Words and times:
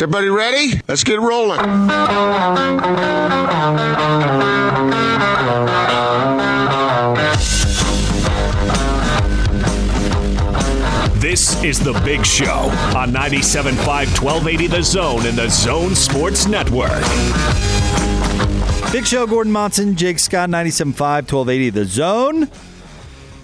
Is 0.00 0.04
everybody 0.04 0.30
ready? 0.30 0.80
Let's 0.88 1.04
get 1.04 1.20
rolling. 1.20 1.58
This 11.20 11.62
is 11.62 11.80
The 11.80 11.92
Big 12.02 12.24
Show 12.24 12.70
on 12.96 13.12
97.5 13.12 13.76
1280 13.84 14.66
The 14.68 14.82
Zone 14.82 15.26
in 15.26 15.36
the 15.36 15.50
Zone 15.50 15.94
Sports 15.94 16.46
Network. 16.46 17.02
Big 18.92 19.06
Show, 19.06 19.26
Gordon 19.26 19.52
Monson, 19.52 19.96
Jake 19.96 20.18
Scott, 20.18 20.48
97.5, 20.48 20.98
1280 21.30 21.68
The 21.68 21.84
Zone. 21.84 22.48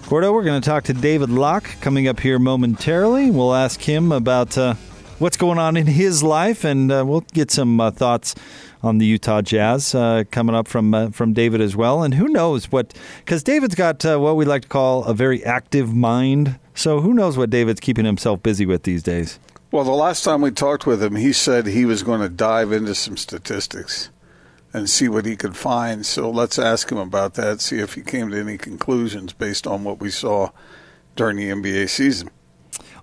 Gordo, 0.09 0.33
we're 0.33 0.43
going 0.43 0.59
to 0.59 0.67
talk 0.67 0.85
to 0.85 0.93
David 0.93 1.29
Locke 1.29 1.69
coming 1.81 2.07
up 2.07 2.19
here 2.19 2.39
momentarily. 2.39 3.29
We'll 3.29 3.53
ask 3.53 3.79
him 3.79 4.11
about 4.11 4.57
uh, 4.57 4.73
what's 5.19 5.37
going 5.37 5.57
on 5.57 5.77
in 5.77 5.87
his 5.87 6.23
life, 6.23 6.63
and 6.63 6.91
uh, 6.91 7.03
we'll 7.05 7.21
get 7.33 7.51
some 7.51 7.79
uh, 7.79 7.91
thoughts 7.91 8.35
on 8.83 8.97
the 8.97 9.05
Utah 9.05 9.41
Jazz 9.41 9.95
uh, 9.95 10.23
coming 10.31 10.55
up 10.55 10.67
from 10.67 10.93
uh, 10.93 11.09
from 11.09 11.33
David 11.33 11.61
as 11.61 11.75
well. 11.75 12.03
And 12.03 12.13
who 12.13 12.27
knows 12.27 12.71
what? 12.71 12.93
Because 13.19 13.43
David's 13.43 13.75
got 13.75 14.05
uh, 14.05 14.17
what 14.17 14.35
we 14.35 14.45
like 14.45 14.63
to 14.63 14.67
call 14.67 15.03
a 15.05 15.13
very 15.13 15.43
active 15.43 15.93
mind. 15.93 16.59
So 16.75 17.01
who 17.01 17.13
knows 17.13 17.37
what 17.37 17.49
David's 17.49 17.79
keeping 17.79 18.05
himself 18.05 18.43
busy 18.43 18.65
with 18.65 18.83
these 18.83 19.03
days? 19.03 19.39
Well, 19.71 19.83
the 19.83 19.91
last 19.91 20.23
time 20.23 20.41
we 20.41 20.51
talked 20.51 20.85
with 20.85 21.03
him, 21.03 21.15
he 21.15 21.33
said 21.33 21.67
he 21.67 21.85
was 21.85 22.03
going 22.03 22.21
to 22.21 22.29
dive 22.29 22.71
into 22.71 22.95
some 22.95 23.17
statistics 23.17 24.09
and 24.73 24.89
see 24.89 25.09
what 25.09 25.25
he 25.25 25.35
could 25.35 25.57
find. 25.57 26.05
So 26.05 26.29
let's 26.29 26.57
ask 26.57 26.89
him 26.91 26.97
about 26.97 27.33
that, 27.33 27.61
see 27.61 27.79
if 27.79 27.95
he 27.95 28.01
came 28.01 28.29
to 28.29 28.39
any 28.39 28.57
conclusions 28.57 29.33
based 29.33 29.67
on 29.67 29.83
what 29.83 29.99
we 29.99 30.09
saw 30.09 30.51
during 31.15 31.37
the 31.37 31.49
NBA 31.49 31.89
season. 31.89 32.29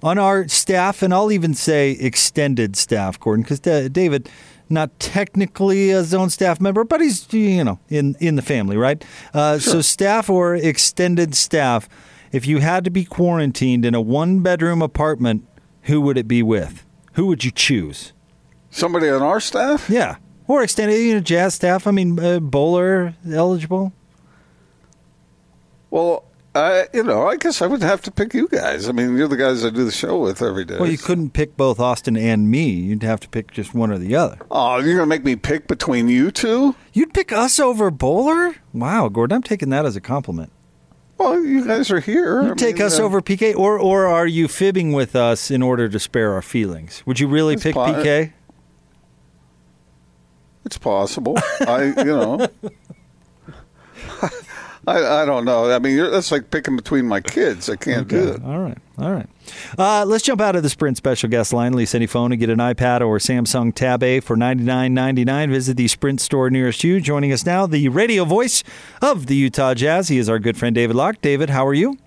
On 0.05 0.19
our 0.19 0.47
staff, 0.49 1.03
and 1.03 1.15
I'll 1.15 1.33
even 1.33 1.55
say 1.55 1.93
extended 1.93 2.77
staff, 2.77 3.19
Gordon, 3.19 3.43
because 3.43 3.59
David, 3.89 4.29
not 4.69 4.97
technically 5.01 5.91
a 5.93 6.05
zone 6.05 6.29
staff 6.29 6.61
member, 6.61 6.85
but 6.85 7.01
he's 7.01 7.27
you 7.33 7.65
know 7.65 7.79
in 7.88 8.15
in 8.21 8.37
the 8.37 8.43
family, 8.43 8.77
right? 8.77 9.02
Uh, 9.33 9.59
Sure. 9.59 9.73
So 9.73 9.80
staff 9.80 10.29
or 10.29 10.55
extended 10.57 11.35
staff, 11.35 11.88
if 12.33 12.46
you 12.46 12.59
had 12.59 12.85
to 12.85 12.91
be 12.91 13.05
quarantined 13.07 13.87
in 13.87 13.95
a 13.95 14.01
one 14.02 14.41
bedroom 14.41 14.83
apartment, 14.83 15.49
who 15.85 16.02
would 16.02 16.18
it 16.18 16.29
be 16.29 16.43
with? 16.43 16.85
Who 17.15 17.24
would 17.27 17.43
you 17.43 17.51
choose? 17.51 18.13
Somebody 18.71 19.09
on 19.09 19.23
our 19.23 19.41
staff? 19.41 19.89
Yeah, 19.89 20.16
or 20.46 20.63
extended 20.63 20.96
you 20.99 21.15
know 21.15 21.21
jazz 21.21 21.55
staff. 21.55 21.87
I 21.87 21.93
mean, 21.93 22.18
uh, 22.18 22.41
bowler 22.41 23.15
eligible. 23.33 23.95
Well, 25.91 26.24
I, 26.55 26.87
you 26.95 27.02
know, 27.02 27.27
I 27.27 27.37
guess 27.37 27.60
I 27.63 27.66
would 27.66 27.83
have 27.83 28.01
to 28.02 28.13
pick 28.13 28.33
you 28.33 28.47
guys. 28.47 28.88
I 28.88 28.93
mean, 28.93 29.16
you're 29.16 29.27
the 29.27 29.37
guys 29.37 29.65
I 29.65 29.71
do 29.71 29.85
the 29.85 29.91
show 29.91 30.19
with 30.21 30.41
every 30.41 30.65
day. 30.65 30.79
Well, 30.79 30.88
you 30.91 30.99
couldn't 30.99 31.30
pick 31.30 31.57
both 31.57 31.80
Austin 31.80 32.16
and 32.16 32.49
me. 32.49 32.69
You'd 32.71 33.02
have 33.02 33.19
to 33.21 33.29
pick 33.29 33.51
just 33.51 33.74
one 33.74 33.91
or 33.91 33.99
the 33.99 34.15
other. 34.15 34.38
Oh, 34.52 34.77
you're 34.77 34.95
going 34.95 34.99
to 34.99 35.07
make 35.07 35.24
me 35.24 35.35
pick 35.35 35.66
between 35.66 36.09
you 36.09 36.30
two? 36.30 36.77
You'd 36.93 37.13
pick 37.13 37.33
us 37.33 37.59
over 37.59 37.91
bowler? 37.91 38.55
Wow, 38.73 39.09
Gordon, 39.09 39.35
I'm 39.35 39.43
taking 39.43 39.71
that 39.71 39.85
as 39.85 39.96
a 39.96 40.01
compliment. 40.01 40.52
Well, 41.19 41.43
you 41.45 41.66
guys 41.66 41.91
are 41.91 42.01
here. 42.01 42.43
You 42.43 42.52
I 42.52 42.55
take 42.55 42.77
mean, 42.77 42.87
us 42.87 42.99
uh, 42.99 43.05
over 43.05 43.21
PK, 43.21 43.55
or 43.55 43.79
or 43.79 44.07
are 44.07 44.27
you 44.27 44.49
fibbing 44.49 44.93
with 44.93 45.15
us 45.15 45.49
in 45.49 45.63
order 45.63 45.89
to 45.89 46.01
spare 46.01 46.33
our 46.33 46.43
feelings? 46.43 47.05
Would 47.07 47.21
you 47.21 47.29
really 47.29 47.57
pick 47.57 47.74
po- 47.74 47.87
PK? 47.87 48.33
It's 50.65 50.77
possible. 50.79 51.37
I, 51.61 51.95
you 51.99 52.05
know. 52.05 52.49
I, 54.87 55.23
I 55.23 55.24
don't 55.24 55.45
know. 55.45 55.71
I 55.71 55.79
mean, 55.79 55.96
you're, 55.96 56.10
that's 56.10 56.30
like 56.32 56.51
picking 56.51 56.77
between 56.77 57.07
my 57.07 57.21
kids. 57.21 57.68
I 57.71 57.77
can't 57.77 58.07
do 58.09 58.29
it. 58.32 58.43
All 58.45 58.59
right, 58.59 58.79
all 58.99 59.13
right. 59.13 59.27
Uh, 59.79 60.04
let's 60.07 60.24
jump 60.24 60.40
out 60.40 60.57
of 60.57 60.63
the 60.63 60.68
Sprint 60.68 60.96
special 60.96 61.29
guest 61.29 61.52
line. 61.52 61.73
Lease 61.73 61.95
any 61.95 62.07
phone 62.07 62.32
and 62.32 62.38
get 62.40 62.51
an 62.51 62.59
iPad 62.59 63.01
or 63.01 63.18
Samsung 63.18 63.74
Tab 63.74 64.03
A 64.03 64.21
for 64.21 64.37
ninety 64.37 64.65
nine 64.65 64.93
ninety 64.94 65.25
nine. 65.25 65.50
Visit 65.50 65.77
the 65.77 65.88
Sprint 65.88 66.21
store 66.21 66.50
nearest 66.50 66.84
you. 66.84 67.00
Joining 67.00 67.32
us 67.32 67.44
now, 67.47 67.66
the 67.66 67.88
radio 67.88 68.25
voice 68.25 68.62
of 69.03 69.27
the 69.27 69.37
Utah 69.37 69.75
Jazz. 69.75 70.09
He 70.09 70.19
is 70.19 70.28
our 70.28 70.38
good 70.38 70.56
friend 70.56 70.75
David 70.75 70.97
Locke. 70.97 71.21
David, 71.21 71.51
how 71.51 71.66
are 71.66 71.75
you? 71.75 71.99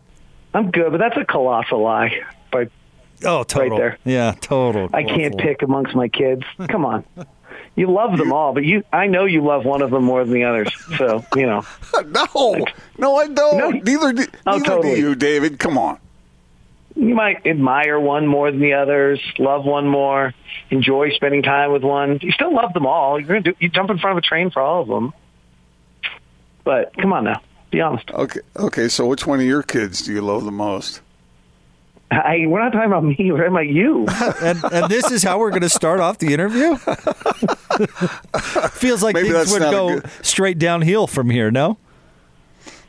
I'm 0.53 0.71
good, 0.71 0.91
but 0.91 0.97
that's 0.97 1.17
a 1.17 1.25
colossal 1.25 1.81
lie. 1.81 2.11
But 2.51 2.69
Oh, 3.25 3.44
total. 3.44 3.79
Right 3.79 3.97
there. 4.03 4.13
Yeah, 4.13 4.35
total. 4.39 4.89
I 4.94 5.03
can't 5.03 5.33
Awful. 5.35 5.47
pick 5.47 5.61
amongst 5.63 5.95
my 5.95 6.07
kids. 6.07 6.44
Come 6.69 6.85
on. 6.85 7.03
You 7.77 7.89
love 7.91 8.17
them 8.17 8.33
all, 8.33 8.53
but 8.53 8.65
you 8.65 8.83
I 8.91 9.05
know 9.07 9.23
you 9.25 9.41
love 9.43 9.63
one 9.63 9.81
of 9.81 9.91
them 9.91 10.03
more 10.03 10.25
than 10.25 10.33
the 10.33 10.43
others. 10.45 10.73
So, 10.97 11.23
you 11.35 11.45
know. 11.45 11.63
No, 12.05 12.65
no, 12.97 13.15
I 13.17 13.27
don't. 13.27 13.57
No. 13.57 13.69
neither 13.69 14.13
do, 14.13 14.25
Oh, 14.47 14.53
neither 14.57 14.65
totally. 14.65 14.95
do 14.95 15.01
you, 15.01 15.15
David. 15.15 15.59
Come 15.59 15.77
on. 15.77 15.99
You 16.95 17.13
might 17.13 17.45
admire 17.45 17.99
one 17.99 18.25
more 18.25 18.49
than 18.49 18.59
the 18.59 18.73
others, 18.73 19.21
love 19.38 19.65
one 19.65 19.88
more, 19.88 20.33
enjoy 20.71 21.11
spending 21.11 21.43
time 21.43 21.71
with 21.71 21.83
one. 21.83 22.17
You 22.23 22.31
still 22.31 22.51
love 22.53 22.73
them 22.73 22.88
all. 22.88 23.19
You're 23.19 23.27
gonna 23.27 23.41
do 23.41 23.53
you 23.59 23.69
jump 23.69 23.91
in 23.91 23.99
front 23.99 24.17
of 24.17 24.23
a 24.23 24.25
train 24.25 24.49
for 24.49 24.61
all 24.63 24.81
of 24.81 24.88
them. 24.88 25.13
But 26.63 26.95
come 26.97 27.13
on 27.13 27.23
now. 27.25 27.41
Be 27.69 27.81
honest. 27.81 28.09
Okay, 28.11 28.39
okay. 28.55 28.88
So, 28.88 29.05
which 29.05 29.27
one 29.27 29.39
of 29.39 29.45
your 29.45 29.61
kids 29.63 30.01
do 30.01 30.13
you 30.13 30.21
love 30.21 30.44
the 30.45 30.51
most? 30.51 31.01
I, 32.09 32.45
we're 32.47 32.59
not 32.63 32.72
talking 32.72 32.88
about 32.88 33.03
me, 33.03 33.16
we're 33.31 33.38
talking 33.38 33.51
about 33.51 33.68
you. 33.68 34.06
and, 34.41 34.63
and 34.72 34.90
this 34.91 35.12
is 35.12 35.23
how 35.23 35.40
we're 35.40 35.50
going 35.50 35.62
to 35.63 35.69
start 35.69 36.00
off 36.00 36.18
the 36.19 36.34
interview. 36.34 36.75
Feels 38.72 39.03
like 39.03 39.13
Maybe 39.16 39.29
things 39.31 39.51
would 39.51 39.59
go 39.62 40.00
good- 40.00 40.09
straight 40.22 40.57
downhill 40.57 41.07
from 41.07 41.29
here. 41.29 41.51
No. 41.51 41.78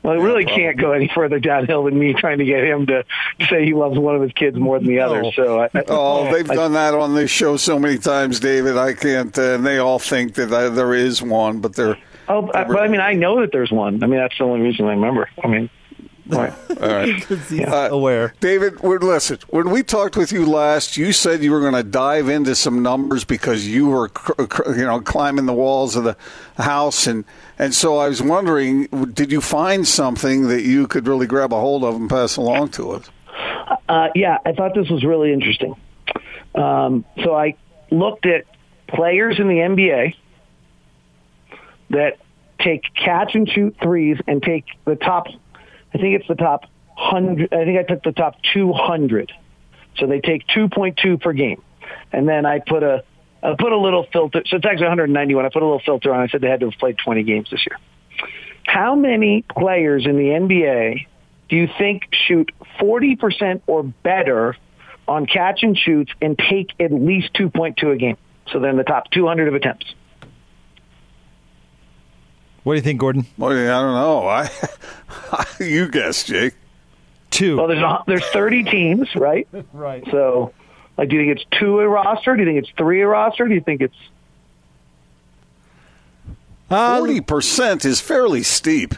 Well, 0.02 0.14
it 0.18 0.22
really 0.22 0.44
can't 0.44 0.78
go 0.78 0.92
any 0.92 1.10
further 1.12 1.40
downhill 1.40 1.82
than 1.84 1.98
me 1.98 2.14
trying 2.14 2.38
to 2.38 2.44
get 2.44 2.62
him 2.62 2.86
to 2.86 3.04
say 3.50 3.64
he 3.64 3.74
loves 3.74 3.98
one 3.98 4.14
of 4.14 4.22
his 4.22 4.30
kids 4.32 4.56
more 4.56 4.78
than 4.78 4.86
the 4.86 4.96
No. 4.96 5.06
others. 5.12 5.34
So, 5.34 5.60
I, 5.60 5.64
I- 5.74 5.84
Oh, 5.88 6.32
they've 6.32 6.48
I- 6.48 6.54
done 6.54 6.72
that 6.74 6.94
on 6.94 7.14
this 7.16 7.30
show 7.30 7.56
so 7.56 7.78
many 7.78 7.98
times, 7.98 8.38
David. 8.38 8.76
I 8.76 8.94
can't. 8.94 9.36
Uh, 9.36 9.54
and 9.56 9.66
they 9.66 9.78
all 9.78 9.98
think 9.98 10.34
that 10.34 10.52
uh, 10.52 10.70
there 10.70 10.94
is 10.94 11.20
one, 11.20 11.60
but 11.60 11.74
they're 11.74 11.98
Oh, 12.28 12.48
I- 12.54 12.64
but 12.64 12.80
I 12.80 12.88
mean, 12.88 13.00
I 13.00 13.14
know 13.14 13.40
that 13.40 13.50
there's 13.52 13.72
one. 13.72 14.02
I 14.02 14.06
mean, 14.06 14.20
that's 14.20 14.38
the 14.38 14.44
only 14.44 14.60
reason 14.60 14.86
I 14.86 14.90
remember. 14.90 15.28
I 15.42 15.48
mean, 15.48 15.68
right. 16.28 16.52
all 16.80 16.88
right. 16.88 17.24
He's 17.24 17.60
Uh, 17.64 17.88
aware. 17.90 18.34
David, 18.40 18.80
well, 18.80 18.98
listen. 18.98 19.38
When 19.48 19.70
we 19.70 19.82
talked 19.82 20.16
with 20.16 20.30
you 20.32 20.44
last, 20.46 20.96
you 20.96 21.12
said 21.12 21.42
you 21.42 21.50
were 21.52 21.60
going 21.60 21.74
to 21.74 21.82
dive 21.82 22.28
into 22.28 22.54
some 22.54 22.82
numbers 22.82 23.24
because 23.24 23.66
you 23.66 23.88
were, 23.88 24.08
cr- 24.08 24.44
cr- 24.44 24.74
you 24.74 24.84
know, 24.84 25.00
climbing 25.00 25.46
the 25.46 25.54
walls 25.54 25.96
of 25.96 26.04
the 26.04 26.16
house, 26.56 27.06
and 27.06 27.24
and 27.58 27.74
so 27.74 27.96
I 27.98 28.08
was 28.08 28.22
wondering, 28.22 28.84
did 29.14 29.32
you 29.32 29.40
find 29.40 29.86
something 29.86 30.48
that 30.48 30.62
you 30.62 30.86
could 30.86 31.06
really 31.08 31.26
grab 31.26 31.52
a 31.52 31.60
hold 31.60 31.82
of 31.84 31.94
and 31.96 32.08
pass 32.08 32.36
along 32.36 32.70
to 32.70 32.92
us? 32.92 33.10
Uh, 33.88 34.08
yeah, 34.14 34.38
I 34.44 34.52
thought 34.52 34.74
this 34.74 34.88
was 34.90 35.02
really 35.04 35.32
interesting. 35.32 35.74
Um, 36.54 37.04
so 37.24 37.34
I 37.34 37.56
looked 37.90 38.26
at 38.26 38.44
players 38.86 39.38
in 39.38 39.48
the 39.48 39.54
NBA 39.56 40.14
that 41.90 42.18
take 42.60 42.82
catch 42.94 43.34
and 43.34 43.48
shoot 43.48 43.76
threes 43.82 44.18
and 44.26 44.42
take 44.42 44.66
the 44.84 44.96
top. 44.96 45.26
I 45.94 45.98
think 45.98 46.18
it's 46.18 46.28
the 46.28 46.34
top 46.34 46.64
hundred. 46.96 47.52
I 47.52 47.64
think 47.64 47.78
I 47.78 47.82
took 47.82 48.02
the 48.02 48.12
top 48.12 48.36
two 48.52 48.72
hundred. 48.72 49.32
So 49.96 50.06
they 50.06 50.20
take 50.20 50.46
two 50.46 50.68
point 50.68 50.98
two 51.02 51.18
per 51.18 51.32
game, 51.32 51.62
and 52.12 52.28
then 52.28 52.46
I 52.46 52.60
put 52.60 52.82
a 52.82 53.04
I 53.42 53.54
put 53.58 53.72
a 53.72 53.78
little 53.78 54.06
filter. 54.12 54.42
So 54.46 54.56
it's 54.56 54.66
actually 54.66 54.86
191. 54.86 55.44
I 55.44 55.48
put 55.48 55.62
a 55.62 55.64
little 55.64 55.80
filter 55.84 56.12
on. 56.12 56.20
I 56.20 56.28
said 56.28 56.40
they 56.40 56.48
had 56.48 56.60
to 56.60 56.70
have 56.70 56.78
played 56.78 56.98
20 56.98 57.22
games 57.22 57.48
this 57.50 57.64
year. 57.66 57.78
How 58.66 58.94
many 58.96 59.42
players 59.42 60.06
in 60.06 60.16
the 60.16 60.24
NBA 60.24 61.06
do 61.48 61.56
you 61.56 61.68
think 61.78 62.02
shoot 62.26 62.50
40% 62.80 63.62
or 63.66 63.82
better 63.82 64.56
on 65.06 65.26
catch 65.26 65.62
and 65.62 65.78
shoots 65.78 66.12
and 66.20 66.38
take 66.38 66.72
at 66.80 66.92
least 66.92 67.32
2.2 67.34 67.92
a 67.92 67.96
game? 67.96 68.16
So 68.52 68.60
they're 68.60 68.70
in 68.70 68.76
the 68.76 68.84
top 68.84 69.10
200 69.10 69.48
of 69.48 69.54
attempts. 69.54 69.86
What 72.64 72.74
do 72.74 72.76
you 72.76 72.82
think, 72.82 73.00
Gordon? 73.00 73.26
Well, 73.38 73.52
I 73.52 73.80
don't 73.80 73.94
know. 73.94 74.28
I, 74.28 74.50
you 75.60 75.88
guess, 75.88 76.24
Jake. 76.24 76.54
Two. 77.30 77.56
Well, 77.58 77.66
there's 77.68 77.82
a, 77.82 78.02
there's 78.06 78.24
30 78.26 78.64
teams, 78.64 79.14
right? 79.14 79.46
right. 79.72 80.02
So, 80.10 80.52
like, 80.96 81.08
do 81.10 81.16
you 81.16 81.22
think 81.26 81.38
it's 81.40 81.58
two 81.60 81.80
a 81.80 81.88
roster? 81.88 82.34
Do 82.36 82.42
you 82.42 82.48
think 82.48 82.58
it's 82.64 82.72
three 82.76 83.02
a 83.02 83.06
roster? 83.06 83.46
Do 83.46 83.54
you 83.54 83.60
think 83.60 83.80
it's 83.82 83.94
Uh, 86.70 86.98
Forty 86.98 87.20
percent 87.20 87.84
is 87.84 88.00
fairly 88.00 88.42
steep. 88.42 88.94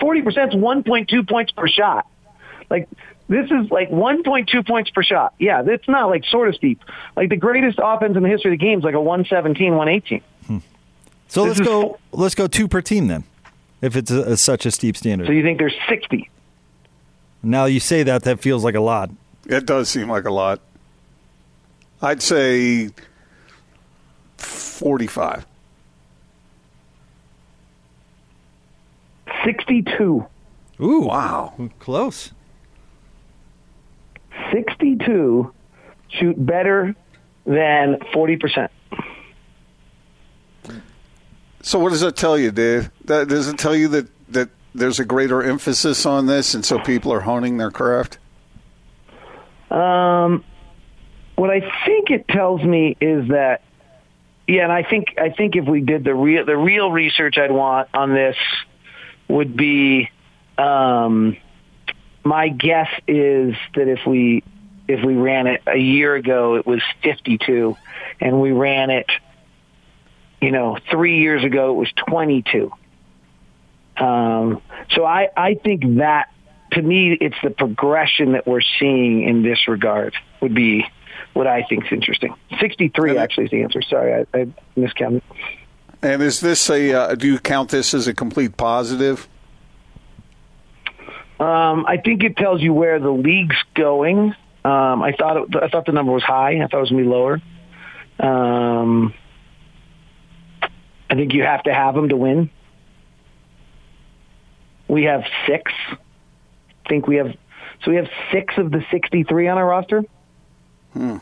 40% 0.00 0.26
is 0.48 0.54
1.2 0.54 1.28
points 1.28 1.52
per 1.52 1.68
shot? 1.68 2.06
Like, 2.68 2.88
this 3.28 3.48
is 3.50 3.70
like 3.70 3.90
1.2 3.90 4.66
points 4.66 4.90
per 4.90 5.02
shot. 5.04 5.34
Yeah, 5.38 5.62
it's 5.64 5.86
not 5.88 6.08
like 6.10 6.24
sort 6.26 6.48
of 6.48 6.56
steep. 6.56 6.80
Like 7.16 7.28
the 7.30 7.36
greatest 7.36 7.78
offense 7.82 8.16
in 8.16 8.22
the 8.22 8.28
history 8.28 8.52
of 8.52 8.58
the 8.58 8.64
game 8.64 8.80
is 8.80 8.84
like 8.84 8.94
a 8.94 9.00
117, 9.00 9.76
118. 9.76 10.62
so 11.28 11.44
this 11.44 11.58
let's 11.58 11.60
is- 11.60 11.66
go. 11.66 11.98
Let's 12.12 12.34
go 12.34 12.46
two 12.48 12.68
per 12.68 12.82
team 12.82 13.06
then. 13.06 13.24
If 13.84 13.96
it's 13.96 14.10
a, 14.10 14.32
a, 14.32 14.36
such 14.36 14.64
a 14.66 14.70
steep 14.70 14.96
standard. 14.96 15.26
So 15.26 15.32
you 15.32 15.42
think 15.42 15.58
there's 15.58 15.76
60? 15.88 16.30
now 17.42 17.66
you 17.66 17.78
say 17.80 18.02
that, 18.04 18.22
that 18.22 18.40
feels 18.40 18.64
like 18.64 18.74
a 18.74 18.80
lot. 18.80 19.10
It 19.46 19.66
does 19.66 19.90
seem 19.90 20.08
like 20.08 20.24
a 20.24 20.30
lot. 20.32 20.60
I'd 22.00 22.22
say 22.22 22.88
forty-five. 24.38 25.44
62. 29.44 30.26
Ooh, 30.80 31.00
Wow. 31.00 31.52
close. 31.78 32.32
62 34.52 35.52
shoot 36.08 36.46
better 36.46 36.94
than 37.44 37.96
40%. 38.14 38.68
So 41.64 41.78
what 41.78 41.90
does 41.90 42.02
that 42.02 42.14
tell 42.14 42.38
you, 42.38 42.50
Dave? 42.50 42.90
That, 43.06 43.28
does 43.28 43.48
it 43.48 43.56
tell 43.56 43.74
you 43.74 43.88
that, 43.88 44.06
that 44.28 44.50
there's 44.74 45.00
a 45.00 45.04
greater 45.04 45.42
emphasis 45.42 46.04
on 46.04 46.26
this, 46.26 46.52
and 46.52 46.62
so 46.62 46.78
people 46.78 47.10
are 47.10 47.20
honing 47.20 47.56
their 47.56 47.70
craft? 47.70 48.18
Um, 49.70 50.44
what 51.36 51.48
I 51.48 51.60
think 51.86 52.10
it 52.10 52.28
tells 52.28 52.62
me 52.62 52.98
is 53.00 53.28
that, 53.28 53.62
yeah, 54.46 54.64
and 54.64 54.72
I 54.72 54.82
think 54.82 55.14
I 55.18 55.30
think 55.30 55.56
if 55.56 55.64
we 55.64 55.80
did 55.80 56.04
the 56.04 56.14
real 56.14 56.44
the 56.44 56.56
real 56.56 56.92
research 56.92 57.38
I'd 57.38 57.50
want 57.50 57.88
on 57.94 58.12
this 58.12 58.36
would 59.26 59.56
be, 59.56 60.10
um, 60.58 61.38
my 62.24 62.50
guess 62.50 62.90
is 63.08 63.54
that 63.74 63.88
if 63.88 64.00
we 64.06 64.44
if 64.86 65.02
we 65.02 65.14
ran 65.14 65.46
it 65.46 65.62
a 65.66 65.78
year 65.78 66.14
ago, 66.14 66.56
it 66.56 66.66
was 66.66 66.82
52, 67.02 67.74
and 68.20 68.38
we 68.38 68.52
ran 68.52 68.90
it, 68.90 69.06
you 70.44 70.50
know, 70.50 70.76
three 70.90 71.20
years 71.20 71.42
ago, 71.42 71.70
it 71.70 71.76
was 71.76 71.90
22. 72.06 72.70
Um, 73.96 74.60
so 74.90 75.06
I, 75.06 75.30
I 75.34 75.54
think 75.54 75.96
that 75.96 76.28
to 76.72 76.82
me, 76.82 77.16
it's 77.18 77.36
the 77.42 77.48
progression 77.48 78.32
that 78.32 78.46
we're 78.46 78.60
seeing 78.78 79.22
in 79.22 79.42
this 79.42 79.66
regard 79.68 80.14
would 80.42 80.54
be 80.54 80.84
what 81.32 81.46
I 81.46 81.62
think 81.62 81.86
is 81.86 81.92
interesting. 81.92 82.34
63 82.60 83.16
actually 83.16 83.44
is 83.44 83.50
the 83.52 83.62
answer. 83.62 83.80
Sorry, 83.80 84.26
I, 84.34 84.38
I 84.38 84.48
miscounted. 84.76 85.22
And 86.02 86.20
is 86.20 86.40
this 86.40 86.68
a? 86.68 86.92
Uh, 86.92 87.14
do 87.14 87.26
you 87.26 87.38
count 87.38 87.70
this 87.70 87.94
as 87.94 88.06
a 88.06 88.12
complete 88.12 88.58
positive? 88.58 89.26
Um, 91.40 91.86
I 91.86 91.96
think 92.04 92.22
it 92.22 92.36
tells 92.36 92.60
you 92.60 92.74
where 92.74 93.00
the 93.00 93.10
league's 93.10 93.56
going. 93.74 94.34
Um, 94.62 95.02
I 95.02 95.12
thought 95.18 95.36
it, 95.38 95.56
I 95.56 95.68
thought 95.68 95.86
the 95.86 95.92
number 95.92 96.12
was 96.12 96.22
high. 96.22 96.60
I 96.62 96.66
thought 96.66 96.78
it 96.78 96.80
was 96.80 96.90
going 96.90 97.04
to 97.04 97.08
be 97.08 97.14
lower. 97.14 97.40
Um, 98.20 99.14
I 101.14 101.16
think 101.16 101.32
you 101.32 101.44
have 101.44 101.62
to 101.62 101.72
have 101.72 101.94
them 101.94 102.08
to 102.08 102.16
win. 102.16 102.50
We 104.88 105.04
have 105.04 105.22
six. 105.46 105.70
I 105.88 106.88
think 106.88 107.06
we 107.06 107.16
have 107.16 107.36
so 107.84 107.92
we 107.92 107.98
have 107.98 108.08
six 108.32 108.54
of 108.58 108.72
the 108.72 108.84
sixty-three 108.90 109.46
on 109.46 109.56
our 109.56 109.64
roster. 109.64 110.02
Hmm. 110.92 111.18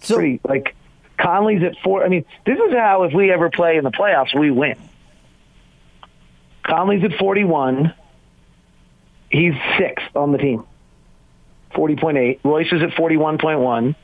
So 0.00 0.16
Pretty 0.16 0.40
like 0.42 0.74
Conley's 1.16 1.62
at 1.62 1.76
four. 1.84 2.04
I 2.04 2.08
mean, 2.08 2.24
this 2.44 2.58
is 2.58 2.74
how 2.74 3.04
if 3.04 3.14
we 3.14 3.30
ever 3.30 3.50
play 3.50 3.76
in 3.76 3.84
the 3.84 3.92
playoffs, 3.92 4.36
we 4.36 4.50
win. 4.50 4.78
Conley's 6.64 7.04
at 7.04 7.16
forty-one. 7.20 7.94
He's 9.30 9.54
sixth 9.78 10.16
on 10.16 10.32
the 10.32 10.38
team. 10.38 10.64
40.8. 11.72 12.40
Royce 12.44 12.72
is 12.72 12.82
at 12.82 12.90
41.1. 12.90 13.96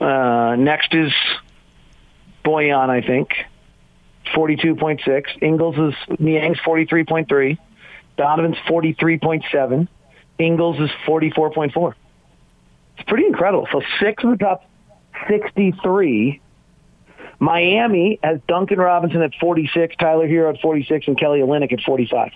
Uh, 0.00 0.56
next 0.56 0.94
is 0.94 1.12
Bojan, 2.44 2.90
I 2.90 3.00
think. 3.00 3.30
42.6. 4.34 5.42
Ingles 5.42 5.76
is, 5.76 6.18
Niang's 6.18 6.58
43.3. 6.60 7.58
Donovan's 8.16 8.56
43.7. 8.68 9.88
Ingles 10.38 10.80
is 10.80 10.90
44.4. 11.06 11.94
It's 12.96 13.08
pretty 13.08 13.26
incredible. 13.26 13.66
So 13.72 13.82
six 14.00 14.22
of 14.24 14.30
the 14.30 14.36
top 14.36 14.64
63. 15.28 16.40
Miami 17.40 18.18
has 18.22 18.40
Duncan 18.46 18.78
Robinson 18.78 19.22
at 19.22 19.34
46, 19.40 19.96
Tyler 19.96 20.28
Herro 20.28 20.54
at 20.54 20.60
46, 20.60 21.08
and 21.08 21.18
Kelly 21.18 21.40
Olynyk 21.40 21.72
at 21.72 21.80
45. 21.80 22.32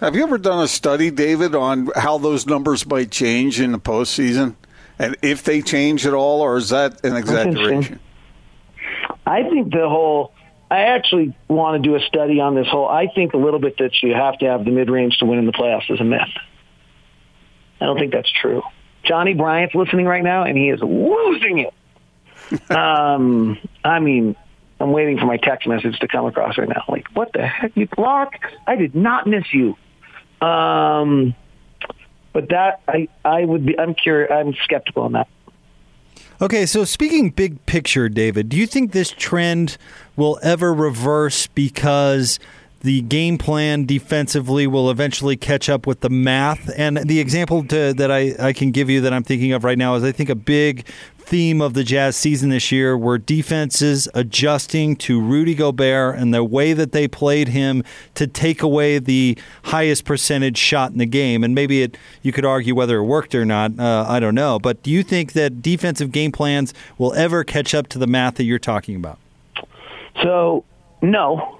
Have 0.00 0.14
you 0.14 0.22
ever 0.22 0.36
done 0.36 0.62
a 0.62 0.68
study, 0.68 1.10
David, 1.10 1.54
on 1.54 1.88
how 1.96 2.18
those 2.18 2.46
numbers 2.46 2.86
might 2.86 3.10
change 3.10 3.60
in 3.60 3.72
the 3.72 3.78
postseason, 3.78 4.54
and 4.98 5.16
if 5.22 5.44
they 5.44 5.62
change 5.62 6.06
at 6.06 6.14
all, 6.14 6.40
or 6.40 6.56
is 6.56 6.70
that 6.70 7.04
an 7.04 7.16
exaggeration? 7.16 8.00
I 9.26 9.42
think 9.42 9.72
the 9.72 9.88
whole. 9.88 10.32
I 10.68 10.80
actually 10.80 11.36
want 11.46 11.80
to 11.80 11.88
do 11.88 11.94
a 11.94 12.00
study 12.00 12.40
on 12.40 12.56
this 12.56 12.66
whole. 12.66 12.88
I 12.88 13.06
think 13.06 13.34
a 13.34 13.36
little 13.36 13.60
bit 13.60 13.78
that 13.78 14.02
you 14.02 14.14
have 14.14 14.36
to 14.38 14.46
have 14.46 14.64
the 14.64 14.72
mid 14.72 14.90
range 14.90 15.18
to 15.18 15.24
win 15.24 15.38
in 15.38 15.46
the 15.46 15.52
playoffs 15.52 15.88
is 15.90 16.00
a 16.00 16.04
myth. 16.04 16.20
I 17.80 17.84
don't 17.84 17.98
think 17.98 18.12
that's 18.12 18.30
true. 18.30 18.62
Johnny 19.04 19.34
Bryant's 19.34 19.74
listening 19.74 20.06
right 20.06 20.24
now, 20.24 20.42
and 20.42 20.56
he 20.56 20.70
is 20.70 20.80
losing 20.80 21.58
it. 21.58 22.70
um, 22.70 23.58
I 23.84 24.00
mean, 24.00 24.34
I'm 24.80 24.92
waiting 24.92 25.18
for 25.18 25.26
my 25.26 25.36
text 25.36 25.68
message 25.68 25.98
to 26.00 26.08
come 26.08 26.26
across 26.26 26.58
right 26.58 26.68
now. 26.68 26.84
Like, 26.88 27.06
what 27.14 27.32
the 27.32 27.46
heck, 27.46 27.76
you 27.76 27.86
block? 27.86 28.32
I 28.66 28.76
did 28.76 28.94
not 28.94 29.26
miss 29.26 29.44
you. 29.52 29.76
Um, 30.46 31.34
but 32.36 32.50
that 32.50 32.82
I 32.86 33.08
I 33.24 33.46
would 33.46 33.64
be. 33.64 33.78
I'm 33.78 33.94
curious. 33.94 34.30
I'm 34.30 34.52
skeptical 34.62 35.04
on 35.04 35.12
that. 35.12 35.26
Okay, 36.42 36.66
so 36.66 36.84
speaking 36.84 37.30
big 37.30 37.64
picture, 37.64 38.10
David, 38.10 38.50
do 38.50 38.58
you 38.58 38.66
think 38.66 38.92
this 38.92 39.10
trend 39.10 39.78
will 40.16 40.38
ever 40.42 40.74
reverse 40.74 41.46
because 41.46 42.38
the 42.82 43.00
game 43.00 43.38
plan 43.38 43.86
defensively 43.86 44.66
will 44.66 44.90
eventually 44.90 45.38
catch 45.38 45.70
up 45.70 45.86
with 45.86 46.00
the 46.00 46.10
math? 46.10 46.70
And 46.76 46.98
the 46.98 47.20
example 47.20 47.64
to, 47.68 47.94
that 47.94 48.10
I, 48.10 48.34
I 48.38 48.52
can 48.52 48.70
give 48.70 48.90
you 48.90 49.00
that 49.00 49.14
I'm 49.14 49.24
thinking 49.24 49.54
of 49.54 49.64
right 49.64 49.78
now 49.78 49.94
is 49.94 50.04
I 50.04 50.12
think 50.12 50.28
a 50.28 50.34
big 50.34 50.86
theme 51.26 51.60
of 51.60 51.74
the 51.74 51.82
Jazz 51.82 52.16
season 52.16 52.50
this 52.50 52.70
year 52.70 52.96
were 52.96 53.18
defenses 53.18 54.08
adjusting 54.14 54.94
to 54.96 55.20
Rudy 55.20 55.54
Gobert 55.54 56.16
and 56.16 56.32
the 56.32 56.44
way 56.44 56.72
that 56.72 56.92
they 56.92 57.08
played 57.08 57.48
him 57.48 57.82
to 58.14 58.28
take 58.28 58.62
away 58.62 59.00
the 59.00 59.36
highest 59.64 60.04
percentage 60.04 60.56
shot 60.56 60.92
in 60.92 60.98
the 60.98 61.06
game. 61.06 61.42
And 61.42 61.54
maybe 61.54 61.82
it 61.82 61.98
you 62.22 62.32
could 62.32 62.44
argue 62.44 62.74
whether 62.74 62.98
it 62.98 63.04
worked 63.04 63.34
or 63.34 63.44
not. 63.44 63.78
Uh, 63.78 64.06
I 64.08 64.20
don't 64.20 64.36
know. 64.36 64.60
But 64.60 64.82
do 64.84 64.90
you 64.90 65.02
think 65.02 65.32
that 65.32 65.60
defensive 65.60 66.12
game 66.12 66.30
plans 66.30 66.72
will 66.96 67.12
ever 67.14 67.42
catch 67.42 67.74
up 67.74 67.88
to 67.88 67.98
the 67.98 68.06
math 68.06 68.36
that 68.36 68.44
you're 68.44 68.58
talking 68.60 68.94
about? 68.94 69.18
So 70.22 70.64
no, 71.02 71.58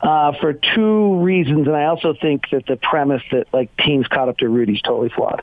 uh, 0.00 0.32
for 0.40 0.54
two 0.54 1.16
reasons, 1.20 1.66
and 1.66 1.76
I 1.76 1.84
also 1.84 2.14
think 2.14 2.50
that 2.50 2.66
the 2.66 2.76
premise 2.76 3.22
that 3.30 3.46
like 3.52 3.74
teams 3.76 4.08
caught 4.08 4.28
up 4.28 4.38
to 4.38 4.48
Rudy's 4.48 4.82
totally 4.82 5.10
flawed. 5.10 5.42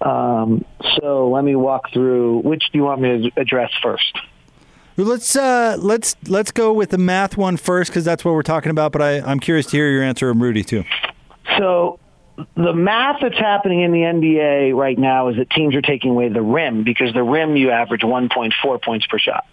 Um, 0.00 0.64
so 0.96 1.28
let 1.30 1.44
me 1.44 1.56
walk 1.56 1.92
through. 1.92 2.40
Which 2.40 2.64
do 2.72 2.78
you 2.78 2.84
want 2.84 3.00
me 3.00 3.30
to 3.30 3.40
address 3.40 3.70
first? 3.82 4.18
Let's 4.96 5.34
uh, 5.34 5.76
let's 5.78 6.16
let's 6.26 6.50
go 6.50 6.72
with 6.72 6.90
the 6.90 6.98
math 6.98 7.36
one 7.36 7.56
first 7.56 7.90
because 7.90 8.04
that's 8.04 8.24
what 8.24 8.34
we're 8.34 8.42
talking 8.42 8.70
about. 8.70 8.92
But 8.92 9.02
I, 9.02 9.20
I'm 9.20 9.40
curious 9.40 9.66
to 9.66 9.76
hear 9.76 9.90
your 9.90 10.02
answer 10.02 10.32
Rudy 10.32 10.62
too. 10.62 10.84
So 11.58 11.98
the 12.56 12.72
math 12.72 13.20
that's 13.20 13.38
happening 13.38 13.80
in 13.80 13.92
the 13.92 14.00
NBA 14.00 14.74
right 14.74 14.98
now 14.98 15.28
is 15.28 15.36
that 15.36 15.50
teams 15.50 15.74
are 15.74 15.82
taking 15.82 16.10
away 16.10 16.28
the 16.28 16.42
rim 16.42 16.84
because 16.84 17.12
the 17.12 17.22
rim 17.22 17.56
you 17.56 17.70
average 17.70 18.02
1.4 18.02 18.82
points 18.82 19.06
per 19.06 19.18
shot. 19.18 19.46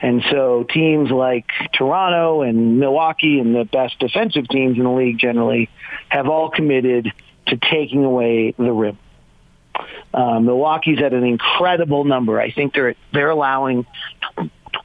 And 0.00 0.22
so 0.30 0.64
teams 0.64 1.10
like 1.10 1.46
Toronto 1.72 2.42
and 2.42 2.78
Milwaukee 2.78 3.38
and 3.40 3.54
the 3.54 3.64
best 3.64 3.98
defensive 3.98 4.46
teams 4.48 4.76
in 4.76 4.84
the 4.84 4.90
league 4.90 5.18
generally 5.18 5.70
have 6.08 6.28
all 6.28 6.50
committed 6.50 7.10
to 7.46 7.56
taking 7.56 8.04
away 8.04 8.54
the 8.58 8.72
rim. 8.72 8.98
Uh, 10.14 10.40
Milwaukee's 10.40 11.00
at 11.02 11.12
an 11.12 11.24
incredible 11.24 12.04
number. 12.04 12.40
I 12.40 12.50
think 12.50 12.72
they're 12.72 12.94
they're 13.12 13.30
allowing 13.30 13.86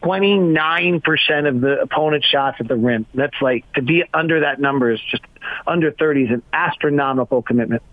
29% 0.04 1.48
of 1.48 1.62
the 1.62 1.80
opponent's 1.82 2.28
shots 2.28 2.58
at 2.60 2.68
the 2.68 2.76
rim. 2.76 3.06
That's 3.14 3.40
like 3.42 3.72
to 3.74 3.82
be 3.82 4.04
under 4.14 4.42
that 4.42 4.60
number 4.60 4.92
is 4.92 5.00
just 5.10 5.24
under 5.68 5.92
30 5.92 6.24
is 6.24 6.30
an 6.32 6.44
astronomical 6.52 7.42
commitment. 7.42 7.84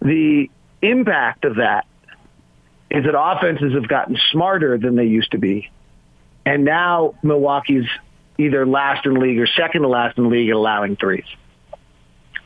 The 0.00 0.50
impact 0.80 1.44
of 1.44 1.56
that 1.56 1.86
is 2.90 3.04
that 3.04 3.18
offenses 3.18 3.72
have 3.74 3.88
gotten 3.88 4.18
smarter 4.30 4.78
than 4.78 4.96
they 4.96 5.06
used 5.06 5.32
to 5.32 5.38
be. 5.38 5.70
And 6.44 6.64
now 6.64 7.14
Milwaukee's 7.22 7.86
either 8.38 8.66
last 8.66 9.06
in 9.06 9.14
league 9.14 9.38
or 9.38 9.46
second 9.46 9.82
to 9.82 9.88
last 9.88 10.18
in 10.18 10.28
league 10.28 10.48
at 10.48 10.56
allowing 10.56 10.96
threes. 10.96 11.24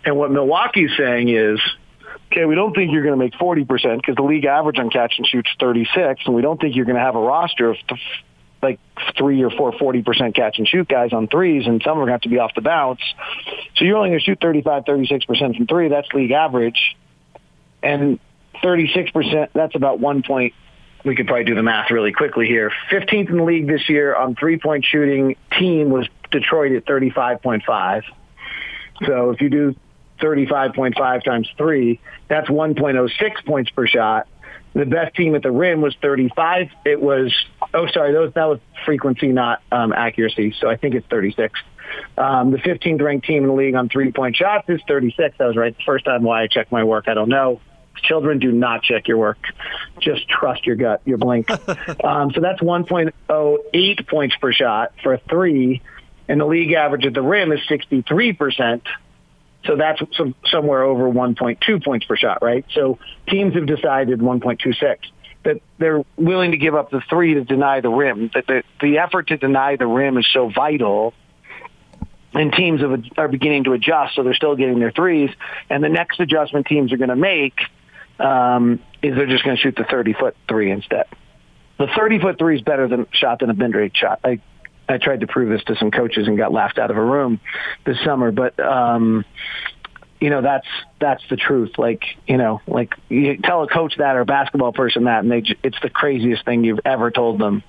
And 0.05 0.17
what 0.17 0.31
Milwaukee's 0.31 0.93
saying 0.97 1.29
is, 1.31 1.59
okay, 2.33 2.45
we 2.45 2.55
don't 2.55 2.75
think 2.75 2.93
you're 2.93 3.03
going 3.03 3.19
to 3.19 3.25
make 3.25 3.35
40% 3.35 3.97
because 3.97 4.17
the 4.17 4.23
league 4.23 4.45
average 4.45 4.79
on 4.79 4.91
catch 4.91 5.15
and 5.19 5.27
shoot's 5.27 5.51
36, 5.59 6.23
and 6.27 6.35
we 6.35 6.43
don't 6.43 6.61
think 6.61 6.77
you're 6.77 6.85
going 6.85 6.97
to 6.97 7.03
have 7.03 7.17
a 7.17 7.21
roster 7.21 7.71
of 7.71 7.77
th- 7.89 8.01
like 8.63 8.81
three 9.17 9.43
or 9.45 9.51
four 9.51 9.73
40% 9.73 10.35
catch 10.35 10.59
and 10.59 10.67
shoot 10.67 10.89
guys 10.89 11.13
on 11.13 11.29
threes, 11.29 11.67
and 11.67 11.83
some 11.85 11.93
are 11.93 12.07
going 12.07 12.07
to 12.09 12.13
have 12.13 12.21
to 12.23 12.29
be 12.29 12.39
off 12.39 12.55
the 12.55 12.63
bounce. 12.63 13.01
So 13.77 13.85
you're 13.85 13.97
only 13.97 14.11
going 14.11 14.21
to 14.21 14.25
shoot 14.25 14.41
35, 14.41 14.85
36% 14.85 15.57
from 15.57 15.67
three. 15.67 15.89
That's 15.89 16.09
league 16.13 16.33
average. 16.33 16.97
And 17.83 18.19
36%, 18.63 19.49
that's 19.53 19.75
about 19.75 20.01
one 20.01 20.23
point. 20.23 20.55
We 21.05 21.15
could 21.15 21.27
probably 21.27 21.45
do 21.45 21.55
the 21.55 21.63
math 21.63 21.91
really 21.91 22.13
quickly 22.13 22.47
here. 22.47 22.73
15th 22.91 23.29
in 23.29 23.37
the 23.37 23.45
league 23.45 23.69
this 23.69 23.89
year 23.89 24.17
on 24.17 24.35
three-point 24.35 24.85
shooting 24.85 25.37
team 25.57 25.91
was 25.91 26.09
Detroit 26.33 26.73
at 26.73 26.85
35.5. 26.85 28.03
So 29.05 29.31
if 29.31 29.41
you 29.41 29.51
do 29.51 29.77
35.5 30.19 31.25
times 31.25 31.49
three, 31.57 32.01
that's 32.29 32.49
1.06 32.49 33.45
points 33.45 33.71
per 33.71 33.87
shot. 33.87 34.29
The 34.75 34.85
best 34.85 35.15
team 35.17 35.35
at 35.35 35.43
the 35.43 35.51
rim 35.51 35.81
was 35.81 35.97
35. 36.03 36.69
It 36.85 37.01
was, 37.01 37.35
oh, 37.73 37.87
sorry, 37.87 38.13
those, 38.13 38.33
that 38.35 38.45
was 38.45 38.61
frequency, 38.85 39.29
not 39.29 39.63
um, 39.73 39.93
accuracy. 39.93 40.55
So 40.61 40.69
I 40.69 40.77
think 40.77 40.95
it's 40.95 41.07
36. 41.07 41.59
Um, 42.19 42.51
the 42.51 42.59
15th 42.59 43.01
ranked 43.01 43.27
team 43.27 43.43
in 43.43 43.49
the 43.49 43.55
league 43.55 43.75
on 43.75 43.89
three 43.89 44.13
point 44.13 44.37
shots 44.37 44.69
is 44.69 44.81
36. 44.87 45.39
That 45.39 45.47
was 45.47 45.57
right 45.57 45.77
the 45.77 45.83
first 45.85 46.05
time. 46.05 46.23
Why 46.23 46.43
I 46.43 46.47
checked 46.47 46.73
my 46.73 46.85
work, 46.85 47.09
I 47.09 47.15
don't 47.15 47.29
know. 47.29 47.61
Children 48.03 48.39
do 48.39 48.53
not 48.53 48.83
check 48.83 49.09
your 49.09 49.17
work. 49.17 49.39
Just 50.01 50.29
trust 50.29 50.67
your 50.67 50.77
gut, 50.77 51.01
your 51.05 51.17
blink. 51.17 51.51
um, 52.05 52.31
so 52.33 52.41
that's 52.41 52.61
1.08 52.61 54.09
points 54.09 54.37
per 54.37 54.53
shot 54.53 54.93
for 55.03 55.17
three, 55.29 55.81
and 56.29 56.41
the 56.41 56.45
league 56.45 56.73
average 56.73 57.07
at 57.07 57.15
the 57.15 57.23
rim 57.23 57.53
is 57.53 57.61
63%. 57.61 58.83
So 59.67 59.77
that's 59.77 60.01
some, 60.17 60.35
somewhere 60.47 60.83
over 60.83 61.11
1.2 61.11 61.85
points 61.85 62.07
per 62.07 62.17
shot, 62.17 62.43
right? 62.43 62.65
So 62.73 62.99
teams 63.29 63.55
have 63.55 63.67
decided 63.67 64.21
1.26 64.21 64.97
that 65.45 65.61
they're 65.79 66.05
willing 66.17 66.51
to 66.51 66.57
give 66.57 66.75
up 66.75 66.91
the 66.91 67.01
three 67.09 67.35
to 67.35 67.45
deny 67.45 67.81
the 67.81 67.89
rim. 67.89 68.31
That 68.35 68.47
the, 68.47 68.63
the 68.81 68.99
effort 68.99 69.29
to 69.29 69.37
deny 69.37 69.77
the 69.77 69.87
rim 69.87 70.19
is 70.19 70.27
so 70.33 70.51
vital 70.51 71.15
and 72.35 72.53
teams 72.53 72.83
have, 72.83 73.03
are 73.17 73.29
beginning 73.29 73.65
to 73.65 73.73
adjust, 73.73 74.15
so 74.15 74.23
they're 74.23 74.35
still 74.35 74.57
getting 74.57 74.79
their 74.79 74.91
threes. 74.91 75.31
And 75.71 75.83
the 75.83 75.89
next 75.89 76.21
adjustment 76.21 76.67
teams 76.67 76.93
are 76.93 76.97
going 76.97 77.09
to 77.09 77.17
make 77.17 77.59
um, 78.19 78.81
is 79.03 79.15
they're 79.15 79.27
just 79.27 79.45
going 79.45 79.57
to 79.57 79.63
shoot 79.63 79.77
the 79.77 79.85
30 79.85 80.13
foot 80.15 80.37
three 80.49 80.71
instead. 80.71 81.07
The 81.79 81.87
30 81.97 82.21
foot 82.21 82.39
three 82.39 82.57
is 82.57 82.63
better 82.63 82.89
than 82.89 83.07
shot 83.13 83.41
than 83.41 83.51
a 83.51 83.55
mid 83.55 83.75
range 83.75 83.97
shot. 83.97 84.21
I 84.89 84.99
tried 84.99 85.21
to 85.21 85.27
prove 85.27 85.49
this 85.49 85.65
to 85.65 85.77
some 85.77 85.91
coaches 85.91 86.29
and 86.29 86.37
got 86.37 86.53
laughed 86.53 86.79
out 86.79 86.91
of 86.91 86.97
a 86.97 87.03
room 87.03 87.41
this 87.85 87.99
summer, 88.05 88.31
but 88.31 88.59
um, 88.61 89.25
you 90.21 90.31
know 90.31 90.43
that's 90.43 90.67
that's 91.01 91.23
the 91.29 91.37
truth. 91.37 91.73
Like 91.77 92.03
you 92.27 92.37
know 92.37 92.61
like 92.67 92.95
you 93.09 93.37
tell 93.39 93.63
a 93.63 93.69
coach 93.69 93.97
that 93.99 94.17
or 94.17 94.21
a 94.21 94.25
basketball 94.25 94.73
person 94.73 95.05
that 95.05 95.25
and 95.25 95.31
they 95.31 95.43
it's 95.63 95.79
the 95.83 95.91
craziest 95.91 96.45
thing 96.45 96.65
you've 96.65 96.81
ever 96.85 97.11
told 97.11 97.39
them. 97.39 97.63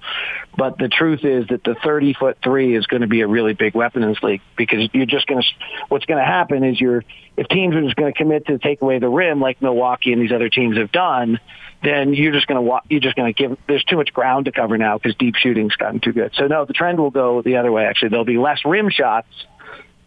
But 0.57 0.77
the 0.77 0.87
truth 0.87 1.23
is 1.23 1.47
that 1.49 1.63
the 1.63 1.75
30 1.83 2.13
foot 2.13 2.37
3 2.43 2.75
is 2.75 2.87
going 2.87 3.01
to 3.01 3.07
be 3.07 3.21
a 3.21 3.27
really 3.27 3.53
big 3.53 3.75
weapon 3.75 4.03
in 4.03 4.09
this 4.09 4.23
league 4.23 4.41
because 4.55 4.89
you're 4.93 5.05
just 5.05 5.27
going 5.27 5.41
to 5.41 5.47
what's 5.89 6.05
going 6.05 6.19
to 6.19 6.25
happen 6.25 6.63
is 6.63 6.79
you're 6.79 7.03
if 7.35 7.47
teams 7.47 7.75
are 7.75 7.81
just 7.81 7.95
going 7.95 8.11
to 8.11 8.17
commit 8.17 8.47
to 8.47 8.57
take 8.59 8.81
away 8.81 8.99
the 8.99 9.09
rim 9.09 9.41
like 9.41 9.61
Milwaukee 9.61 10.13
and 10.13 10.21
these 10.21 10.31
other 10.31 10.49
teams 10.49 10.77
have 10.77 10.91
done 10.91 11.39
then 11.83 12.13
you're 12.13 12.33
just 12.33 12.47
going 12.47 12.55
to 12.55 12.61
walk 12.61 12.83
you're 12.89 12.99
just 12.99 13.15
going 13.15 13.33
to 13.33 13.37
give 13.37 13.57
there's 13.67 13.83
too 13.83 13.97
much 13.97 14.11
ground 14.13 14.45
to 14.45 14.51
cover 14.51 14.77
now 14.77 14.97
because 14.97 15.15
deep 15.15 15.35
shooting's 15.35 15.75
gotten 15.75 15.99
too 15.99 16.11
good 16.11 16.31
so 16.35 16.47
no 16.47 16.65
the 16.65 16.73
trend 16.73 16.99
will 16.99 17.11
go 17.11 17.41
the 17.41 17.57
other 17.57 17.71
way 17.71 17.85
actually 17.85 18.09
there'll 18.09 18.25
be 18.25 18.37
less 18.37 18.59
rim 18.65 18.89
shots 18.89 19.27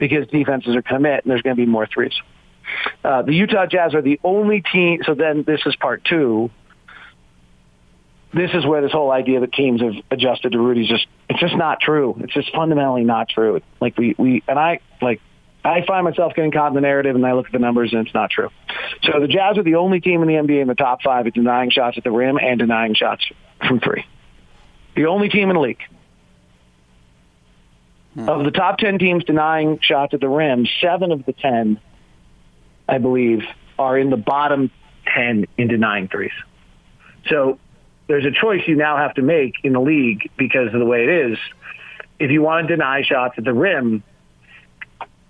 because 0.01 0.27
defenses 0.29 0.75
are 0.75 0.83
commit 0.83 1.25
and 1.25 1.31
there's 1.31 1.43
going 1.43 1.55
to 1.55 1.63
be 1.63 1.71
more 1.71 1.87
threes. 1.87 2.15
Uh, 3.05 3.23
the 3.23 3.35
Utah 3.35 3.67
Jazz 3.67 3.95
are 3.95 4.03
the 4.03 4.19
only 4.25 4.63
team. 4.63 5.03
So 5.05 5.15
then 5.15 5.45
this 5.47 5.61
is 5.67 5.77
part 5.77 6.05
two. 6.05 6.51
This 8.33 8.51
is 8.55 8.65
where 8.65 8.81
this 8.81 8.93
whole 8.93 9.11
idea 9.11 9.41
that 9.41 9.53
teams 9.53 9.81
have 9.83 9.93
adjusted 10.11 10.53
to 10.53 10.59
Rudy's 10.59 10.89
just 10.89 11.07
it's 11.29 11.41
just 11.41 11.57
not 11.57 11.81
true. 11.81 12.17
It's 12.21 12.33
just 12.33 12.53
fundamentally 12.53 13.05
not 13.05 13.29
true. 13.29 13.61
Like 13.81 13.99
we 13.99 14.15
we 14.17 14.43
and 14.49 14.59
I 14.59 14.81
like 15.03 15.21
I 15.65 15.85
find 15.87 16.05
myself 16.05 16.35
getting 16.35 16.53
caught 16.53 16.69
in 16.69 16.75
the 16.75 16.81
narrative 16.81 17.15
and 17.15 17.27
I 17.27 17.33
look 17.33 17.47
at 17.47 17.53
the 17.53 17.59
numbers 17.59 17.93
and 17.93 18.07
it's 18.07 18.15
not 18.15 18.31
true. 18.31 18.49
So 19.03 19.21
the 19.21 19.29
Jazz 19.29 19.59
are 19.59 19.63
the 19.63 19.75
only 19.75 20.01
team 20.01 20.23
in 20.23 20.29
the 20.29 20.35
NBA 20.35 20.63
in 20.63 20.69
the 20.69 20.75
top 20.75 21.03
five 21.03 21.27
at 21.27 21.35
denying 21.35 21.71
shots 21.71 21.99
at 21.99 22.05
the 22.05 22.11
rim 22.11 22.39
and 22.39 22.59
denying 22.59 22.95
shots 22.95 23.25
from 23.67 23.81
three. 23.81 24.07
The 24.97 25.07
only 25.07 25.29
team 25.29 25.51
in 25.51 25.57
the 25.57 25.61
league. 25.61 25.83
Hmm. 28.15 28.29
Of 28.29 28.45
the 28.45 28.51
top 28.51 28.79
10 28.79 28.99
teams 28.99 29.25
denying 29.25 29.79
shots 29.83 30.15
at 30.15 30.21
the 30.21 30.29
rim, 30.29 30.67
seven 30.81 31.13
of 31.13 31.25
the 31.27 31.33
10, 31.33 31.79
I 32.89 32.99
believe, 32.99 33.43
are 33.79 33.99
in 33.99 34.11
the 34.11 34.17
bottom 34.17 34.71
10 35.15 35.47
in 35.57 35.69
denying 35.69 36.09
threes. 36.09 36.33
So 37.29 37.59
there's 38.09 38.25
a 38.25 38.33
choice 38.33 38.63
you 38.67 38.77
now 38.77 38.97
have 38.97 39.15
to 39.15 39.23
make 39.23 39.55
in 39.63 39.75
the 39.75 39.81
league 39.81 40.31
because 40.37 40.73
of 40.73 40.81
the 40.81 40.87
way 40.87 41.05
it 41.05 41.33
is. 41.33 41.39
If 42.19 42.31
you 42.31 42.43
want 42.43 42.67
to 42.67 42.77
deny 42.77 43.03
shots 43.03 43.35
at 43.39 43.45
the 43.45 43.55
rim, 43.55 44.03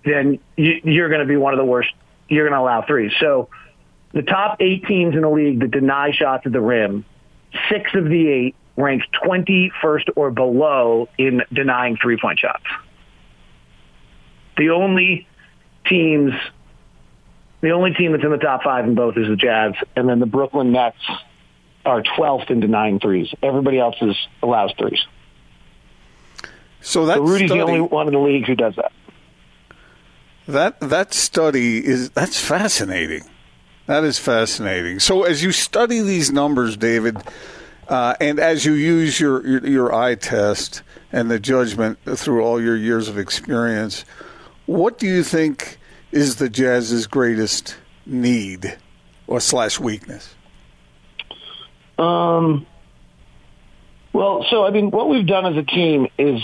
then 0.05 0.39
you, 0.55 1.03
are 1.03 1.09
going 1.09 1.21
to 1.21 1.27
be 1.27 1.37
one 1.37 1.53
of 1.53 1.57
the 1.57 1.65
worst. 1.65 1.89
You're 2.27 2.47
going 2.47 2.57
to 2.57 2.63
allow 2.63 2.85
threes. 2.85 3.11
So 3.19 3.49
the 4.13 4.21
top 4.21 4.57
eight 4.59 4.85
teams 4.85 5.15
in 5.15 5.21
the 5.21 5.29
league 5.29 5.59
that 5.59 5.71
deny 5.71 6.11
shots 6.11 6.45
at 6.45 6.51
the 6.51 6.61
rim, 6.61 7.05
six 7.69 7.91
of 7.93 8.05
the 8.05 8.27
eight 8.27 8.55
ranked 8.77 9.07
21st 9.23 10.09
or 10.15 10.31
below 10.31 11.09
in 11.17 11.43
denying 11.51 11.97
three-point 12.01 12.39
shots. 12.39 12.63
The 14.57 14.69
only 14.69 15.27
teams, 15.87 16.33
the 17.61 17.71
only 17.71 17.93
team 17.93 18.11
that's 18.11 18.23
in 18.23 18.31
the 18.31 18.37
top 18.37 18.63
five 18.63 18.85
in 18.85 18.95
both 18.95 19.17
is 19.17 19.27
the 19.27 19.35
Jazz, 19.35 19.73
and 19.95 20.07
then 20.07 20.19
the 20.19 20.25
Brooklyn 20.25 20.71
Nets 20.71 20.97
are 21.85 22.01
12th 22.01 22.49
in 22.49 22.59
denying 22.59 22.99
threes. 22.99 23.33
Everybody 23.41 23.79
else 23.79 23.95
is 24.01 24.15
allows 24.43 24.73
threes. 24.77 25.05
So, 26.81 27.05
that 27.07 27.17
so 27.17 27.23
Rudy's 27.23 27.49
study, 27.49 27.59
the 27.59 27.65
only 27.65 27.81
one 27.81 28.07
in 28.07 28.13
the 28.13 28.19
league 28.19 28.45
who 28.47 28.55
does 28.55 28.75
that. 28.75 28.91
That 30.47 30.79
that 30.79 31.13
study 31.13 31.85
is 31.85 32.09
that's 32.11 32.39
fascinating. 32.39 33.23
That 33.85 34.03
is 34.03 34.19
fascinating. 34.19 34.99
So 34.99 35.23
as 35.23 35.43
you 35.43 35.51
study 35.51 36.01
these 36.01 36.31
numbers, 36.31 36.77
David, 36.77 37.17
uh, 37.87 38.15
and 38.21 38.39
as 38.39 38.65
you 38.65 38.73
use 38.73 39.19
your, 39.19 39.45
your, 39.45 39.67
your 39.67 39.93
eye 39.93 40.15
test 40.15 40.81
and 41.11 41.29
the 41.29 41.39
judgment 41.39 41.99
through 42.05 42.41
all 42.41 42.61
your 42.61 42.77
years 42.77 43.09
of 43.09 43.17
experience, 43.17 44.05
what 44.65 44.97
do 44.97 45.07
you 45.07 45.23
think 45.23 45.77
is 46.11 46.37
the 46.37 46.49
Jazz's 46.49 47.05
greatest 47.07 47.75
need 48.05 48.77
or 49.27 49.39
slash 49.39 49.79
weakness? 49.79 50.35
Um. 51.97 52.65
Well, 54.13 54.45
so 54.49 54.65
I 54.65 54.71
mean, 54.71 54.91
what 54.91 55.09
we've 55.09 55.27
done 55.27 55.45
as 55.45 55.57
a 55.57 55.63
team 55.63 56.07
is 56.17 56.41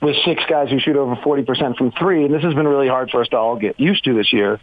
with 0.00 0.16
six 0.24 0.42
guys 0.48 0.70
who 0.70 0.78
shoot 0.78 0.96
over 0.96 1.16
forty 1.22 1.42
percent 1.44 1.76
from 1.76 1.92
three, 1.92 2.24
and 2.24 2.34
this 2.34 2.42
has 2.42 2.54
been 2.54 2.66
really 2.66 2.88
hard 2.88 3.10
for 3.10 3.20
us 3.20 3.28
to 3.28 3.36
all 3.36 3.56
get 3.56 3.78
used 3.78 4.04
to 4.04 4.14
this 4.14 4.32
year. 4.32 4.60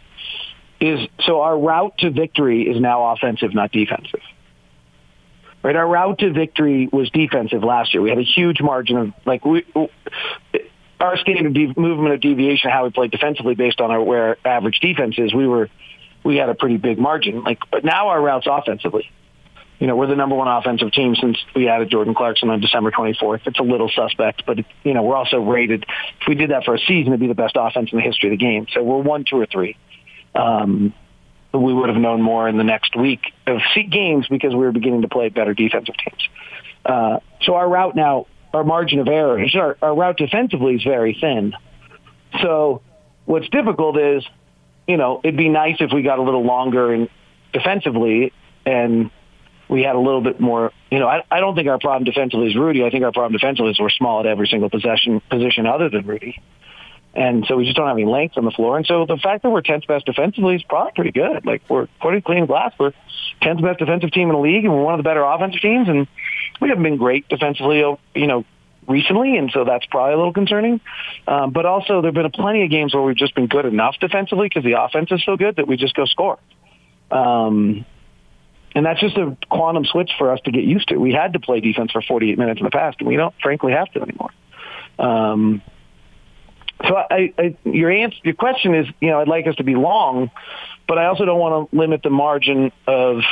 Is 0.80 1.08
so 1.20 1.40
our 1.40 1.58
route 1.58 1.98
to 1.98 2.10
victory 2.10 2.62
is 2.62 2.80
now 2.80 3.12
offensive, 3.12 3.54
not 3.54 3.72
defensive. 3.72 4.20
Right, 5.62 5.74
our 5.74 5.88
route 5.88 6.20
to 6.20 6.32
victory 6.32 6.88
was 6.92 7.10
defensive 7.10 7.64
last 7.64 7.92
year. 7.92 8.00
We 8.00 8.10
had 8.10 8.18
a 8.18 8.22
huge 8.22 8.60
margin 8.60 8.96
of 8.96 9.12
like 9.26 9.44
we 9.44 9.66
our 11.00 11.16
standard 11.18 11.54
de- 11.54 11.80
movement 11.80 12.14
of 12.14 12.20
deviation, 12.20 12.70
how 12.70 12.84
we 12.84 12.90
played 12.90 13.10
defensively 13.10 13.54
based 13.54 13.80
on 13.80 13.90
our 13.90 14.02
where 14.02 14.36
average 14.46 14.78
defense 14.80 15.16
is. 15.18 15.34
We 15.34 15.46
were 15.46 15.68
we 16.24 16.36
had 16.36 16.48
a 16.48 16.54
pretty 16.54 16.76
big 16.76 16.98
margin. 16.98 17.42
Like, 17.42 17.58
but 17.70 17.84
now 17.84 18.08
our 18.08 18.20
routes 18.20 18.46
offensively. 18.48 19.10
You 19.78 19.86
know, 19.86 19.94
we're 19.94 20.08
the 20.08 20.16
number 20.16 20.34
one 20.34 20.48
offensive 20.48 20.90
team 20.92 21.14
since 21.14 21.38
we 21.54 21.68
added 21.68 21.88
Jordan 21.90 22.14
Clarkson 22.14 22.50
on 22.50 22.60
December 22.60 22.90
24th. 22.90 23.46
It's 23.46 23.60
a 23.60 23.62
little 23.62 23.88
suspect, 23.88 24.44
but, 24.44 24.58
you 24.82 24.92
know, 24.92 25.02
we're 25.02 25.14
also 25.14 25.38
rated. 25.38 25.84
If 26.20 26.26
we 26.26 26.34
did 26.34 26.50
that 26.50 26.64
for 26.64 26.74
a 26.74 26.78
season, 26.80 27.08
it'd 27.08 27.20
be 27.20 27.28
the 27.28 27.34
best 27.34 27.54
offense 27.56 27.90
in 27.92 27.98
the 27.98 28.04
history 28.04 28.28
of 28.28 28.38
the 28.38 28.44
game. 28.44 28.66
So 28.72 28.82
we're 28.82 28.98
one, 28.98 29.24
two, 29.24 29.36
or 29.36 29.46
three. 29.46 29.76
Um, 30.34 30.92
we 31.52 31.72
would 31.72 31.88
have 31.88 31.98
known 31.98 32.22
more 32.22 32.48
in 32.48 32.58
the 32.58 32.64
next 32.64 32.96
week 32.96 33.20
of 33.46 33.60
games 33.90 34.26
because 34.28 34.52
we 34.52 34.60
were 34.60 34.72
beginning 34.72 35.02
to 35.02 35.08
play 35.08 35.28
better 35.28 35.54
defensive 35.54 35.94
teams. 35.96 36.28
Uh, 36.84 37.20
so 37.42 37.54
our 37.54 37.68
route 37.68 37.94
now, 37.94 38.26
our 38.52 38.64
margin 38.64 38.98
of 38.98 39.08
error, 39.08 39.44
our, 39.54 39.76
our 39.80 39.94
route 39.94 40.16
defensively 40.16 40.74
is 40.74 40.82
very 40.82 41.16
thin. 41.20 41.54
So 42.42 42.82
what's 43.24 43.48
difficult 43.48 43.98
is, 43.98 44.24
you 44.86 44.96
know, 44.96 45.20
it'd 45.22 45.36
be 45.36 45.48
nice 45.48 45.76
if 45.80 45.92
we 45.92 46.02
got 46.02 46.18
a 46.18 46.22
little 46.22 46.44
longer 46.44 46.92
and 46.92 47.08
defensively 47.52 48.32
and 48.66 49.10
we 49.68 49.82
had 49.82 49.94
a 49.94 50.00
little 50.00 50.20
bit 50.20 50.40
more, 50.40 50.72
you 50.90 50.98
know, 50.98 51.06
I, 51.06 51.22
I 51.30 51.40
don't 51.40 51.54
think 51.54 51.68
our 51.68 51.78
problem 51.78 52.04
defensively 52.04 52.48
is 52.48 52.56
Rudy. 52.56 52.84
I 52.84 52.90
think 52.90 53.04
our 53.04 53.12
problem 53.12 53.32
defensively 53.32 53.70
is 53.70 53.78
we're 53.78 53.90
small 53.90 54.20
at 54.20 54.26
every 54.26 54.46
single 54.46 54.70
possession 54.70 55.20
position 55.30 55.66
other 55.66 55.90
than 55.90 56.06
Rudy. 56.06 56.40
And 57.14 57.44
so 57.46 57.56
we 57.56 57.64
just 57.64 57.76
don't 57.76 57.88
have 57.88 57.96
any 57.96 58.06
length 58.06 58.36
on 58.36 58.44
the 58.44 58.50
floor. 58.50 58.76
And 58.76 58.86
so 58.86 59.04
the 59.04 59.16
fact 59.16 59.42
that 59.42 59.50
we're 59.50 59.62
10th 59.62 59.86
best 59.86 60.06
defensively 60.06 60.56
is 60.56 60.62
probably 60.62 60.92
pretty 60.94 61.12
good. 61.12 61.44
Like 61.44 61.62
we're 61.68 61.88
pretty 62.00 62.20
clean 62.20 62.46
glass. 62.46 62.72
We're 62.78 62.92
10th 63.42 63.62
best 63.62 63.78
defensive 63.78 64.12
team 64.12 64.28
in 64.28 64.34
the 64.34 64.40
league 64.40 64.64
and 64.64 64.72
we're 64.72 64.82
one 64.82 64.94
of 64.94 64.98
the 64.98 65.04
better 65.04 65.24
offensive 65.24 65.60
teams. 65.60 65.88
And 65.88 66.06
we 66.60 66.68
haven't 66.68 66.84
been 66.84 66.96
great 66.96 67.28
defensively, 67.28 67.78
you 68.14 68.26
know, 68.26 68.44
recently. 68.86 69.36
And 69.36 69.50
so 69.50 69.64
that's 69.64 69.84
probably 69.86 70.14
a 70.14 70.16
little 70.16 70.32
concerning. 70.32 70.80
Um, 71.26 71.50
but 71.50 71.66
also 71.66 72.00
there 72.02 72.12
have 72.12 72.14
been 72.14 72.30
plenty 72.30 72.62
of 72.64 72.70
games 72.70 72.94
where 72.94 73.02
we've 73.02 73.16
just 73.16 73.34
been 73.34 73.48
good 73.48 73.66
enough 73.66 73.96
defensively 74.00 74.46
because 74.46 74.64
the 74.64 74.80
offense 74.80 75.10
is 75.10 75.22
so 75.24 75.36
good 75.36 75.56
that 75.56 75.66
we 75.66 75.76
just 75.76 75.94
go 75.94 76.04
score. 76.04 76.38
Um, 77.10 77.84
and 78.74 78.84
that's 78.84 79.00
just 79.00 79.16
a 79.16 79.36
quantum 79.48 79.84
switch 79.84 80.10
for 80.18 80.32
us 80.32 80.40
to 80.44 80.50
get 80.50 80.64
used 80.64 80.88
to. 80.88 80.96
We 80.96 81.12
had 81.12 81.32
to 81.32 81.40
play 81.40 81.60
defense 81.60 81.92
for 81.92 82.02
48 82.02 82.38
minutes 82.38 82.60
in 82.60 82.64
the 82.64 82.70
past, 82.70 82.98
and 83.00 83.08
we 83.08 83.16
don't 83.16 83.34
frankly 83.42 83.72
have 83.72 83.90
to 83.92 84.02
anymore. 84.02 84.30
Um, 84.98 85.62
so 86.86 86.94
I, 86.96 87.32
I, 87.36 87.56
your 87.64 87.90
answer, 87.90 88.16
your 88.22 88.34
question 88.34 88.74
is, 88.74 88.86
you 89.00 89.10
know, 89.10 89.20
I'd 89.20 89.28
like 89.28 89.46
us 89.46 89.56
to 89.56 89.64
be 89.64 89.74
long, 89.74 90.30
but 90.86 90.98
I 90.98 91.06
also 91.06 91.24
don't 91.24 91.40
want 91.40 91.70
to 91.70 91.76
limit 91.76 92.02
the 92.02 92.10
margin 92.10 92.70
of 92.86 93.22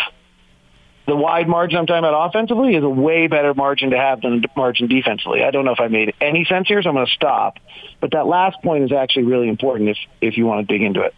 the 1.07 1.14
wide 1.14 1.49
margin 1.49 1.78
I'm 1.78 1.87
talking 1.87 1.99
about 1.99 2.28
offensively 2.28 2.75
is 2.75 2.83
a 2.83 2.88
way 2.88 3.28
better 3.28 3.55
margin 3.55 3.90
to 3.90 3.97
have 3.97 4.23
than 4.23 4.43
margin 4.57 4.88
defensively. 4.88 5.45
I 5.45 5.52
don't 5.52 5.64
know 5.64 5.73
if 5.73 5.81
I 5.81 5.87
made 5.87 6.14
any 6.21 6.45
sense 6.45 6.66
here, 6.66 6.83
so 6.83 6.88
I'm 6.88 6.97
going 6.97 7.07
to 7.07 7.12
stop. 7.12 7.59
But 8.00 8.11
that 8.12 8.26
last 8.26 8.61
point 8.62 8.85
is 8.85 8.93
actually 8.93 9.25
really 9.25 9.49
important 9.49 9.90
if 9.90 9.99
if 10.21 10.37
you 10.37 10.47
want 10.47 10.66
to 10.66 10.75
dig 10.75 10.83
into 10.85 11.02
it. 11.02 11.14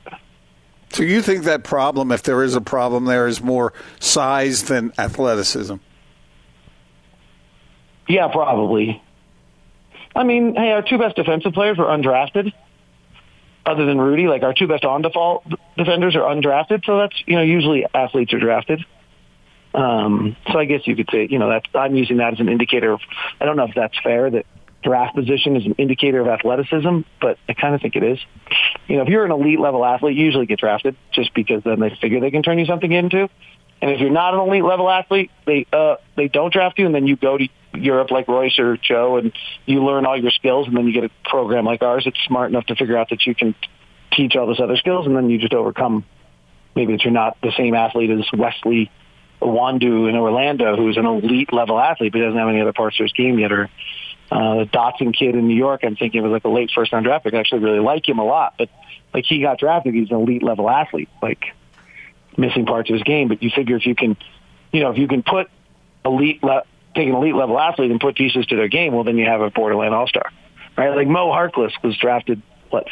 So 0.92 1.02
you 1.02 1.22
think 1.22 1.44
that 1.44 1.64
problem, 1.64 2.10
if 2.12 2.22
there 2.22 2.42
is 2.42 2.54
a 2.54 2.60
problem 2.60 3.04
there, 3.04 3.26
is 3.26 3.42
more 3.42 3.72
size 4.00 4.64
than 4.64 4.92
athleticism? 4.98 5.76
Yeah, 8.08 8.28
probably. 8.28 9.02
I 10.16 10.24
mean, 10.24 10.54
hey, 10.54 10.72
our 10.72 10.82
two 10.82 10.98
best 10.98 11.16
defensive 11.16 11.52
players 11.52 11.76
were 11.78 11.84
undrafted. 11.84 12.52
other 13.66 13.84
than 13.84 14.00
Rudy, 14.00 14.26
like 14.26 14.42
our 14.42 14.54
two 14.54 14.66
best 14.66 14.84
on 14.84 15.02
default 15.02 15.44
defenders 15.76 16.16
are 16.16 16.22
undrafted. 16.22 16.84
So 16.84 16.98
that's 16.98 17.14
you 17.26 17.36
know 17.36 17.42
usually 17.42 17.84
athletes 17.94 18.32
are 18.32 18.40
drafted. 18.40 18.84
Um, 19.74 20.36
so 20.50 20.58
I 20.58 20.64
guess 20.64 20.86
you 20.86 20.96
could 20.96 21.08
say 21.12 21.28
you 21.30 21.38
know 21.38 21.48
that's 21.50 21.66
I'm 21.74 21.94
using 21.94 22.16
that 22.16 22.32
as 22.32 22.40
an 22.40 22.48
indicator. 22.48 22.92
Of, 22.92 23.00
I 23.40 23.44
don't 23.44 23.56
know 23.56 23.64
if 23.64 23.74
that's 23.74 23.98
fair 24.02 24.30
that 24.30 24.46
draft 24.82 25.14
position 25.14 25.56
is 25.56 25.66
an 25.66 25.72
indicator 25.72 26.20
of 26.20 26.28
athleticism, 26.28 27.00
but 27.20 27.38
I 27.48 27.54
kind 27.54 27.74
of 27.74 27.80
think 27.80 27.96
it 27.96 28.02
is. 28.02 28.18
You 28.86 28.96
know, 28.96 29.02
if 29.02 29.08
you're 29.08 29.24
an 29.24 29.32
elite 29.32 29.60
level 29.60 29.84
athlete, 29.84 30.16
you 30.16 30.24
usually 30.24 30.46
get 30.46 30.60
drafted 30.60 30.96
just 31.12 31.34
because 31.34 31.62
then 31.64 31.80
they 31.80 31.96
figure 32.00 32.20
they 32.20 32.30
can 32.30 32.42
turn 32.42 32.58
you 32.58 32.66
something 32.66 32.90
into. 32.90 33.28
And 33.80 33.90
if 33.90 34.00
you're 34.00 34.10
not 34.10 34.34
an 34.34 34.40
elite 34.40 34.64
level 34.64 34.88
athlete, 34.90 35.30
they 35.46 35.66
uh, 35.72 35.96
they 36.16 36.28
don't 36.28 36.52
draft 36.52 36.78
you, 36.78 36.86
and 36.86 36.94
then 36.94 37.06
you 37.06 37.16
go 37.16 37.38
to 37.38 37.48
Europe 37.74 38.10
like 38.10 38.26
Royce 38.26 38.58
or 38.58 38.76
Joe, 38.76 39.16
and 39.16 39.32
you 39.66 39.84
learn 39.84 40.04
all 40.04 40.20
your 40.20 40.32
skills, 40.32 40.66
and 40.66 40.76
then 40.76 40.86
you 40.86 40.92
get 40.92 41.04
a 41.04 41.10
program 41.28 41.64
like 41.64 41.82
ours 41.82 42.04
that's 42.04 42.18
smart 42.26 42.50
enough 42.50 42.66
to 42.66 42.74
figure 42.74 42.96
out 42.96 43.10
that 43.10 43.24
you 43.26 43.34
can 43.34 43.54
teach 44.12 44.34
all 44.36 44.46
those 44.46 44.60
other 44.60 44.76
skills, 44.76 45.06
and 45.06 45.16
then 45.16 45.30
you 45.30 45.38
just 45.38 45.54
overcome. 45.54 46.04
Maybe 46.74 46.92
that 46.92 47.02
you're 47.02 47.12
not 47.12 47.36
the 47.42 47.52
same 47.56 47.74
athlete 47.74 48.10
as 48.10 48.24
Wesley 48.32 48.90
Iwundu 49.42 50.08
in 50.08 50.16
Orlando, 50.16 50.76
who's 50.76 50.96
an 50.96 51.06
elite 51.06 51.52
level 51.52 51.78
athlete, 51.78 52.12
but 52.12 52.20
doesn't 52.20 52.38
have 52.38 52.48
any 52.48 52.60
other 52.60 52.72
parts 52.72 52.98
of 53.00 53.04
his 53.04 53.12
game 53.12 53.38
yet, 53.38 53.52
or 53.52 53.70
uh, 54.30 54.56
the 54.56 54.64
Dotson 54.64 55.16
kid 55.16 55.34
in 55.34 55.48
New 55.48 55.56
York. 55.56 55.80
I'm 55.84 55.96
thinking 55.96 56.20
it 56.20 56.22
was 56.22 56.32
like 56.32 56.44
a 56.44 56.48
late 56.48 56.70
first 56.74 56.92
round 56.92 57.04
draft 57.04 57.24
pick. 57.24 57.34
I 57.34 57.38
actually 57.38 57.60
really 57.60 57.80
like 57.80 58.08
him 58.08 58.18
a 58.18 58.24
lot, 58.24 58.54
but 58.58 58.68
like 59.14 59.24
he 59.24 59.40
got 59.40 59.58
drafted, 59.58 59.94
he's 59.94 60.10
an 60.10 60.16
elite 60.16 60.42
level 60.42 60.68
athlete. 60.68 61.08
Like 61.22 61.44
missing 62.36 62.66
parts 62.66 62.88
of 62.88 62.94
his 62.94 63.02
game, 63.02 63.28
but 63.28 63.42
you 63.42 63.50
figure 63.50 63.76
if 63.76 63.86
you 63.86 63.94
can, 63.94 64.16
you 64.72 64.80
know, 64.80 64.90
if 64.90 64.98
you 64.98 65.08
can 65.08 65.22
put 65.22 65.50
elite, 66.04 66.42
le- 66.42 66.64
take 66.94 67.08
an 67.08 67.14
elite 67.14 67.34
level 67.34 67.58
athlete 67.58 67.90
and 67.90 68.00
put 68.00 68.16
pieces 68.16 68.46
to 68.46 68.56
their 68.56 68.68
game, 68.68 68.94
well, 68.94 69.04
then 69.04 69.16
you 69.18 69.26
have 69.26 69.40
a 69.40 69.50
borderline 69.50 69.92
all 69.92 70.06
star, 70.06 70.30
right? 70.76 70.94
Like 70.94 71.08
Mo 71.08 71.28
Harkless 71.28 71.72
was 71.82 71.96
drafted 71.96 72.42
what 72.70 72.86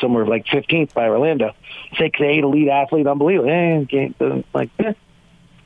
somewhere 0.00 0.26
like 0.26 0.44
15th 0.46 0.92
by 0.92 1.06
Orlando, 1.06 1.54
six 1.98 2.20
eight 2.20 2.42
elite 2.42 2.68
athlete, 2.68 3.06
unbelievable. 3.06 3.50
Eh, 3.50 3.84
game 3.84 4.14
like, 4.52 4.70
eh, 4.78 4.92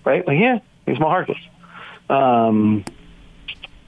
right? 0.04 0.26
Like 0.26 0.38
yeah, 0.38 0.58
he's 0.86 0.98
Mo 0.98 1.06
Harkless. 1.06 1.40
Um, 2.10 2.84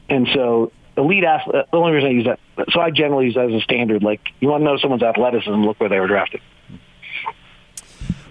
and 0.09 0.29
so 0.35 0.73
elite 1.01 1.25
athlete. 1.25 1.67
The 1.71 1.77
only 1.77 1.93
reason 1.93 2.09
I 2.11 2.13
use 2.13 2.27
that, 2.27 2.39
so 2.73 2.81
I 2.81 2.91
generally 2.91 3.27
use 3.27 3.35
that 3.35 3.47
as 3.51 3.55
a 3.55 3.61
standard. 3.61 4.03
Like 4.03 4.21
you 4.41 4.49
want 4.49 4.61
to 4.61 4.65
know 4.65 4.77
someone's 4.79 5.03
athleticism, 5.03 5.51
look 5.63 5.81
where 5.81 5.89
they 5.89 5.99
were 6.01 6.09
drafted. 6.09 6.41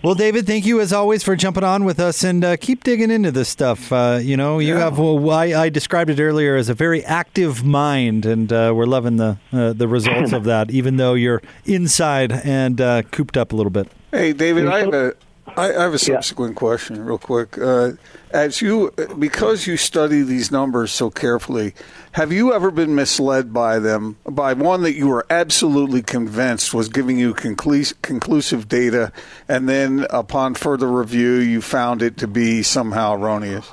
Well, 0.01 0.15
David, 0.15 0.47
thank 0.47 0.65
you 0.65 0.79
as 0.79 0.93
always 0.93 1.23
for 1.23 1.35
jumping 1.35 1.65
on 1.65 1.83
with 1.83 1.99
us 1.99 2.23
and 2.23 2.41
uh, 2.45 2.55
keep 2.55 2.85
digging 2.85 3.11
into 3.11 3.31
this 3.31 3.49
stuff. 3.49 3.91
Uh, 3.91 4.19
you 4.21 4.37
know, 4.37 4.59
you 4.59 4.75
Yeah. 4.75 4.85
have 4.85 4.97
well, 4.97 5.29
I, 5.31 5.47
I 5.47 5.67
described 5.69 6.09
it 6.09 6.21
earlier 6.21 6.55
as 6.55 6.69
a 6.69 6.73
very 6.73 7.03
active 7.03 7.65
mind, 7.65 8.25
and 8.25 8.51
uh, 8.53 8.71
we're 8.73 8.85
loving 8.85 9.17
the 9.17 9.37
uh, 9.51 9.73
the 9.73 9.89
results 9.89 10.31
of 10.31 10.43
that. 10.45 10.71
Even 10.71 10.95
though 10.95 11.15
you're 11.15 11.41
inside 11.65 12.31
and 12.31 12.79
uh, 12.79 13.01
cooped 13.11 13.35
up 13.35 13.51
a 13.51 13.57
little 13.57 13.71
bit. 13.71 13.89
Hey, 14.11 14.31
David, 14.31 14.67
I 14.69 14.79
have 14.79 14.93
a, 14.93 15.13
I 15.57 15.73
I 15.75 15.83
have 15.83 15.93
a 15.93 15.99
subsequent 15.99 16.55
question, 16.55 17.03
real 17.03 17.17
quick. 17.17 17.57
Uh, 17.57 17.91
as 18.31 18.61
you, 18.61 18.91
because 19.17 19.65
you 19.65 19.75
study 19.77 20.21
these 20.21 20.51
numbers 20.51 20.91
so 20.91 21.09
carefully, 21.09 21.73
have 22.13 22.31
you 22.31 22.53
ever 22.53 22.71
been 22.71 22.93
misled 22.93 23.53
by 23.53 23.79
them, 23.79 24.17
by 24.25 24.53
one 24.53 24.83
that 24.83 24.93
you 24.93 25.07
were 25.07 25.25
absolutely 25.29 26.01
convinced 26.01 26.73
was 26.73 26.89
giving 26.89 27.17
you 27.17 27.33
conclus- 27.33 27.93
conclusive 28.01 28.67
data, 28.67 29.11
and 29.47 29.67
then 29.67 30.05
upon 30.09 30.53
further 30.53 30.87
review, 30.87 31.35
you 31.35 31.61
found 31.61 32.01
it 32.01 32.17
to 32.17 32.27
be 32.27 32.61
somehow 32.61 33.13
erroneous? 33.13 33.71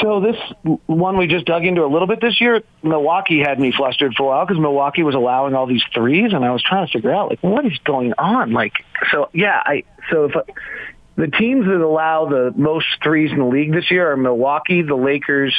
So 0.00 0.20
this 0.20 0.36
one 0.86 1.18
we 1.18 1.26
just 1.26 1.44
dug 1.44 1.66
into 1.66 1.84
a 1.84 1.86
little 1.86 2.06
bit 2.06 2.20
this 2.20 2.40
year, 2.40 2.62
Milwaukee 2.82 3.40
had 3.40 3.60
me 3.60 3.72
flustered 3.72 4.14
for 4.14 4.22
a 4.22 4.26
while 4.26 4.46
because 4.46 4.60
Milwaukee 4.60 5.02
was 5.02 5.14
allowing 5.14 5.54
all 5.54 5.66
these 5.66 5.82
threes, 5.92 6.32
and 6.32 6.44
I 6.44 6.50
was 6.50 6.62
trying 6.62 6.86
to 6.86 6.92
figure 6.92 7.12
out 7.12 7.28
like 7.28 7.42
what 7.42 7.66
is 7.66 7.78
going 7.84 8.14
on. 8.16 8.52
Like, 8.52 8.72
so 9.10 9.28
yeah, 9.34 9.60
I 9.64 9.84
so 10.10 10.24
if 10.24 10.32
the 11.16 11.28
teams 11.28 11.66
that 11.66 11.80
allow 11.80 12.28
the 12.28 12.52
most 12.56 12.86
threes 13.02 13.30
in 13.30 13.38
the 13.38 13.44
league 13.44 13.72
this 13.72 13.90
year 13.90 14.12
are 14.12 14.16
Milwaukee, 14.16 14.82
the 14.82 14.94
Lakers, 14.94 15.54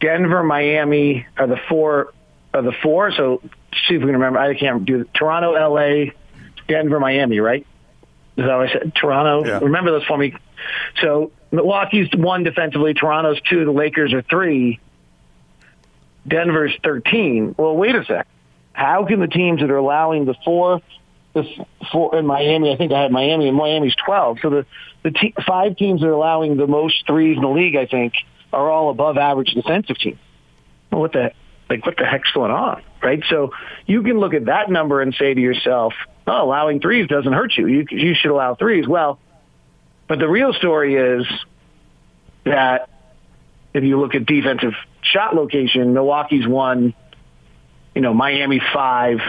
Denver, 0.00 0.42
Miami 0.42 1.26
are 1.36 1.46
the 1.46 1.60
four 1.68 2.12
are 2.52 2.62
the 2.62 2.72
four. 2.82 3.12
So 3.12 3.40
see 3.88 3.94
if 3.94 4.00
we 4.00 4.06
can 4.06 4.12
remember. 4.12 4.38
I 4.38 4.54
can't 4.58 4.84
do 4.84 5.02
it. 5.02 5.14
Toronto, 5.14 5.54
L.A., 5.54 6.12
Denver, 6.66 6.98
Miami, 6.98 7.40
right? 7.40 7.66
Is 8.36 8.46
that 8.46 8.56
what 8.56 8.68
I 8.68 8.72
said? 8.72 8.94
Toronto. 8.94 9.46
Yeah. 9.46 9.58
Remember 9.62 9.90
those 9.92 10.04
for 10.04 10.16
me. 10.16 10.34
So 11.00 11.32
Milwaukee's 11.50 12.08
one 12.14 12.42
defensively, 12.42 12.94
Toronto's 12.94 13.40
two, 13.48 13.64
the 13.64 13.72
Lakers 13.72 14.12
are 14.12 14.22
three, 14.22 14.80
Denver's 16.26 16.76
thirteen. 16.82 17.54
Well, 17.56 17.76
wait 17.76 17.94
a 17.94 18.04
sec. 18.04 18.26
How 18.72 19.04
can 19.04 19.20
the 19.20 19.26
teams 19.26 19.60
that 19.60 19.70
are 19.70 19.76
allowing 19.76 20.24
the 20.24 20.34
four, 20.44 20.80
the 21.42 21.66
four 21.92 22.16
in 22.16 22.26
Miami? 22.26 22.72
I 22.72 22.76
think 22.76 22.92
I 22.92 23.02
had 23.02 23.12
Miami, 23.12 23.48
and 23.48 23.56
Miami's 23.56 23.94
twelve. 23.96 24.38
So 24.42 24.50
the 24.50 24.66
the 25.02 25.10
te- 25.10 25.34
five 25.46 25.76
teams 25.76 26.00
that 26.00 26.06
are 26.06 26.12
allowing 26.12 26.56
the 26.56 26.66
most 26.66 27.06
threes 27.06 27.36
in 27.36 27.42
the 27.42 27.48
league, 27.48 27.76
I 27.76 27.86
think, 27.86 28.14
are 28.52 28.70
all 28.70 28.90
above 28.90 29.16
average 29.16 29.52
defensive 29.52 29.98
teams. 29.98 30.18
Well, 30.90 31.00
what 31.00 31.12
the 31.12 31.32
like? 31.68 31.84
What 31.86 31.96
the 31.96 32.04
heck's 32.04 32.30
going 32.32 32.50
on, 32.50 32.82
right? 33.02 33.22
So 33.28 33.52
you 33.86 34.02
can 34.02 34.18
look 34.18 34.34
at 34.34 34.46
that 34.46 34.70
number 34.70 35.00
and 35.00 35.14
say 35.14 35.34
to 35.34 35.40
yourself, 35.40 35.94
"Oh, 36.26 36.44
allowing 36.44 36.80
threes 36.80 37.08
doesn't 37.08 37.32
hurt 37.32 37.56
you. 37.56 37.66
You 37.66 37.86
you 37.90 38.14
should 38.14 38.30
allow 38.30 38.54
threes." 38.54 38.86
Well, 38.86 39.18
but 40.08 40.18
the 40.18 40.28
real 40.28 40.52
story 40.52 40.96
is 40.96 41.26
that 42.44 42.88
if 43.72 43.84
you 43.84 44.00
look 44.00 44.14
at 44.14 44.26
defensive 44.26 44.74
shot 45.02 45.34
location, 45.34 45.94
Milwaukee's 45.94 46.46
one, 46.46 46.94
you 47.94 48.00
know, 48.00 48.12
Miami 48.12 48.60
five, 48.72 49.20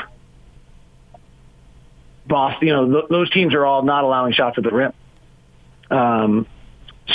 Boston, 2.32 2.68
you 2.68 2.74
know, 2.74 2.92
th- 2.92 3.10
those 3.10 3.30
teams 3.30 3.54
are 3.54 3.66
all 3.66 3.84
not 3.84 4.04
allowing 4.06 4.32
shots 4.32 4.58
at 4.58 4.64
the 4.64 4.72
rim. 4.72 4.94
Um, 5.92 6.48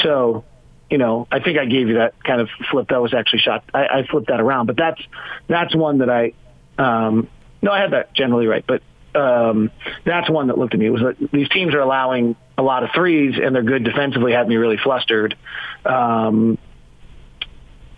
so, 0.03 0.45
you 0.91 0.99
know, 0.99 1.27
I 1.33 1.41
think 1.41 1.59
I 1.59 1.65
gave 1.65 1.89
you 1.89 1.95
that 1.95 2.23
kind 2.23 2.41
of 2.41 2.49
flip. 2.71 2.89
That 2.91 3.01
was 3.01 3.15
actually 3.15 3.41
shot. 3.41 3.65
I, 3.73 3.87
I 3.87 4.07
flipped 4.07 4.29
that 4.29 4.41
around, 4.41 4.67
but 4.67 4.77
that's 4.77 5.01
that's 5.49 5.75
one 5.75 5.99
that 5.99 6.11
I. 6.11 6.35
Um, 6.79 7.29
no, 7.63 7.73
I 7.73 7.81
had 7.81 7.93
that 7.93 8.13
generally 8.15 8.47
right, 8.47 8.65
but 8.65 8.83
um, 9.17 9.71
that's 10.05 10.29
one 10.29 10.49
that 10.49 10.59
looked 10.59 10.75
at 10.75 10.81
me. 10.81 10.87
It 10.87 10.91
was 10.91 11.01
that 11.01 11.31
these 11.33 11.49
teams 11.49 11.75
are 11.75 11.81
allowing 11.81 12.37
a 12.59 12.63
lot 12.63 12.85
of 12.85 12.91
threes, 12.95 13.37
and 13.43 13.55
they're 13.55 13.63
good 13.63 13.83
defensively. 13.83 14.33
Had 14.33 14.47
me 14.47 14.57
really 14.57 14.77
flustered. 14.77 15.37
Um, 15.85 16.59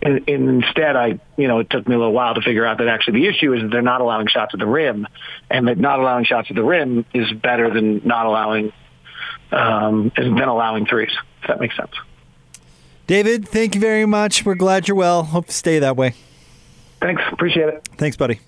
and, 0.01 0.27
and 0.29 0.63
instead, 0.63 0.95
I, 0.95 1.19
you 1.37 1.47
know, 1.47 1.59
it 1.59 1.69
took 1.69 1.87
me 1.87 1.95
a 1.95 1.97
little 1.97 2.13
while 2.13 2.35
to 2.35 2.41
figure 2.41 2.65
out 2.65 2.77
that 2.77 2.87
actually 2.87 3.21
the 3.21 3.27
issue 3.27 3.53
is 3.53 3.61
that 3.63 3.71
they're 3.71 3.81
not 3.81 4.01
allowing 4.01 4.27
shots 4.27 4.53
at 4.53 4.59
the 4.59 4.67
rim, 4.67 5.07
and 5.49 5.67
that 5.67 5.77
not 5.77 5.99
allowing 5.99 6.25
shots 6.25 6.47
at 6.49 6.55
the 6.55 6.63
rim 6.63 7.05
is 7.13 7.31
better 7.33 7.73
than 7.73 8.01
not 8.05 8.25
allowing, 8.25 8.71
um, 9.51 10.11
than 10.15 10.39
allowing 10.39 10.85
threes. 10.85 11.11
If 11.41 11.47
that 11.47 11.59
makes 11.59 11.75
sense. 11.75 11.91
David, 13.07 13.47
thank 13.47 13.75
you 13.75 13.81
very 13.81 14.05
much. 14.05 14.45
We're 14.45 14.55
glad 14.55 14.87
you're 14.87 14.95
well. 14.95 15.23
Hope 15.23 15.47
to 15.47 15.53
stay 15.53 15.79
that 15.79 15.97
way. 15.97 16.13
Thanks, 17.01 17.21
appreciate 17.31 17.69
it. 17.69 17.87
Thanks, 17.97 18.15
buddy. 18.15 18.39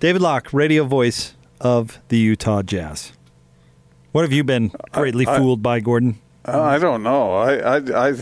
David 0.00 0.20
Locke, 0.20 0.52
radio 0.52 0.84
voice 0.84 1.34
of 1.60 1.98
the 2.08 2.18
Utah 2.18 2.62
Jazz. 2.62 3.12
What 4.12 4.22
have 4.22 4.32
you 4.32 4.44
been 4.44 4.72
greatly 4.92 5.24
fooled 5.24 5.62
by, 5.62 5.80
Gordon? 5.80 6.18
Uh, 6.46 6.60
I 6.60 6.78
don't 6.78 7.02
know. 7.02 7.34
I, 7.34 7.56
I, 7.56 8.08
I, 8.08 8.14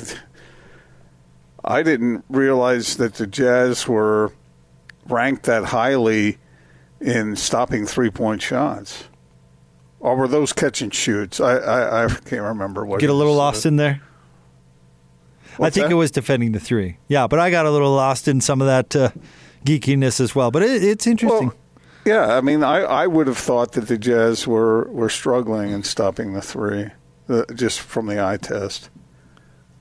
I 1.65 1.83
didn't 1.83 2.25
realize 2.29 2.97
that 2.97 3.15
the 3.15 3.27
Jazz 3.27 3.89
were 3.89 4.33
ranked 5.09 5.45
that 5.45 5.65
highly 5.67 6.39
in 7.01 7.37
stopping 7.37 7.87
three 7.87 8.11
point 8.11 8.43
shots. 8.43 9.05
Or 10.01 10.17
were 10.17 10.29
those 10.29 10.53
catch 10.53 10.83
and 10.83 10.93
shoots? 10.93 11.41
I, 11.41 11.57
I, 11.57 12.05
I 12.05 12.09
can't 12.09 12.43
remember 12.43 12.85
what. 12.85 13.01
Get 13.01 13.09
a 13.09 13.15
little 13.15 13.35
lost 13.35 13.65
in 13.65 13.77
there. 13.77 14.03
I 15.59 15.71
think 15.71 15.87
that? 15.87 15.93
it 15.93 15.95
was 15.95 16.11
defending 16.11 16.53
the 16.53 16.61
three. 16.61 16.99
Yeah, 17.09 17.27
but 17.27 17.39
I 17.39 17.51
got 17.51 17.65
a 17.65 17.71
little 17.71 17.93
lost 17.93 18.29
in 18.29 18.41
some 18.41 18.61
of 18.61 18.67
that 18.67 18.95
uh, 18.95 19.11
geekiness 19.65 20.21
as 20.21 20.35
well. 20.35 20.51
But 20.51 20.63
it, 20.63 20.83
it's 20.83 21.07
interesting. 21.07 21.49
Well, 21.49 21.57
yeah, 22.05 22.37
I 22.37 22.43
mean, 22.43 22.63
I, 22.63 22.81
I 22.81 23.07
would 23.07 23.27
have 23.29 23.39
thought 23.39 23.73
that 23.73 23.89
the 23.89 23.97
Jazz 23.97 24.47
were, 24.47 24.85
were 24.91 25.09
struggling 25.09 25.71
in 25.71 25.85
stopping 25.85 26.35
the 26.35 26.43
three, 26.43 26.91
uh, 27.29 27.45
just 27.55 27.81
from 27.81 28.07
the 28.07 28.23
eye 28.23 28.37
test. 28.37 28.91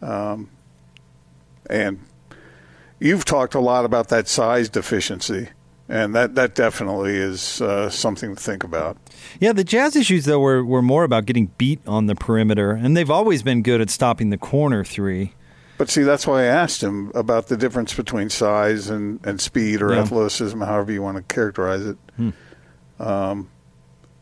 Um, 0.01 0.49
and 1.73 1.99
you've 2.99 3.25
talked 3.25 3.55
a 3.55 3.59
lot 3.59 3.83
about 3.83 4.07
that 4.09 4.27
size 4.27 4.69
deficiency, 4.69 5.49
and 5.89 6.13
that, 6.15 6.35
that 6.35 6.55
definitely 6.55 7.15
is 7.17 7.59
uh, 7.61 7.89
something 7.89 8.35
to 8.35 8.41
think 8.41 8.63
about. 8.63 8.97
Yeah, 9.39 9.51
the 9.51 9.63
Jazz 9.63 9.95
issues 9.95 10.25
though 10.25 10.39
were 10.39 10.63
were 10.63 10.81
more 10.81 11.03
about 11.03 11.25
getting 11.25 11.47
beat 11.57 11.81
on 11.87 12.05
the 12.05 12.15
perimeter, 12.15 12.71
and 12.71 12.95
they've 12.95 13.11
always 13.11 13.43
been 13.43 13.61
good 13.63 13.81
at 13.81 13.89
stopping 13.89 14.29
the 14.29 14.37
corner 14.37 14.83
three. 14.85 15.33
But 15.77 15.89
see, 15.89 16.03
that's 16.03 16.27
why 16.27 16.41
I 16.43 16.45
asked 16.45 16.81
him 16.83 17.11
about 17.15 17.47
the 17.47 17.57
difference 17.57 17.95
between 17.95 18.29
size 18.29 18.89
and, 18.89 19.19
and 19.25 19.41
speed 19.41 19.81
or 19.81 19.91
Yeah. 19.93 20.01
athleticism, 20.01 20.61
however 20.61 20.91
you 20.91 21.01
want 21.01 21.17
to 21.17 21.23
characterize 21.33 21.83
it. 21.85 21.97
Um, 22.99 23.49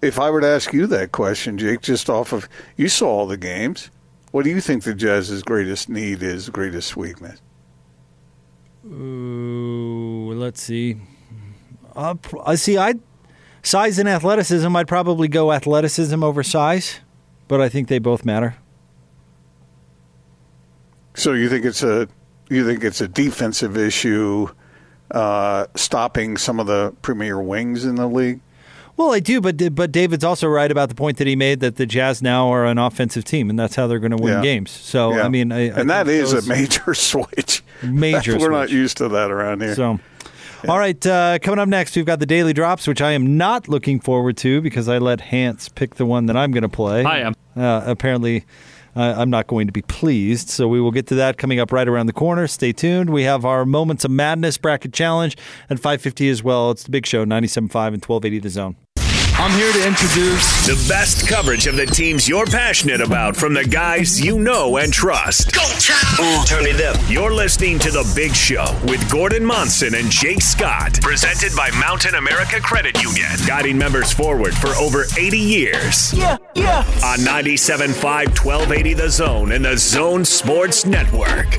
if 0.01 0.17
I 0.17 0.29
were 0.31 0.39
to 0.41 0.47
ask 0.47 0.71
you 0.73 0.87
that 0.87 1.11
question, 1.11 1.57
Jake, 1.57 1.81
just 1.81 2.09
off 2.09 2.31
of 2.33 2.47
you 2.77 2.87
saw 2.87 3.07
all 3.09 3.27
the 3.27 3.37
games, 3.37 3.91
what 4.31 4.43
do 4.43 4.49
you 4.49 4.61
think 4.61 4.83
the 4.83 4.93
Jazz's 4.93 5.43
greatest 5.43 5.89
need 5.89 6.23
is, 6.23 6.49
greatest 6.49 6.97
weakness? 6.97 7.41
Ooh, 8.85 10.33
let's 10.33 10.61
see. 10.61 10.97
Uh, 11.95 12.15
I 12.45 12.55
see. 12.55 12.77
I 12.77 12.95
Size 13.63 13.99
and 13.99 14.09
athleticism, 14.09 14.75
I'd 14.75 14.87
probably 14.87 15.27
go 15.27 15.51
athleticism 15.51 16.23
over 16.23 16.41
size, 16.41 16.99
but 17.47 17.61
I 17.61 17.69
think 17.69 17.89
they 17.89 17.99
both 17.99 18.25
matter. 18.25 18.55
So 21.13 21.33
you 21.33 21.47
think 21.47 21.65
it's 21.65 21.83
a 21.83 22.07
you 22.49 22.65
think 22.65 22.83
it's 22.83 23.01
a 23.01 23.07
defensive 23.07 23.77
issue, 23.77 24.47
uh, 25.11 25.67
stopping 25.75 26.37
some 26.37 26.59
of 26.59 26.65
the 26.65 26.93
premier 27.01 27.39
wings 27.39 27.85
in 27.85 27.95
the 27.95 28.07
league? 28.07 28.41
Well, 28.97 29.11
I 29.13 29.19
do, 29.19 29.41
but 29.41 29.73
but 29.75 29.91
David's 29.91 30.23
also 30.23 30.47
right 30.47 30.69
about 30.71 30.89
the 30.89 30.95
point 30.95 31.17
that 31.17 31.27
he 31.27 31.35
made 31.35 31.59
that 31.61 31.77
the 31.77 31.85
Jazz 31.85 32.21
now 32.21 32.49
are 32.49 32.65
an 32.65 32.77
offensive 32.77 33.23
team, 33.23 33.49
and 33.49 33.57
that's 33.57 33.75
how 33.75 33.87
they're 33.87 33.99
going 33.99 34.11
to 34.15 34.21
win 34.21 34.33
Yeah. 34.33 34.41
games. 34.41 34.71
So 34.71 35.15
Yeah. 35.15 35.23
I 35.23 35.29
mean, 35.29 35.51
I, 35.51 35.57
I 35.69 35.79
and 35.79 35.89
that 35.89 36.05
think 36.05 36.23
is 36.23 36.31
those- 36.33 36.45
a 36.45 36.49
major 36.49 36.93
switch. 36.93 37.63
Major 37.83 38.37
We're 38.39 38.51
not 38.51 38.69
used 38.69 38.97
to 38.97 39.07
that 39.09 39.31
around 39.31 39.61
here. 39.61 39.73
So, 39.75 39.99
all 40.67 40.77
right, 40.77 41.03
uh, 41.07 41.39
coming 41.39 41.57
up 41.59 41.67
next, 41.67 41.95
we've 41.95 42.05
got 42.05 42.19
the 42.19 42.25
daily 42.27 42.53
drops, 42.53 42.85
which 42.87 43.01
I 43.01 43.13
am 43.13 43.37
not 43.37 43.67
looking 43.67 43.99
forward 43.99 44.37
to 44.37 44.61
because 44.61 44.87
I 44.87 44.99
let 44.99 45.19
Hans 45.21 45.69
pick 45.69 45.95
the 45.95 46.05
one 46.05 46.27
that 46.27 46.37
I'm 46.37 46.51
going 46.51 46.61
to 46.61 46.69
play. 46.69 47.03
I 47.03 47.19
am. 47.21 47.33
Uh, 47.57 47.81
apparently, 47.85 48.45
uh, 48.95 49.15
I'm 49.17 49.29
not 49.29 49.47
going 49.47 49.67
to 49.67 49.73
be 49.73 49.81
pleased. 49.81 50.49
So 50.49 50.67
we 50.67 50.81
will 50.81 50.91
get 50.91 51.07
to 51.07 51.15
that 51.15 51.37
coming 51.37 51.59
up 51.59 51.71
right 51.71 51.87
around 51.87 52.07
the 52.07 52.13
corner. 52.13 52.47
Stay 52.47 52.73
tuned. 52.73 53.09
We 53.09 53.23
have 53.23 53.45
our 53.45 53.65
Moments 53.65 54.05
of 54.05 54.11
Madness 54.11 54.57
bracket 54.57 54.93
challenge 54.93 55.37
at 55.69 55.77
5:50 55.77 56.29
as 56.29 56.43
well. 56.43 56.71
It's 56.71 56.83
the 56.83 56.91
Big 56.91 57.05
Show, 57.05 57.25
97.5 57.25 57.93
and 57.93 58.03
1280 58.03 58.39
The 58.39 58.49
Zone. 58.49 58.75
I'm 59.41 59.57
here 59.57 59.73
to 59.73 59.87
introduce 59.87 60.67
The 60.67 60.85
best 60.87 61.27
coverage 61.27 61.65
of 61.65 61.75
the 61.75 61.87
teams 61.87 62.29
you're 62.29 62.45
passionate 62.45 63.01
about 63.01 63.35
from 63.35 63.55
the 63.55 63.65
guys 63.65 64.23
you 64.23 64.37
know 64.37 64.77
and 64.77 64.93
trust. 64.93 65.51
Go, 65.51 65.63
Turn 66.45 66.67
it 66.67 66.79
up. 66.79 66.95
You're 67.09 67.33
listening 67.33 67.79
to 67.79 67.89
The 67.89 68.11
Big 68.15 68.35
Show 68.35 68.65
with 68.83 69.09
Gordon 69.11 69.43
Monson 69.43 69.95
and 69.95 70.11
Jake 70.11 70.43
Scott. 70.43 70.99
Presented 71.01 71.55
by 71.55 71.71
Mountain 71.79 72.13
America 72.13 72.61
Credit 72.61 73.01
Union. 73.01 73.31
Guiding 73.47 73.79
members 73.79 74.13
forward 74.13 74.53
for 74.53 74.75
over 74.75 75.05
80 75.17 75.39
years. 75.39 76.13
Yeah, 76.13 76.37
yeah. 76.53 76.85
On 77.03 77.17
97.5, 77.17 77.95
1280 78.45 78.93
The 78.93 79.09
Zone 79.09 79.53
and 79.53 79.65
The 79.65 79.75
Zone 79.75 80.23
Sports 80.23 80.85
Network. 80.85 81.57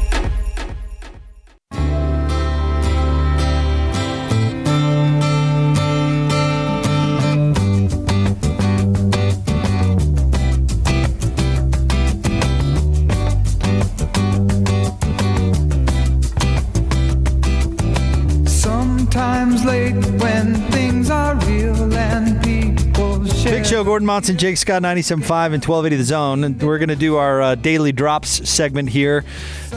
Show, 23.72 23.84
Gordon 23.84 24.04
Monson, 24.04 24.36
Jake 24.36 24.58
Scott, 24.58 24.82
97.5 24.82 25.14
and 25.14 25.64
1280 25.64 25.96
The 25.96 26.04
Zone. 26.04 26.44
And 26.44 26.62
we're 26.62 26.76
going 26.76 26.90
to 26.90 26.94
do 26.94 27.16
our 27.16 27.40
uh, 27.40 27.54
daily 27.54 27.90
drops 27.90 28.46
segment 28.46 28.90
here. 28.90 29.24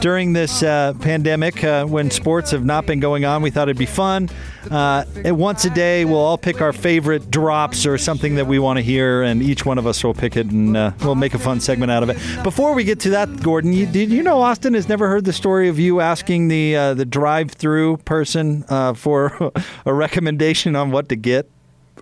During 0.00 0.34
this 0.34 0.62
uh, 0.62 0.92
pandemic, 1.00 1.64
uh, 1.64 1.86
when 1.86 2.10
sports 2.10 2.50
have 2.50 2.62
not 2.62 2.84
been 2.84 3.00
going 3.00 3.24
on, 3.24 3.40
we 3.40 3.48
thought 3.48 3.68
it'd 3.68 3.78
be 3.78 3.86
fun. 3.86 4.28
Uh, 4.70 5.06
once 5.24 5.64
a 5.64 5.70
day, 5.70 6.04
we'll 6.04 6.18
all 6.18 6.36
pick 6.36 6.60
our 6.60 6.74
favorite 6.74 7.30
drops 7.30 7.86
or 7.86 7.96
something 7.96 8.34
that 8.34 8.46
we 8.46 8.58
want 8.58 8.76
to 8.76 8.82
hear, 8.82 9.22
and 9.22 9.42
each 9.42 9.64
one 9.64 9.78
of 9.78 9.86
us 9.86 10.04
will 10.04 10.12
pick 10.12 10.36
it 10.36 10.50
and 10.50 10.76
uh, 10.76 10.92
we'll 11.00 11.14
make 11.14 11.32
a 11.32 11.38
fun 11.38 11.58
segment 11.58 11.90
out 11.90 12.02
of 12.02 12.10
it. 12.10 12.18
Before 12.42 12.74
we 12.74 12.84
get 12.84 13.00
to 13.00 13.10
that, 13.10 13.42
Gordon, 13.42 13.72
you, 13.72 13.86
did 13.86 14.10
you 14.10 14.22
know 14.22 14.42
Austin 14.42 14.74
has 14.74 14.90
never 14.90 15.08
heard 15.08 15.24
the 15.24 15.32
story 15.32 15.70
of 15.70 15.78
you 15.78 16.02
asking 16.02 16.48
the 16.48 16.76
uh, 16.76 16.92
the 16.92 17.06
drive 17.06 17.52
through 17.52 17.96
person 17.98 18.62
for 18.94 19.52
a 19.86 19.94
recommendation 19.94 20.76
on 20.76 20.90
what 20.90 21.08
to 21.08 21.16
get? 21.16 21.50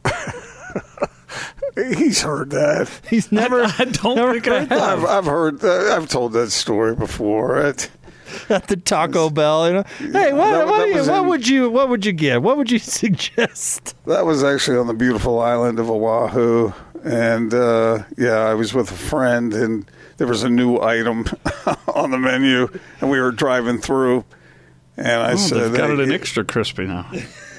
He's 1.76 2.22
heard 2.22 2.50
that. 2.50 2.90
He's 3.08 3.32
never. 3.32 3.64
I 3.64 3.84
don't 3.84 4.16
never 4.16 4.32
think 4.34 4.48
I 4.48 4.60
heard 4.60 4.68
that. 4.68 4.80
I've, 4.98 5.04
I've 5.04 5.24
heard. 5.26 5.64
Uh, 5.64 5.94
I've 5.96 6.08
told 6.08 6.32
that 6.34 6.50
story 6.50 6.94
before. 6.94 7.58
It, 7.60 7.90
at 8.48 8.66
the 8.68 8.76
Taco 8.76 9.30
Bell. 9.30 9.66
You 9.68 9.72
know, 9.74 9.84
hey, 9.98 10.32
what, 10.32 10.50
that- 10.52 10.66
what, 10.66 10.78
that 10.78 10.88
you- 10.88 11.10
what 11.10 11.22
in- 11.22 11.28
would 11.28 11.48
you 11.48 11.70
what 11.70 11.88
would 11.88 12.06
you 12.06 12.12
get? 12.12 12.42
What 12.42 12.56
would 12.56 12.70
you 12.70 12.78
suggest? 13.28 13.94
that 14.06 14.24
was 14.24 14.42
actually 14.44 14.76
on 14.78 14.86
the 14.86 14.94
beautiful 14.94 15.40
island 15.40 15.78
of 15.78 15.90
Oahu, 15.90 16.72
and 17.04 17.52
uh, 17.54 18.04
yeah, 18.16 18.38
I 18.38 18.54
was 18.54 18.72
with 18.74 18.90
a 18.90 18.94
friend, 18.96 19.52
and 19.52 19.90
there 20.16 20.26
was 20.26 20.42
a 20.42 20.48
new 20.48 20.80
item 20.80 21.24
on 21.94 22.10
the 22.12 22.18
menu, 22.18 22.68
and 23.00 23.10
we 23.10 23.20
were 23.20 23.32
driving 23.32 23.78
through, 23.78 24.24
and 24.96 25.08
I 25.22 25.32
Oh, 25.32 25.36
said, 25.36 25.58
they've 25.72 25.76
got 25.76 25.90
it 25.90 26.00
in 26.00 26.10
"Hey, 26.10 26.14
extra 26.14 26.44
crispy 26.44 26.86
now. 26.86 27.10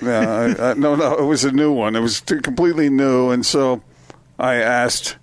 Yeah, 0.01 0.55
I, 0.59 0.71
I, 0.71 0.73
no, 0.73 0.95
no, 0.95 1.17
it 1.17 1.23
was 1.25 1.43
a 1.45 1.51
new 1.51 1.71
one. 1.71 1.95
It 1.95 2.01
was 2.01 2.19
completely 2.21 2.89
new, 2.89 3.29
and 3.31 3.45
so 3.45 3.81
I 4.39 4.55
asked 4.55 5.17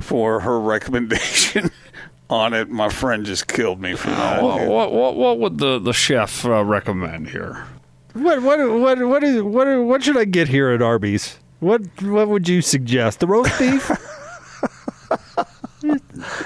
for 0.00 0.40
her 0.40 0.58
recommendation 0.60 1.70
on 2.30 2.52
it. 2.54 2.68
My 2.70 2.88
friend 2.88 3.24
just 3.26 3.46
killed 3.48 3.80
me 3.80 3.94
for 3.94 4.08
that. 4.10 4.42
What, 4.42 4.66
what, 4.68 4.92
what, 4.92 5.16
what 5.16 5.38
would 5.38 5.58
the, 5.58 5.78
the 5.78 5.92
chef 5.92 6.44
uh, 6.44 6.64
recommend 6.64 7.28
here? 7.30 7.66
What 8.14 8.42
what 8.42 8.58
what 8.80 8.98
what 9.08 9.24
is 9.24 9.42
what 9.42 9.66
what 9.84 10.04
should 10.04 10.16
I 10.16 10.24
get 10.24 10.46
here 10.46 10.70
at 10.70 10.80
Arby's? 10.80 11.36
What 11.58 11.82
what 12.02 12.28
would 12.28 12.48
you 12.48 12.62
suggest? 12.62 13.18
The 13.18 13.26
roast 13.26 13.58
beef? 13.58 13.90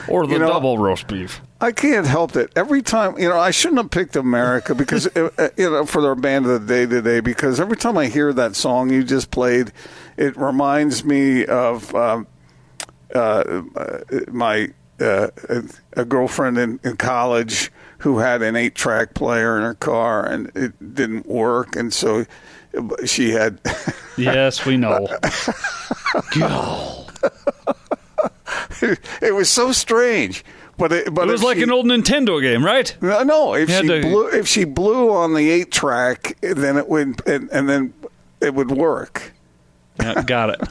Or 0.09 0.27
the 0.27 0.33
You 0.33 0.39
know- 0.41 0.49
double 0.49 0.79
roast 0.79 1.07
beef? 1.07 1.41
I 1.61 1.71
can't 1.73 2.07
help 2.07 2.35
it. 2.37 2.51
Every 2.57 2.83
time, 2.83 3.19
you 3.19 3.29
know, 3.29 3.39
I 3.39 3.51
shouldn't 3.53 3.79
have 3.79 3.91
picked 3.91 4.17
America 4.17 4.75
because, 4.75 5.07
uh, 5.17 5.31
uh, 5.39 5.49
you 5.57 5.71
know, 5.71 5.85
for 5.87 6.01
their 6.03 6.15
band 6.17 6.47
of 6.47 6.67
the 6.67 6.67
day 6.67 6.87
today, 6.87 7.21
because 7.21 7.61
every 7.61 7.77
time 7.77 7.97
I 7.97 8.07
hear 8.07 8.33
that 8.33 8.57
song 8.57 8.91
you 8.91 9.05
just 9.05 9.31
played, 9.31 9.73
it 10.19 10.37
reminds 10.37 11.05
me 11.05 11.47
of 11.47 11.95
um, 11.95 12.27
uh, 13.15 13.63
uh, 13.77 14.01
my 14.29 14.69
uh, 15.01 15.29
a 15.93 16.05
girlfriend 16.05 16.59
in, 16.59 16.81
in 16.83 16.97
college 16.97 17.71
who 17.99 18.19
had 18.19 18.43
an 18.43 18.57
eight 18.57 18.75
track 18.75 19.15
player 19.15 19.57
in 19.57 19.63
her 19.63 19.75
car 19.75 20.27
and 20.27 20.51
it 20.55 20.95
didn't 20.95 21.27
work. 21.27 21.77
And 21.77 21.93
so 21.93 22.27
she 23.07 23.31
had. 23.31 23.61
Yes, 24.19 24.67
we 24.67 24.77
know. 24.77 25.07
it 29.23 29.35
was 29.35 29.49
so 29.49 29.71
strange. 29.73 30.45
But 30.77 30.93
it, 30.93 31.15
but 31.15 31.29
It 31.29 31.33
was 31.33 31.43
like 31.43 31.57
she- 31.59 31.63
an 31.63 31.71
old 31.71 31.87
Nintendo 31.87 32.41
game, 32.41 32.65
right? 32.65 32.97
No, 33.01 33.23
no. 33.23 33.55
If 33.55 33.69
she 33.71 33.87
to- 33.87 34.01
blew, 34.01 34.27
if 34.29 34.47
she 34.49 34.65
blew 34.65 35.11
on 35.13 35.35
the 35.35 35.51
eight 35.51 35.71
track, 35.71 36.37
then 36.41 36.77
it 36.77 36.89
would, 36.89 37.27
and, 37.29 37.49
and 37.53 37.69
then 37.69 37.95
it 38.41 38.55
would 38.55 38.71
work. 38.73 39.33
Yeah, 40.01 40.23
got 40.23 40.51
it. 40.51 40.61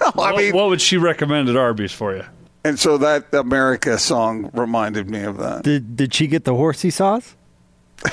No, 0.00 0.06
I 0.22 0.32
what, 0.32 0.36
mean, 0.36 0.54
what 0.54 0.68
would 0.68 0.80
she 0.82 0.98
recommend 0.98 1.48
at 1.48 1.56
Arby's 1.56 1.92
for 1.92 2.14
you? 2.14 2.24
and 2.64 2.78
so 2.78 2.98
that 2.98 3.32
America 3.32 3.96
song 3.98 4.50
reminded 4.52 5.08
me 5.08 5.22
of 5.22 5.38
that. 5.38 5.62
did 5.62 5.96
did 5.96 6.12
she 6.12 6.26
get 6.26 6.44
the 6.44 6.54
horsey 6.54 6.90
sauce? 6.90 7.34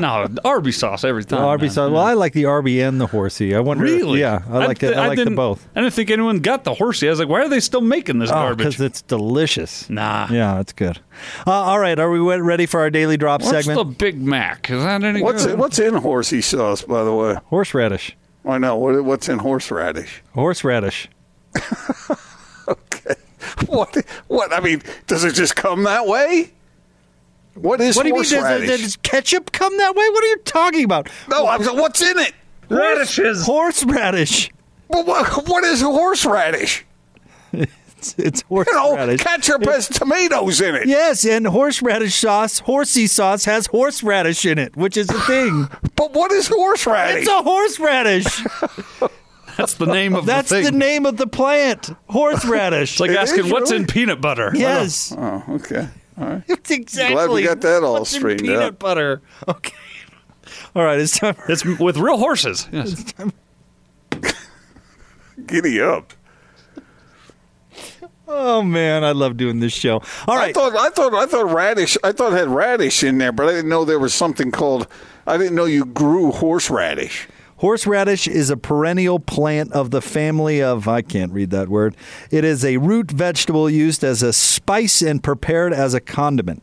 No, 0.00 0.28
Arby 0.44 0.70
sauce 0.70 1.02
every 1.02 1.24
time. 1.24 1.40
The 1.40 1.44
Arby 1.44 1.62
man. 1.64 1.70
sauce. 1.72 1.90
Well, 1.90 2.00
I 2.02 2.12
like 2.12 2.32
the 2.32 2.44
Arby 2.44 2.80
and 2.82 3.00
the 3.00 3.08
horsey. 3.08 3.56
I 3.56 3.58
wonder. 3.58 3.82
Really? 3.82 4.20
Yeah, 4.20 4.42
I 4.48 4.58
like 4.64 4.78
th- 4.78 4.92
it. 4.92 4.96
I, 4.96 5.08
like 5.08 5.18
them 5.18 5.34
both. 5.34 5.66
I 5.74 5.80
didn't 5.80 5.92
think 5.92 6.12
anyone 6.12 6.38
got 6.38 6.62
the 6.62 6.72
horsey. 6.72 7.08
I 7.08 7.10
was 7.10 7.18
like, 7.18 7.28
why 7.28 7.40
are 7.40 7.48
they 7.48 7.58
still 7.58 7.80
making 7.80 8.20
this 8.20 8.30
Oh, 8.30 8.34
garbage? 8.34 8.58
because 8.58 8.80
it's 8.80 9.02
delicious. 9.02 9.90
Nah. 9.90 10.28
Yeah, 10.30 10.54
that's 10.54 10.72
good. 10.72 11.00
Uh, 11.44 11.50
all 11.50 11.80
right, 11.80 11.98
are 11.98 12.12
we 12.12 12.20
we- 12.20 12.36
ready 12.36 12.64
for 12.66 12.78
our 12.78 12.90
daily 12.90 13.16
drop 13.16 13.42
What's 13.42 13.50
segment? 13.66 13.76
the 13.76 13.84
Big 13.96 14.22
Mac? 14.22 14.70
Is 14.70 14.84
that 14.84 15.02
any 15.02 15.20
What's 15.20 15.46
good? 15.46 15.58
what's 15.58 15.80
in 15.80 15.94
horsey 15.94 16.42
sauce, 16.42 16.82
by 16.82 17.02
the 17.02 17.12
way? 17.12 17.34
Horseradish. 17.46 18.16
I 18.48 18.58
know 18.58 18.76
what 18.76 19.04
what's 19.04 19.28
in 19.28 19.38
horseradish. 19.38 20.22
Horseradish. 20.34 21.08
Okay, 22.68 23.14
what 23.66 23.96
what? 24.26 24.52
I 24.52 24.60
mean, 24.60 24.82
does 25.06 25.24
it 25.24 25.32
just 25.34 25.56
come 25.56 25.84
that 25.84 26.06
way? 26.06 26.52
What 27.54 27.80
is 27.80 27.96
What 27.96 28.02
do 28.02 28.10
you 28.10 28.14
mean? 28.14 28.24
Does, 28.24 28.32
horseradish? 28.32 28.80
does 28.82 28.96
ketchup 28.96 29.52
come 29.52 29.74
that 29.78 29.94
way? 29.96 30.06
What 30.10 30.22
are 30.22 30.26
you 30.26 30.36
talking 30.44 30.84
about? 30.84 31.08
no, 31.30 31.46
I'm, 31.46 31.64
what's 31.64 32.02
in 32.02 32.18
it? 32.18 32.34
radishes? 32.68 33.46
Horseradish. 33.46 34.50
What, 34.88 35.06
what, 35.06 35.48
what 35.48 35.64
is 35.64 35.80
horseradish? 35.80 36.84
It's, 37.98 38.14
it's 38.18 38.44
You 38.50 38.64
know, 38.72 38.80
horseradish. 38.94 39.20
ketchup 39.22 39.64
has 39.64 39.88
tomatoes 39.88 40.60
in 40.60 40.74
it. 40.76 40.86
Yes, 40.86 41.24
and 41.26 41.46
horseradish 41.46 42.14
sauce, 42.14 42.60
horsey 42.60 43.06
sauce 43.08 43.44
has 43.44 43.66
horseradish 43.66 44.46
in 44.46 44.58
it, 44.58 44.76
which 44.76 44.96
is 44.96 45.08
a 45.10 45.20
thing. 45.22 45.68
But 45.96 46.12
what 46.12 46.30
is 46.30 46.46
horseradish? 46.46 47.22
it's 47.22 47.28
a 47.30 47.42
horseradish. 47.42 48.44
That's 49.56 49.74
the 49.74 49.86
name 49.86 50.14
of 50.14 50.26
That's 50.26 50.50
the 50.50 50.60
the 50.62 50.70
name 50.70 51.04
of 51.06 51.16
the 51.16 51.26
plant. 51.26 51.90
Horseradish. 52.08 52.92
It's 52.92 53.00
like 53.00 53.10
It 53.10 53.16
asking 53.16 53.46
is, 53.46 53.52
what's 53.52 53.72
really? 53.72 53.82
in 53.82 53.88
peanut 53.88 54.20
butter. 54.20 54.52
yes. 54.54 55.12
oh, 55.18 55.42
okay. 55.50 55.88
All 56.16 56.24
right. 56.28 56.42
It's 56.48 56.70
exactly. 56.70 57.14
Glad 57.16 57.30
we 57.30 57.42
got 57.42 57.60
that 57.62 57.82
all 57.82 57.94
what's 57.94 58.14
in 58.14 58.22
peanut 58.36 58.62
out. 58.62 58.78
butter. 58.78 59.20
Okay. 59.48 59.74
All 60.76 60.84
right, 60.84 61.00
it's 61.00 61.18
time. 61.18 61.34
For, 61.34 61.50
It's 61.50 61.64
with 61.64 61.96
real 61.96 62.18
horses. 62.18 62.68
Yes. 62.70 63.12
Giddy 65.46 65.80
up. 65.80 66.12
Oh 68.28 68.62
man, 68.62 69.04
I 69.04 69.12
love 69.12 69.36
doing 69.36 69.60
this 69.60 69.72
show. 69.72 70.02
All 70.26 70.38
I 70.38 70.52
thought 70.52 70.76
I 70.76 70.90
thought 70.90 71.14
I 71.14 71.26
thought 71.26 71.52
radish 71.52 71.96
I 72.04 72.12
thought 72.12 72.32
it 72.32 72.36
had 72.36 72.48
radish 72.48 73.02
in 73.02 73.18
there, 73.18 73.32
but 73.32 73.48
I 73.48 73.52
didn't 73.52 73.68
know 73.68 73.84
there 73.84 73.98
was 73.98 74.14
something 74.14 74.50
called 74.50 74.86
I 75.26 75.36
didn't 75.36 75.54
know 75.54 75.64
you 75.64 75.84
grew 75.84 76.30
horseradish. 76.32 77.28
Horseradish 77.58 78.28
is 78.28 78.50
a 78.50 78.56
perennial 78.56 79.18
plant 79.18 79.72
of 79.72 79.90
the 79.90 80.00
family 80.00 80.62
of, 80.62 80.86
I 80.86 81.02
can't 81.02 81.32
read 81.32 81.50
that 81.50 81.68
word. 81.68 81.96
It 82.30 82.44
is 82.44 82.64
a 82.64 82.76
root 82.76 83.10
vegetable 83.10 83.68
used 83.68 84.04
as 84.04 84.22
a 84.22 84.32
spice 84.32 85.02
and 85.02 85.22
prepared 85.22 85.72
as 85.72 85.92
a 85.92 85.98
condiment. 86.00 86.62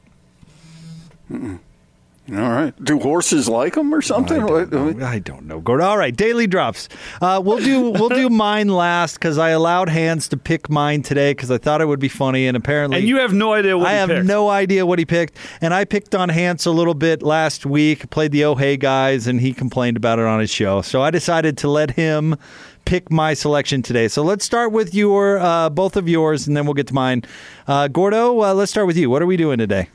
All 2.32 2.38
right. 2.38 2.74
Do 2.84 3.00
horses 3.00 3.48
like 3.48 3.76
them 3.76 3.94
or 3.94 4.02
something? 4.02 4.42
I 4.42 4.48
don't, 4.66 4.98
know. 4.98 5.06
I 5.06 5.20
don't 5.20 5.46
know, 5.46 5.60
Gordon. 5.60 5.86
All 5.86 5.96
right, 5.98 6.16
daily 6.16 6.48
drops. 6.48 6.90
Uh, 7.22 7.40
we'll 7.44 7.60
do 7.60 7.92
we'll 7.92 8.10
do 8.10 8.30
mine 8.32 8.68
last 8.68 9.14
because 9.14 9.38
I 9.38 9.50
allowed 9.52 9.90
Hans 9.90 10.28
to 10.30 10.38
pick 10.38 10.68
mine 10.68 11.04
today 11.04 11.32
because 11.34 11.52
I 11.52 11.60
thought 11.60 11.82
it 11.82 11.86
would 11.88 12.00
be 12.00 12.08
funny, 12.10 12.48
and 12.48 12.58
apparently, 12.58 12.98
And 12.98 13.08
you 13.08 13.18
have 13.18 13.32
no 13.32 13.54
idea 13.54 13.78
what 13.78 13.88
I 13.88 13.92
he 13.92 13.98
have 13.98 14.10
picked. 14.10 14.26
no 14.26 14.50
idea 14.50 14.88
what 14.88 14.98
he 14.98 15.06
picked, 15.06 15.38
and 15.62 15.72
I 15.72 15.86
picked 15.86 16.16
on 16.16 16.30
Hans 16.30 16.66
a 16.66 16.72
little 16.72 16.96
bit 16.96 17.22
last 17.22 17.64
week. 17.64 18.10
Played 18.10 18.32
the 18.32 18.44
Oh 18.46 18.56
Hey 18.56 18.76
guys, 18.76 19.28
and 19.28 19.40
he 19.40 19.54
complained 19.54 19.96
about 19.96 20.18
it 20.18 20.26
on 20.26 20.40
his 20.40 20.50
show. 20.50 20.82
So 20.82 21.04
I 21.04 21.12
decided 21.12 21.60
to 21.60 21.68
let 21.70 21.92
him 21.92 22.38
pick 22.86 23.12
my 23.12 23.36
selection 23.36 23.84
today. 23.84 24.08
So 24.08 24.24
let's 24.24 24.44
start 24.44 24.72
with 24.72 24.96
your 24.96 25.38
uh, 25.38 25.70
both 25.70 25.96
of 25.96 26.10
yours, 26.10 26.48
and 26.48 26.58
then 26.58 26.66
we'll 26.66 26.74
get 26.74 26.88
to 26.88 26.94
mine. 26.96 27.22
Uh, 27.68 27.88
Gordo, 27.88 28.42
uh, 28.42 28.54
let's 28.56 28.72
start 28.72 28.88
with 28.88 28.98
you. 28.98 29.12
What 29.12 29.22
are 29.22 29.28
we 29.28 29.38
doing 29.38 29.60
today? 29.60 29.90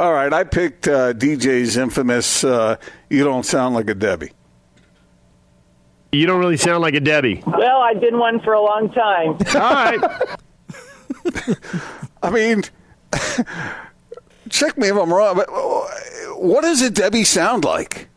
All 0.00 0.14
right. 0.14 0.32
I 0.32 0.44
picked 0.44 0.88
uh, 0.88 1.12
DJ's 1.12 1.76
infamous 1.76 2.42
uh, 2.42 2.76
"You 3.10 3.22
Don't 3.22 3.44
Sound 3.44 3.74
Like 3.74 3.90
a 3.90 3.94
Debbie." 3.94 4.32
You 6.10 6.26
don't 6.26 6.40
really 6.40 6.56
sound 6.56 6.80
like 6.80 6.94
a 6.94 7.00
Debbie. 7.00 7.42
Well, 7.46 7.82
I've 7.82 8.00
been 8.00 8.18
one 8.18 8.40
for 8.40 8.54
a 8.54 8.60
long 8.62 8.90
time. 8.90 9.32
All 9.54 9.74
right. 9.74 10.38
I 12.22 12.30
mean, 12.30 12.62
check 14.48 14.78
me 14.78 14.88
if 14.88 14.96
I'm 14.96 15.12
wrong, 15.12 15.36
but 15.36 15.50
uh, 15.50 16.34
what 16.34 16.62
does 16.62 16.80
a 16.80 16.88
Debbie 16.88 17.24
sound 17.24 17.64
like? 17.66 18.08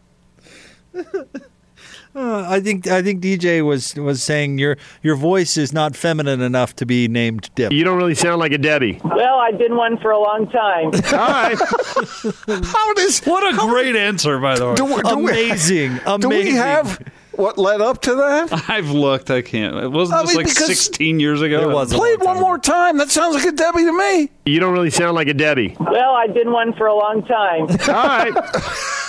Uh, 2.16 2.46
I 2.48 2.60
think 2.60 2.88
I 2.88 3.02
think 3.02 3.22
DJ 3.24 3.66
was 3.66 3.96
was 3.96 4.22
saying 4.22 4.60
your 4.60 4.78
your 5.02 5.16
voice 5.16 5.58
is 5.58 5.74
not 5.74 5.96
feminine 5.96 6.42
enough 6.42 6.76
to 6.76 6.86
be 6.86 7.08
named 7.08 7.50
Deb. 7.56 7.74
You 7.74 7.84
don't 7.84 7.98
really 7.98 8.14
sound 8.14 8.40
like 8.40 8.52
a 8.52 8.58
Debbie. 8.60 9.02
Well, 9.04 9.40
I've 9.40 9.58
been 9.58 9.76
one 9.76 9.98
for 9.98 10.12
a 10.12 10.20
long 10.20 10.48
time. 10.50 10.86
All 11.12 11.28
right. 11.28 11.58
How 12.66 12.94
does 12.94 13.20
What 13.26 13.54
a 13.54 13.58
great 13.58 13.96
answer, 13.96 14.38
by 14.40 14.56
the 14.60 14.70
way. 14.70 14.76
do, 14.76 14.86
we- 14.86 15.02
do 15.02 15.18
we- 15.18 15.32
Amazing, 15.32 16.00
amazing. 16.06 16.20
Do 16.22 16.30
we 16.30 16.52
have 16.52 17.00
what 17.32 17.58
led 17.58 17.82
up 17.82 18.00
to 18.04 18.14
that? 18.14 18.70
I've 18.70 18.92
looked. 18.92 19.32
I 19.32 19.42
can't. 19.42 19.76
It 19.78 19.88
wasn't 19.88 20.20
I 20.20 20.22
this 20.24 20.36
mean, 20.36 20.46
like 20.46 20.54
16 20.54 21.20
years 21.20 21.42
ago. 21.42 21.68
It 21.68 21.74
was 21.74 21.92
a 21.92 21.96
Play 21.96 22.10
it 22.10 22.20
one 22.22 22.40
more 22.40 22.60
time. 22.60 23.00
That 23.00 23.10
sounds 23.10 23.34
like 23.34 23.46
a 23.46 23.52
Debbie 23.52 23.86
to 23.86 23.92
me. 23.98 24.30
You 24.46 24.60
don't 24.60 24.72
really 24.74 24.92
sound 24.92 25.16
like 25.16 25.28
a 25.28 25.34
Debbie. 25.34 25.76
Well, 25.80 26.14
I've 26.14 26.36
been 26.36 26.52
one 26.52 26.74
for 26.74 26.86
a 26.86 26.94
long 26.94 27.24
time. 27.26 27.62
All 27.64 28.08
right. 28.08 29.00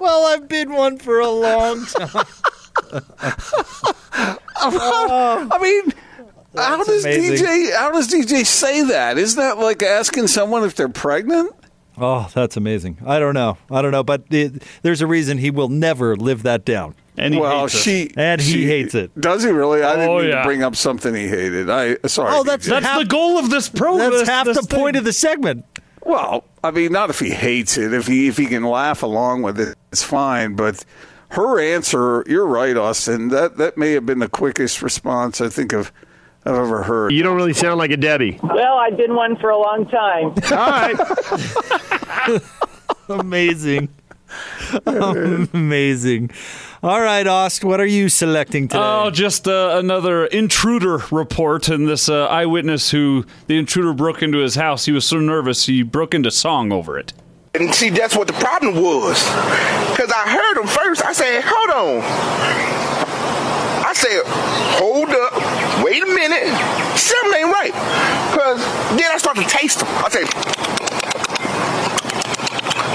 Well, 0.00 0.26
I've 0.26 0.48
been 0.48 0.72
one 0.72 0.98
for 0.98 1.20
a 1.20 1.28
long 1.28 1.84
time. 1.86 2.24
I 4.60 5.58
mean, 5.60 5.92
how 6.56 6.82
does 6.84 7.04
amazing. 7.04 7.46
DJ 7.46 7.76
how 7.76 7.92
does 7.92 8.08
DJ 8.08 8.44
say 8.44 8.82
that? 8.88 9.18
Isn't 9.18 9.38
that 9.40 9.58
like 9.58 9.82
asking 9.82 10.26
someone 10.28 10.64
if 10.64 10.74
they're 10.74 10.88
pregnant? 10.88 11.52
Oh, 12.00 12.28
that's 12.32 12.56
amazing. 12.56 12.98
I 13.04 13.18
don't 13.18 13.34
know. 13.34 13.58
I 13.70 13.82
don't 13.82 13.90
know, 13.90 14.04
but 14.04 14.22
it, 14.30 14.62
there's 14.82 15.00
a 15.02 15.06
reason 15.06 15.38
he 15.38 15.50
will 15.50 15.68
never 15.68 16.14
live 16.16 16.44
that 16.44 16.64
down. 16.64 16.94
And 17.16 17.34
he 17.34 17.40
well, 17.40 17.62
hates 17.62 17.74
it. 17.74 17.78
she 17.78 18.10
And 18.16 18.40
he 18.40 18.52
she- 18.52 18.66
hates 18.66 18.94
it. 18.94 19.10
Does 19.20 19.42
he 19.42 19.50
really? 19.50 19.82
I 19.82 19.96
didn't 19.96 20.10
Oh, 20.10 20.18
mean 20.20 20.28
yeah. 20.28 20.36
to 20.38 20.44
bring 20.44 20.62
up 20.62 20.76
something 20.76 21.12
he 21.14 21.26
hated. 21.26 21.68
I 21.68 21.96
sorry. 22.06 22.30
Oh, 22.32 22.44
that's 22.44 22.66
DJ. 22.66 22.70
That's 22.70 22.86
half- 22.86 22.98
the 23.00 23.06
goal 23.06 23.38
of 23.38 23.50
this 23.50 23.68
program. 23.68 24.12
That's 24.12 24.28
half 24.28 24.46
the 24.46 24.62
point 24.70 24.94
of 24.96 25.02
the 25.04 25.12
segment. 25.12 25.64
Well, 26.08 26.44
I 26.64 26.70
mean, 26.70 26.90
not 26.90 27.10
if 27.10 27.20
he 27.20 27.28
hates 27.28 27.76
it. 27.76 27.92
If 27.92 28.06
he 28.06 28.28
if 28.28 28.38
he 28.38 28.46
can 28.46 28.64
laugh 28.64 29.02
along 29.02 29.42
with 29.42 29.60
it, 29.60 29.76
it's 29.92 30.02
fine. 30.02 30.56
But 30.56 30.82
her 31.32 31.60
answer, 31.60 32.24
you're 32.26 32.46
right, 32.46 32.74
Austin. 32.78 33.28
That 33.28 33.58
that 33.58 33.76
may 33.76 33.92
have 33.92 34.06
been 34.06 34.18
the 34.18 34.28
quickest 34.28 34.80
response 34.80 35.42
I 35.42 35.50
think 35.50 35.74
of 35.74 35.92
I've 36.46 36.54
ever 36.54 36.82
heard. 36.82 37.12
You 37.12 37.22
don't 37.22 37.36
really 37.36 37.52
sound 37.52 37.76
like 37.76 37.90
a 37.90 37.98
Debbie. 37.98 38.40
Well, 38.42 38.78
I've 38.78 38.96
been 38.96 39.14
one 39.14 39.36
for 39.36 39.50
a 39.50 39.58
long 39.58 39.86
time. 39.86 40.28
All 40.50 40.70
right. 40.70 42.40
Amazing. 43.10 43.90
Amazing. 44.86 46.30
All 46.82 47.00
right, 47.00 47.26
Ost, 47.26 47.64
what 47.64 47.80
are 47.80 47.86
you 47.86 48.08
selecting 48.08 48.68
today? 48.68 48.80
Oh, 48.80 49.10
just 49.10 49.48
uh, 49.48 49.76
another 49.78 50.26
intruder 50.26 51.02
report. 51.10 51.68
And 51.68 51.88
this 51.88 52.08
uh, 52.08 52.26
eyewitness 52.26 52.90
who 52.90 53.24
the 53.46 53.58
intruder 53.58 53.92
broke 53.92 54.22
into 54.22 54.38
his 54.38 54.54
house, 54.54 54.84
he 54.84 54.92
was 54.92 55.04
so 55.06 55.18
nervous 55.18 55.66
he 55.66 55.82
broke 55.82 56.14
into 56.14 56.30
song 56.30 56.72
over 56.72 56.98
it. 56.98 57.12
And 57.54 57.74
see, 57.74 57.90
that's 57.90 58.14
what 58.16 58.26
the 58.28 58.34
problem 58.34 58.76
was. 58.76 59.24
Because 59.90 60.12
I 60.12 60.28
heard 60.28 60.60
him 60.60 60.66
first. 60.68 61.04
I 61.04 61.12
said, 61.12 61.42
hold 61.44 61.70
on. 61.70 62.02
I 63.84 63.92
said, 63.94 64.22
hold 64.78 65.08
up. 65.08 65.82
Wait 65.82 66.02
a 66.02 66.06
minute. 66.06 66.46
Something 66.96 67.40
ain't 67.40 67.50
right. 67.50 67.72
Because 68.30 68.60
then 68.96 69.10
I 69.10 69.16
start 69.18 69.36
to 69.38 69.44
taste 69.44 69.80
them. 69.80 69.88
I 69.88 70.08
say, 70.10 70.22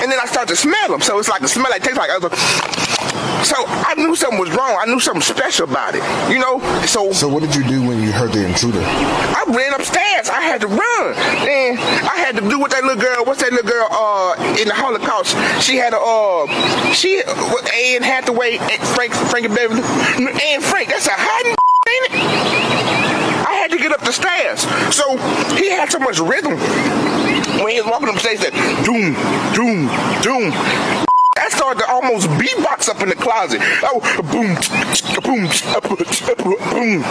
and 0.03 0.11
then 0.11 0.19
I 0.19 0.25
start 0.25 0.49
to 0.49 0.55
smell 0.55 0.89
them. 0.89 0.99
So 0.99 1.17
it's 1.17 1.29
like 1.29 1.41
the 1.41 1.47
smell 1.47 1.71
like 1.71 1.81
tastes 1.81 1.97
like 1.97 2.11
other. 2.11 2.29
So 3.47 3.55
I 3.67 3.95
knew 3.97 4.15
something 4.15 4.39
was 4.39 4.51
wrong. 4.51 4.77
I 4.79 4.85
knew 4.85 4.99
something 4.99 5.21
special 5.21 5.63
about 5.69 5.95
it. 5.95 6.03
You 6.29 6.39
know? 6.39 6.59
So 6.85 7.11
So 7.13 7.27
what 7.27 7.41
did 7.41 7.55
you 7.55 7.63
do 7.63 7.87
when 7.87 8.03
you 8.03 8.11
heard 8.11 8.33
the 8.33 8.45
intruder? 8.45 8.81
I 8.83 9.43
ran 9.47 9.73
upstairs. 9.73 10.29
I 10.29 10.41
had 10.41 10.59
to 10.61 10.67
run. 10.67 11.13
And 11.47 11.79
I 11.79 12.15
had 12.19 12.35
to 12.35 12.41
do 12.41 12.59
what 12.59 12.71
that 12.71 12.83
little 12.83 13.01
girl, 13.01 13.23
what's 13.23 13.41
that 13.41 13.51
little 13.51 13.69
girl 13.69 13.87
uh, 13.91 14.35
in 14.59 14.67
the 14.67 14.75
Holocaust? 14.75 15.35
She 15.63 15.77
had 15.77 15.93
a, 15.93 15.99
uh, 15.99 16.47
she, 16.91 17.21
what, 17.23 17.71
Anne 17.73 18.03
Hathaway, 18.03 18.57
Frank, 18.95 19.13
Frank 19.13 19.45
and 19.45 19.55
Beverly, 19.55 19.81
Anne 20.43 20.61
Frank, 20.61 20.89
that's 20.89 21.07
a 21.07 21.15
hiding 21.15 21.55
ain't 21.87 22.07
it? 22.11 23.12
Had 23.63 23.71
to 23.71 23.77
get 23.77 23.93
up 23.93 24.01
the 24.01 24.11
stairs. 24.11 24.59
So 24.93 25.15
he 25.55 25.69
had 25.69 25.89
so 25.89 25.97
much 25.97 26.19
rhythm. 26.19 26.59
When 27.63 27.71
he 27.71 27.79
was 27.79 27.89
walking 27.89 28.09
up 28.09 28.15
the 28.15 28.19
stairs, 28.19 28.41
said, 28.41 28.51
doom, 28.83 29.15
doom, 29.55 29.87
doom. 30.19 30.51
I 31.37 31.47
started 31.47 31.79
to 31.79 31.89
almost 31.89 32.27
beatbox 32.31 32.89
up 32.89 33.01
in 33.01 33.07
the 33.07 33.15
closet. 33.15 33.61
Oh, 33.81 34.01
boom, 34.19 34.59
boom, 35.23 35.47
boom. 36.75 37.01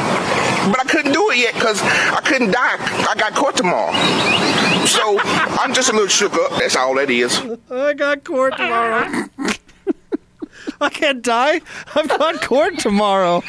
But 0.71 0.79
I 0.79 0.85
couldn't 0.87 1.13
do 1.13 1.31
it 1.31 1.39
yet 1.39 1.55
because 1.55 1.81
I 1.81 2.21
couldn't 2.23 2.51
die. 2.51 2.77
I 3.09 3.15
got 3.17 3.35
court 3.35 3.57
tomorrow. 3.57 3.95
So 4.85 5.21
I'm 5.59 5.73
just 5.73 5.89
a 5.89 5.93
little 5.93 6.07
shook 6.07 6.35
up. 6.35 6.51
That's 6.59 6.77
all 6.77 6.95
that 6.97 7.09
is. 7.09 7.41
I 7.71 7.95
got 7.95 8.25
court 8.25 8.59
tomorrow. 8.59 9.25
I 10.83 10.91
can't 10.91 11.23
die. 11.23 11.63
I've 11.95 12.09
got 12.11 12.43
court 12.43 12.79
tomorrow. 12.79 13.43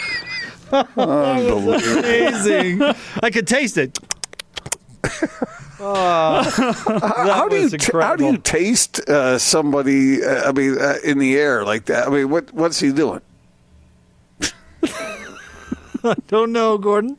Amazing. 0.73 2.81
I 3.21 3.29
could 3.31 3.47
taste 3.47 3.77
it. 3.77 3.99
Oh, 5.79 6.43
how 7.27 7.49
do 7.49 7.57
you 7.57 7.63
was 7.63 7.71
t- 7.73 7.77
how 7.91 8.15
do 8.15 8.23
you 8.23 8.29
incredible. 8.29 8.41
taste 8.41 8.99
uh, 9.09 9.37
somebody? 9.37 10.23
Uh, 10.23 10.49
I 10.49 10.51
mean, 10.53 10.77
uh, 10.79 10.95
in 11.03 11.19
the 11.19 11.35
air 11.37 11.65
like 11.65 11.85
that. 11.85 12.07
I 12.07 12.09
mean, 12.09 12.29
what 12.29 12.53
what's 12.53 12.79
he 12.79 12.91
doing? 12.93 13.21
I 16.05 16.15
don't 16.27 16.51
know, 16.51 16.77
Gordon. 16.77 17.17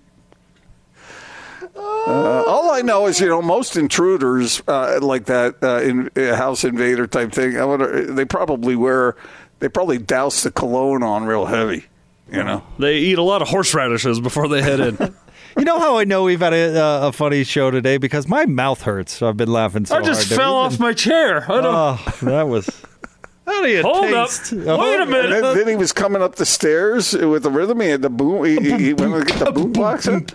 All 1.76 2.70
I 2.70 2.82
know 2.82 3.06
is, 3.06 3.20
you 3.20 3.28
know, 3.28 3.42
most 3.42 3.76
intruders 3.76 4.62
uh, 4.68 4.98
like 5.02 5.26
that 5.26 5.56
uh, 5.62 5.80
in 5.80 6.10
uh, 6.16 6.36
house 6.36 6.64
invader 6.64 7.06
type 7.06 7.32
thing. 7.32 7.58
I 7.58 7.64
wonder 7.64 8.12
they 8.12 8.24
probably 8.24 8.76
wear 8.76 9.16
they 9.58 9.68
probably 9.68 9.98
douse 9.98 10.42
the 10.42 10.50
cologne 10.50 11.02
on 11.02 11.24
real 11.24 11.46
heavy. 11.46 11.86
You 12.34 12.42
know, 12.44 12.62
They 12.78 12.98
eat 12.98 13.18
a 13.18 13.22
lot 13.22 13.42
of 13.42 13.48
horseradishes 13.48 14.22
before 14.22 14.48
they 14.48 14.62
head 14.62 14.80
in. 14.80 15.14
You 15.56 15.64
know 15.64 15.78
how 15.78 15.98
I 15.98 16.04
know 16.04 16.24
we've 16.24 16.40
had 16.40 16.52
a, 16.52 16.82
uh, 16.84 17.08
a 17.08 17.12
funny 17.12 17.44
show 17.44 17.70
today 17.70 17.96
because 17.96 18.26
my 18.26 18.44
mouth 18.44 18.82
hurts. 18.82 19.22
I've 19.22 19.36
been 19.36 19.52
laughing 19.52 19.86
so 19.86 19.94
much. 19.94 20.02
I 20.02 20.06
just 20.08 20.26
hard. 20.28 20.40
fell 20.40 20.54
We've 20.54 20.66
off 20.66 20.72
been- 20.78 20.86
my 20.88 20.92
chair. 20.92 21.44
I 21.44 21.60
don't. 21.60 21.64
Oh, 21.66 22.18
that 22.22 22.48
was. 22.48 22.68
How 23.46 23.62
do 23.62 23.68
you 23.70 23.82
Hold 23.82 24.12
up. 24.14 24.30
taste? 24.30 24.50
Wait 24.52 24.66
a 24.66 25.06
minute. 25.06 25.32
and 25.32 25.44
then, 25.44 25.56
then 25.58 25.68
he 25.68 25.76
was 25.76 25.92
coming 25.92 26.22
up 26.22 26.34
the 26.34 26.44
stairs 26.46 27.12
with 27.12 27.44
the 27.44 27.50
rhythm. 27.52 27.78
He 27.80 27.86
had 27.90 28.02
the 28.02 28.10
boom. 28.10 28.44
He, 28.44 28.56
he, 28.56 28.70
he 28.86 28.94
went 28.94 29.28
to 29.28 29.32
get 29.32 29.44
the 29.44 29.52
boom 29.52 29.72
box. 29.72 30.08
in. 30.08 30.26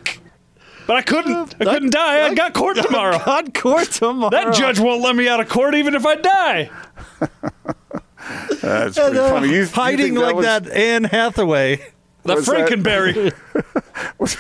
but 0.88 0.96
I 0.96 1.02
couldn't. 1.02 1.54
I 1.60 1.66
couldn't 1.66 1.92
die. 1.92 2.26
I 2.26 2.34
got 2.34 2.54
court 2.54 2.78
tomorrow. 2.78 3.20
God, 3.26 3.54
court 3.54 3.92
tomorrow. 3.92 4.30
That 4.30 4.54
judge 4.54 4.80
won't 4.80 5.02
let 5.02 5.18
me 5.18 5.28
out 5.28 5.42
of 5.42 5.50
court 5.50 5.76
even 5.76 5.96
if 5.96 6.06
I 6.06 6.16
die. 6.16 6.70
That's 8.62 8.98
pretty 8.98 9.18
Uh, 9.18 9.30
funny. 9.30 9.50
You, 9.50 9.62
you 9.62 9.66
hiding 9.68 10.06
think 10.16 10.18
like 10.20 10.36
was, 10.36 10.46
that 10.46 10.70
Anne 10.70 11.04
Hathaway. 11.06 11.78
The 12.24 12.36
Was 12.36 12.46
that- 12.46 12.70
Frankenberry. 12.70 13.34
Was, 14.20 14.36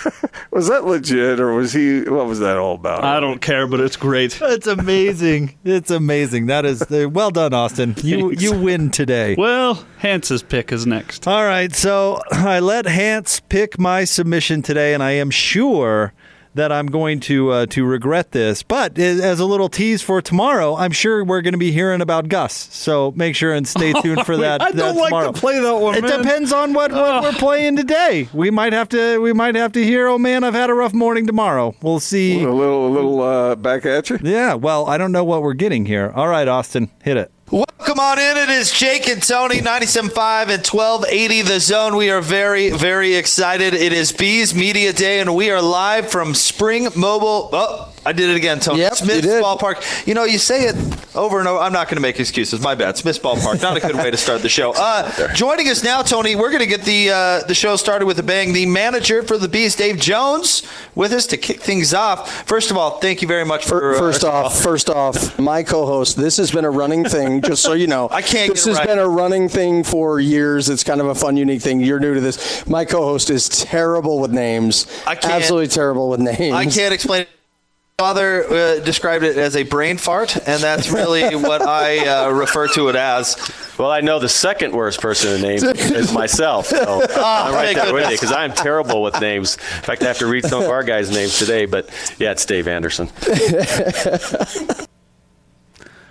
was 0.52 0.68
that 0.70 0.86
legit, 0.86 1.40
or 1.40 1.54
was 1.54 1.72
he? 1.74 2.02
What 2.02 2.26
was 2.28 2.40
that 2.40 2.58
all 2.58 2.76
about? 2.76 3.04
I 3.04 3.20
don't 3.20 3.42
care, 3.42 3.66
but 3.68 3.80
it's 3.80 3.96
great. 3.98 4.38
It's 4.42 4.68
amazing. 4.68 5.58
It's 5.64 5.90
amazing. 5.92 6.48
That 6.48 6.66
is 6.66 6.82
uh, 6.84 7.08
well 7.10 7.32
done, 7.32 7.54
Austin. 7.54 7.96
You 8.02 8.32
you 8.32 8.58
win 8.58 8.90
today. 8.92 9.36
Well, 9.38 9.86
Hans's 9.98 10.44
pick 10.44 10.72
is 10.72 10.86
next. 10.86 11.28
All 11.28 11.44
right, 11.44 11.74
so 11.74 12.22
I 12.32 12.60
let 12.60 12.86
Hans 12.86 13.40
pick 13.50 13.80
my 13.80 14.04
submission 14.04 14.62
today, 14.62 14.94
and 14.94 15.02
I 15.04 15.12
am 15.12 15.30
sure 15.32 16.14
that 16.60 16.74
I'm 16.74 16.88
going 16.88 17.22
to 17.22 17.52
uh, 17.52 17.66
to 17.68 17.86
regret 17.86 18.32
this. 18.32 18.64
But 18.64 19.00
as 19.00 19.40
a 19.40 19.46
little 19.46 19.70
tease 19.70 20.02
for 20.02 20.22
tomorrow, 20.22 20.76
I'm 20.76 20.92
sure 20.92 21.24
we're 21.24 21.42
going 21.42 21.54
to 21.54 21.58
be 21.58 21.72
hearing 21.72 22.02
about 22.02 22.28
Gus. 22.28 22.54
So 22.54 23.14
make 23.16 23.36
sure 23.36 23.54
and 23.54 23.66
stay 23.66 23.94
tuned 24.02 24.26
for 24.26 24.36
that. 24.38 24.62
I 24.62 24.72
don't 24.72 24.98
like 24.98 25.10
tomorrow. 25.10 25.32
to 25.32 25.40
play 25.40 25.60
that 25.60 25.76
one. 25.78 25.96
It 25.96 26.04
man. 26.04 26.22
depends 26.22 26.52
on 26.52 26.74
what, 26.74 26.92
what 26.92 27.24
we're 27.24 27.32
playing 27.32 27.78
today. 27.78 28.28
We 28.34 28.52
might 28.52 28.74
have 28.74 28.90
to 28.90 29.20
we 29.20 29.32
might 29.32 29.56
have 29.56 29.72
to 29.74 29.84
hear, 29.84 30.08
oh 30.08 30.18
man, 30.18 30.44
I've 30.44 30.54
had 30.54 30.70
a 30.70 30.74
rough 30.74 30.94
morning 30.94 31.26
tomorrow. 31.26 31.76
We'll 31.82 32.02
see. 32.02 32.44
A 32.44 32.52
little, 32.52 32.88
a 32.88 32.92
little 32.92 33.22
uh, 33.22 33.56
back 33.56 33.86
at 33.86 34.10
you. 34.10 34.20
Yeah, 34.22 34.56
well, 34.56 34.86
I 34.86 34.98
don't 34.98 35.14
know 35.14 35.24
what 35.24 35.42
we're 35.42 35.54
getting 35.54 35.86
here. 35.86 36.12
All 36.14 36.28
right, 36.28 36.48
Austin, 36.48 36.92
hit 37.02 37.16
it. 37.16 37.32
Welcome 37.52 38.00
on 38.00 38.20
in. 38.20 38.38
It 38.38 38.50
is 38.50 38.72
Jake 38.72 39.08
and 39.08 39.24
Tony, 39.24 39.56
97.5 39.56 40.42
and 40.50 40.68
1280 40.68 41.42
The 41.42 41.60
Zone. 41.60 41.96
We 41.96 42.12
are 42.12 42.22
very, 42.22 42.70
very 42.70 43.16
excited. 43.16 43.74
It 43.74 43.92
is 43.92 44.12
Bees 44.12 44.54
Media 44.54 44.94
Day, 44.94 45.20
and 45.20 45.36
we 45.36 45.50
are 45.50 45.60
live 45.60 46.12
from 46.12 46.36
Spring 46.36 46.90
Mobile. 46.96 47.50
Oh, 47.52 47.89
I 48.06 48.14
did 48.14 48.30
it 48.30 48.36
again, 48.38 48.60
Tony. 48.60 48.80
Yep, 48.80 48.94
Smith's 48.96 49.16
you 49.18 49.22
did. 49.22 49.44
Ballpark. 49.44 50.08
You 50.08 50.14
know, 50.14 50.24
you 50.24 50.38
say 50.40 50.66
it 50.66 50.76
over 51.16 51.40
and 51.40 51.48
over. 51.48 51.60
I'm 51.60 51.74
not 51.74 51.88
going 51.88 51.98
to 51.98 52.02
make 52.02 52.20
excuses. 52.20 52.62
My 52.62 52.74
bad. 52.76 52.98
Smith's 52.98 53.20
Ballpark. 53.20 53.62
Not 53.62 53.78
a 53.78 53.80
good 53.82 53.96
way 53.96 54.10
to 54.10 54.18
start 54.18 54.42
the 54.42 54.50
show. 54.50 54.74
Uh, 54.76 55.34
joining 55.34 55.68
us 55.68 55.84
now, 55.84 56.02
Tony, 56.02 56.36
we're 56.36 56.50
going 56.50 56.62
to 56.62 56.68
get 56.68 56.82
the 56.84 57.10
uh, 57.12 57.44
the 57.48 57.54
show 57.54 57.76
started 57.76 58.06
with 58.06 58.18
a 58.20 58.24
bang. 58.24 58.54
The 58.54 58.66
manager 58.66 59.22
for 59.24 59.38
the 59.38 59.48
Bees, 59.48 59.76
Dave 59.76 59.98
Jones, 60.00 60.64
with 60.96 61.12
us 61.12 61.28
to 61.28 61.38
kick 61.38 61.60
things 61.62 61.94
off. 61.94 62.48
First 62.48 62.72
of 62.72 62.78
all, 62.78 63.00
thank 63.00 63.22
you 63.22 63.28
very 63.28 63.46
much 63.46 63.66
for. 63.66 63.96
uh, 63.96 64.00
First 64.00 64.24
off, 64.24 64.62
first 64.62 64.90
off, 64.90 65.38
my 65.38 65.62
co-host. 65.64 66.16
This 66.18 66.38
has 66.38 66.52
been 66.52 66.66
a 66.66 66.72
running 66.72 67.04
thing, 67.04 67.42
just 67.42 67.62
so 67.62 67.74
you 67.74 67.88
know. 67.88 68.08
I 68.12 68.22
can't 68.22 68.50
This 68.54 68.64
get 68.66 68.70
has 68.72 68.78
right. 68.80 68.88
been 68.88 69.00
a 69.00 69.08
running 69.10 69.50
thing 69.50 69.84
for 69.84 70.20
years. 70.20 70.70
It's 70.70 70.84
kind 70.84 71.02
of 71.02 71.08
a 71.08 71.16
fun, 71.16 71.36
unique 71.38 71.62
thing. 71.62 71.80
You're 71.82 72.00
new 72.00 72.14
to 72.14 72.22
this. 72.22 72.66
My 72.68 72.86
co-host 72.86 73.30
is 73.30 73.50
terrible 73.50 74.20
with 74.20 74.32
names. 74.32 74.86
I 75.06 75.16
can't- 75.16 75.34
Absolutely 75.34 75.68
terrible 75.68 76.10
with 76.10 76.20
names. 76.22 76.54
I 76.54 76.66
can't 76.66 76.94
explain 76.94 77.22
it. 77.24 77.30
Father 78.00 78.46
uh, 78.46 78.80
described 78.80 79.26
it 79.26 79.36
as 79.38 79.58
a 79.58 79.64
brain 79.64 79.98
fart, 79.98 80.38
and 80.48 80.64
that's 80.64 80.90
really 80.90 81.36
what 81.36 81.62
I 81.62 82.08
uh, 82.08 82.30
refer 82.30 82.70
to 82.70 82.88
it 82.88 82.96
as. 82.96 83.36
Well, 83.78 83.92
I 83.92 84.00
know 84.00 84.20
the 84.20 84.30
second 84.30 84.72
worst 84.74 85.02
person 85.02 85.36
in 85.36 85.42
names 85.42 85.64
is 85.64 86.14
myself. 86.14 86.68
So 86.68 87.02
I'm 87.18 87.54
right 87.54 87.76
there 87.76 87.94
with 87.94 88.06
you 88.10 88.16
because 88.16 88.32
I'm 88.32 88.54
terrible 88.54 89.04
with 89.04 89.20
names. 89.20 89.56
In 89.56 89.84
fact, 89.84 90.02
I 90.02 90.08
have 90.08 90.18
to 90.20 90.28
read 90.28 90.46
some 90.46 90.64
of 90.64 90.70
our 90.70 90.82
guys' 90.84 91.12
names 91.12 91.38
today. 91.38 91.66
But 91.66 91.90
yeah, 92.20 92.32
it's 92.32 92.46
Dave 92.46 92.70
Anderson. 92.70 93.10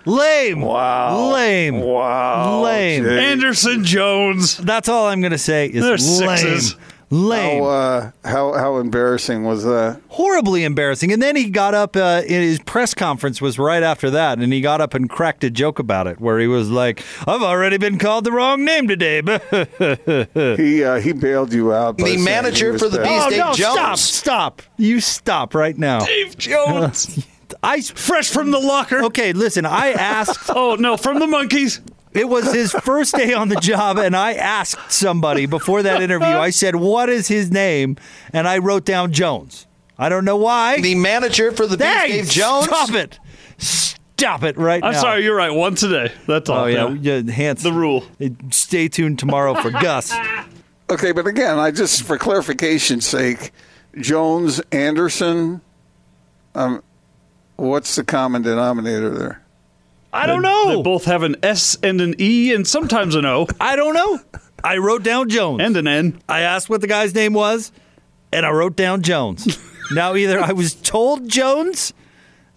Lame. 0.05 0.61
Wow. 0.61 1.33
Lame. 1.33 1.81
Wow. 1.81 2.61
Lame. 2.61 3.03
Jake. 3.03 3.19
Anderson 3.19 3.83
Jones. 3.83 4.57
That's 4.57 4.89
all 4.89 5.07
I'm 5.07 5.21
going 5.21 5.31
to 5.31 5.37
say 5.39 5.67
is 5.67 5.83
There's 5.83 6.19
lame. 6.21 6.37
sixes. 6.37 6.75
Lame. 7.11 7.63
How, 7.63 7.69
uh, 7.69 8.11
how 8.23 8.53
how 8.53 8.77
embarrassing 8.77 9.43
was 9.43 9.63
that? 9.63 9.99
Horribly 10.09 10.63
embarrassing. 10.63 11.11
And 11.11 11.21
then 11.21 11.35
he 11.35 11.49
got 11.49 11.73
up 11.73 11.95
uh, 11.95 12.21
in 12.27 12.41
his 12.41 12.59
press 12.59 12.93
conference 12.93 13.41
was 13.41 13.57
right 13.57 13.81
after 13.81 14.11
that, 14.11 14.37
and 14.37 14.53
he 14.53 14.61
got 14.61 14.79
up 14.79 14.93
and 14.93 15.09
cracked 15.09 15.43
a 15.43 15.49
joke 15.49 15.79
about 15.79 16.05
it, 16.05 16.19
where 16.19 16.37
he 16.39 16.45
was 16.45 16.69
like, 16.69 17.03
"I've 17.27 17.41
already 17.41 17.77
been 17.79 17.97
called 17.97 18.25
the 18.25 18.31
wrong 18.31 18.63
name 18.63 18.87
today." 18.87 19.21
He 20.59 20.83
uh, 20.83 20.99
he 20.99 21.13
bailed 21.13 21.51
you 21.53 21.73
out. 21.73 21.97
by 21.97 22.03
The 22.03 22.09
saying 22.09 22.19
he 22.19 22.25
manager 22.25 22.71
was 22.73 22.81
for 22.81 22.89
the 22.89 22.97
bad. 22.99 23.03
Bees, 23.07 23.23
oh 23.23 23.29
Dave 23.29 23.39
no! 23.39 23.53
Jones. 23.53 23.55
Stop! 23.55 23.97
Stop! 23.97 24.61
You 24.77 24.99
stop 24.99 25.55
right 25.55 25.77
now. 25.77 26.05
Dave 26.05 26.37
Jones. 26.37 27.25
I 27.63 27.81
Fresh 27.81 28.29
from 28.29 28.51
the 28.51 28.59
locker. 28.59 29.03
okay. 29.05 29.33
Listen, 29.33 29.65
I 29.65 29.91
asked. 29.93 30.49
Oh 30.55 30.75
no, 30.75 30.97
from 30.97 31.17
the 31.19 31.27
monkeys. 31.27 31.81
It 32.11 32.27
was 32.27 32.51
his 32.51 32.71
first 32.71 33.13
day 33.15 33.33
on 33.33 33.49
the 33.49 33.55
job, 33.57 33.97
and 33.97 34.15
I 34.15 34.33
asked 34.33 34.91
somebody 34.91 35.45
before 35.45 35.83
that 35.83 36.01
interview. 36.01 36.27
I 36.27 36.49
said, 36.49 36.75
"What 36.75 37.07
is 37.09 37.27
his 37.27 37.51
name?" 37.51 37.97
And 38.33 38.47
I 38.47 38.57
wrote 38.57 38.83
down 38.85 39.13
Jones. 39.13 39.67
I 39.97 40.09
don't 40.09 40.25
know 40.25 40.37
why. 40.37 40.79
The 40.81 40.95
manager 40.95 41.51
for 41.51 41.67
the 41.67 41.77
Bees, 41.77 41.87
Hey, 41.87 42.07
Dave 42.07 42.29
Jones. 42.29 42.65
Stop 42.65 42.91
it! 42.93 43.19
Stop 43.57 44.43
it 44.43 44.57
right 44.57 44.83
I'm 44.83 44.93
now. 44.93 45.01
sorry, 45.01 45.23
you're 45.23 45.35
right. 45.35 45.51
One 45.53 45.75
today. 45.75 46.11
That's 46.25 46.49
all. 46.49 46.63
Oh 46.63 46.65
yeah, 46.65 46.89
yeah 46.89 47.21
Hans. 47.31 47.63
The 47.63 47.73
rule. 47.73 48.03
Stay 48.51 48.87
tuned 48.87 49.19
tomorrow 49.19 49.53
for 49.55 49.69
Gus. 49.71 50.13
Okay, 50.89 51.11
but 51.11 51.27
again, 51.27 51.59
I 51.59 51.71
just 51.71 52.03
for 52.03 52.17
clarification's 52.17 53.05
sake, 53.05 53.51
Jones 53.97 54.59
Anderson. 54.71 55.61
Um, 56.55 56.81
what's 57.57 57.95
the 57.95 58.03
common 58.03 58.41
denominator 58.41 59.09
there? 59.11 59.43
I 60.11 60.25
don't 60.25 60.41
They 60.41 60.47
know. 60.49 60.77
They 60.77 60.81
both 60.81 61.05
have 61.05 61.23
an 61.23 61.35
S 61.43 61.77
and 61.83 62.01
an 62.01 62.15
E 62.19 62.53
and 62.53 62.67
sometimes 62.67 63.15
an 63.15 63.25
O 63.25 63.47
I 63.59 63.75
don't 63.75 63.93
know. 63.93 64.19
I 64.63 64.77
wrote 64.77 65.03
down 65.03 65.29
Jones. 65.29 65.61
and 65.63 65.77
an 65.77 65.87
N. 65.87 66.21
I 66.27 66.41
asked 66.41 66.69
what 66.69 66.81
the 66.81 66.87
guy's 66.87 67.13
name 67.15 67.33
was, 67.33 67.71
and 68.33 68.45
I 68.45 68.49
wrote 68.49 68.75
down 68.75 69.01
Jones. 69.03 69.57
now 69.91 70.15
either 70.15 70.39
I 70.41 70.51
was 70.51 70.73
told 70.75 71.27
Jones. 71.29 71.93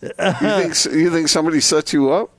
You 0.02 0.08
think 0.18 0.74
you 0.96 1.10
think 1.10 1.28
somebody 1.28 1.60
set 1.60 1.92
you 1.92 2.10
up? 2.10 2.30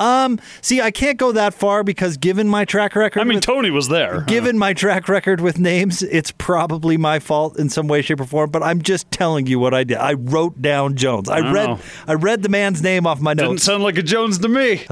Um, 0.00 0.40
see, 0.62 0.80
I 0.80 0.90
can't 0.90 1.18
go 1.18 1.32
that 1.32 1.54
far 1.54 1.84
because 1.84 2.16
given 2.16 2.48
my 2.48 2.64
track 2.64 2.96
record, 2.96 3.20
I 3.20 3.24
mean, 3.24 3.36
with- 3.36 3.44
Tony 3.44 3.70
was 3.70 3.88
there. 3.88 4.22
given 4.22 4.58
my 4.58 4.72
track 4.72 5.08
record 5.08 5.40
with 5.40 5.58
names, 5.58 6.02
it's 6.02 6.32
probably 6.32 6.96
my 6.96 7.18
fault 7.18 7.58
in 7.58 7.68
some 7.68 7.86
way, 7.86 8.00
shape, 8.02 8.20
or 8.20 8.24
form. 8.24 8.50
But 8.50 8.62
I'm 8.62 8.80
just 8.82 9.10
telling 9.10 9.46
you 9.46 9.58
what 9.58 9.74
I 9.74 9.84
did. 9.84 9.98
I 9.98 10.14
wrote 10.14 10.60
down 10.62 10.96
Jones. 10.96 11.28
I, 11.28 11.38
I 11.38 11.52
read. 11.52 11.66
know. 11.66 11.78
I 12.08 12.14
read 12.14 12.42
the 12.42 12.48
man's 12.48 12.82
name 12.82 13.06
off 13.06 13.20
my 13.20 13.34
notes. 13.34 13.48
Didn't 13.48 13.60
sound 13.60 13.82
like 13.82 13.98
a 13.98 14.02
Jones 14.02 14.38
to 14.38 14.48
me. 14.48 14.84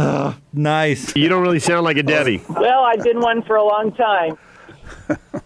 nice. 0.53 1.17
You 1.17 1.29
don't 1.29 1.43
really 1.43 1.61
sound 1.61 1.85
like 1.85 1.97
a 1.97 2.03
Debbie. 2.03 2.43
Well, 2.49 2.83
I've 2.85 3.03
been 3.03 3.21
one 3.21 3.43
for 3.43 3.57
a 3.57 3.65
long 3.65 3.93
time. 3.93 4.37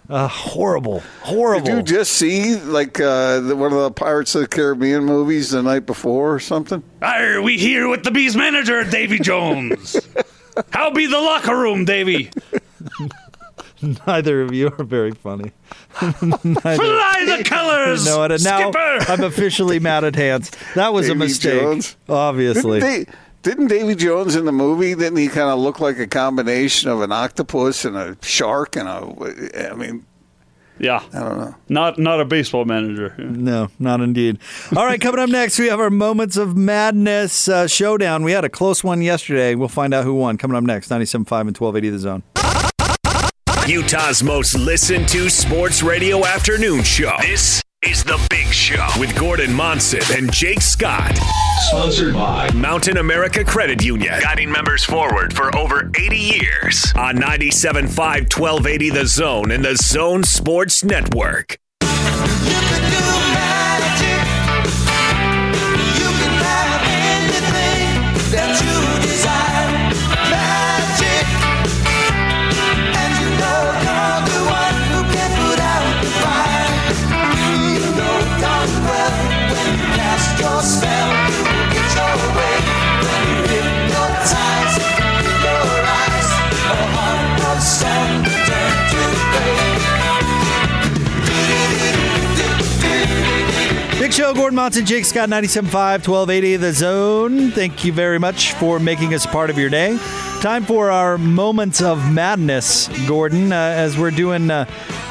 Uh, 0.08 0.28
horrible. 0.28 1.02
Horrible. 1.22 1.64
Did 1.66 1.76
you 1.76 1.82
just 1.82 2.12
see 2.12 2.56
like 2.56 3.00
uh, 3.00 3.40
the, 3.40 3.56
one 3.56 3.72
of 3.72 3.78
the 3.78 3.90
Pirates 3.90 4.34
of 4.34 4.42
the 4.42 4.48
Caribbean 4.48 5.04
movies 5.04 5.50
the 5.50 5.62
night 5.62 5.86
before 5.86 6.34
or 6.34 6.40
something? 6.40 6.82
Are 7.00 7.40
we 7.42 7.58
here 7.58 7.88
with 7.88 8.04
the 8.04 8.10
Bees 8.10 8.36
manager, 8.36 8.84
Davy 8.84 9.18
Jones? 9.18 9.96
How 10.70 10.90
be 10.90 11.06
the 11.06 11.18
locker 11.18 11.56
room, 11.56 11.84
Davy? 11.84 12.30
Neither 14.06 14.42
of 14.42 14.54
you 14.54 14.72
are 14.78 14.84
very 14.84 15.10
funny. 15.10 15.52
Neither. 16.22 16.60
Fly 16.60 17.36
the 17.36 17.42
colors, 17.44 18.04
No, 18.06 18.22
and 18.22 18.44
now 18.44 18.70
skipper. 18.70 19.12
I'm 19.12 19.24
officially 19.24 19.80
mad 19.80 20.04
at 20.04 20.14
Hans. 20.14 20.52
That 20.74 20.92
was 20.92 21.08
a 21.08 21.14
mistake. 21.14 21.60
Jones? 21.60 21.96
Obviously. 22.08 22.80
Didn't, 22.80 23.08
they, 23.08 23.12
didn't 23.42 23.68
Davy 23.68 23.94
Jones 23.94 24.36
in 24.36 24.44
the 24.44 24.52
movie? 24.52 24.94
Didn't 24.94 25.16
he 25.18 25.28
kind 25.28 25.48
of 25.50 25.58
look 25.58 25.80
like 25.80 25.98
a 25.98 26.06
combination 26.06 26.90
of 26.90 27.00
an 27.02 27.12
octopus 27.12 27.84
and 27.84 27.96
a 27.96 28.16
shark 28.22 28.76
and 28.76 28.88
a? 28.88 29.70
I 29.70 29.74
mean, 29.74 30.06
Yeah, 30.78 31.02
I 31.12 31.18
don't 31.20 31.38
know. 31.38 31.54
not 31.68 31.98
not 31.98 32.20
a 32.20 32.24
baseball 32.24 32.64
manager. 32.64 33.14
No, 33.18 33.68
not 33.78 34.00
indeed. 34.00 34.38
All 34.76 34.86
right, 34.86 35.00
coming 35.00 35.20
up 35.20 35.28
next, 35.28 35.58
we 35.58 35.66
have 35.66 35.80
our 35.80 35.90
Moments 35.90 36.36
of 36.36 36.56
Madness 36.56 37.48
uh, 37.48 37.66
showdown. 37.66 38.22
We 38.22 38.32
had 38.32 38.44
a 38.44 38.48
close 38.48 38.82
one 38.84 39.02
yesterday. 39.02 39.54
We'll 39.54 39.68
find 39.68 39.92
out 39.92 40.04
who 40.04 40.14
won. 40.14 40.38
Coming 40.38 40.56
up 40.56 40.64
next, 40.64 40.88
97.5 40.88 41.40
and 41.40 41.56
1280 41.58 41.90
The 41.90 41.98
Zone. 41.98 42.22
Utah's 43.68 44.22
most 44.24 44.54
listened 44.56 45.08
to 45.10 45.28
sports 45.30 45.82
radio 45.84 46.24
afternoon 46.26 46.82
show. 46.82 47.12
This 47.20 47.62
is 47.82 48.04
The 48.04 48.24
Big 48.30 48.46
Show 48.46 48.86
with 49.00 49.14
Gordon 49.18 49.52
Monson 49.52 50.00
and 50.16 50.32
Jake 50.32 50.60
Scott. 50.60 51.18
Sponsored 51.68 52.14
by 52.14 52.48
Mountain 52.52 52.96
America 52.98 53.42
Credit 53.44 53.82
Union, 53.82 54.14
guiding 54.20 54.52
members 54.52 54.84
forward 54.84 55.34
for 55.34 55.54
over 55.56 55.90
80 55.98 56.16
years 56.16 56.92
on 56.96 57.16
97.5 57.16 57.88
1280 58.38 58.90
The 58.90 59.06
Zone 59.06 59.50
and 59.50 59.64
The 59.64 59.74
Zone 59.76 60.22
Sports 60.22 60.84
Network. 60.84 61.58
Monson, 94.62 94.86
Jake 94.86 95.04
Scott, 95.04 95.28
97.5, 95.28 96.06
1280 96.06 96.56
The 96.56 96.72
Zone. 96.72 97.50
Thank 97.50 97.84
you 97.84 97.92
very 97.92 98.20
much 98.20 98.52
for 98.52 98.78
making 98.78 99.12
us 99.12 99.26
part 99.26 99.50
of 99.50 99.58
your 99.58 99.68
day. 99.68 99.98
Time 100.40 100.64
for 100.64 100.88
our 100.88 101.18
Moments 101.18 101.82
of 101.82 102.12
Madness, 102.12 102.86
Gordon, 103.08 103.52
uh, 103.52 103.56
as 103.56 103.98
we're 103.98 104.12
doing 104.12 104.52
uh, 104.52 104.66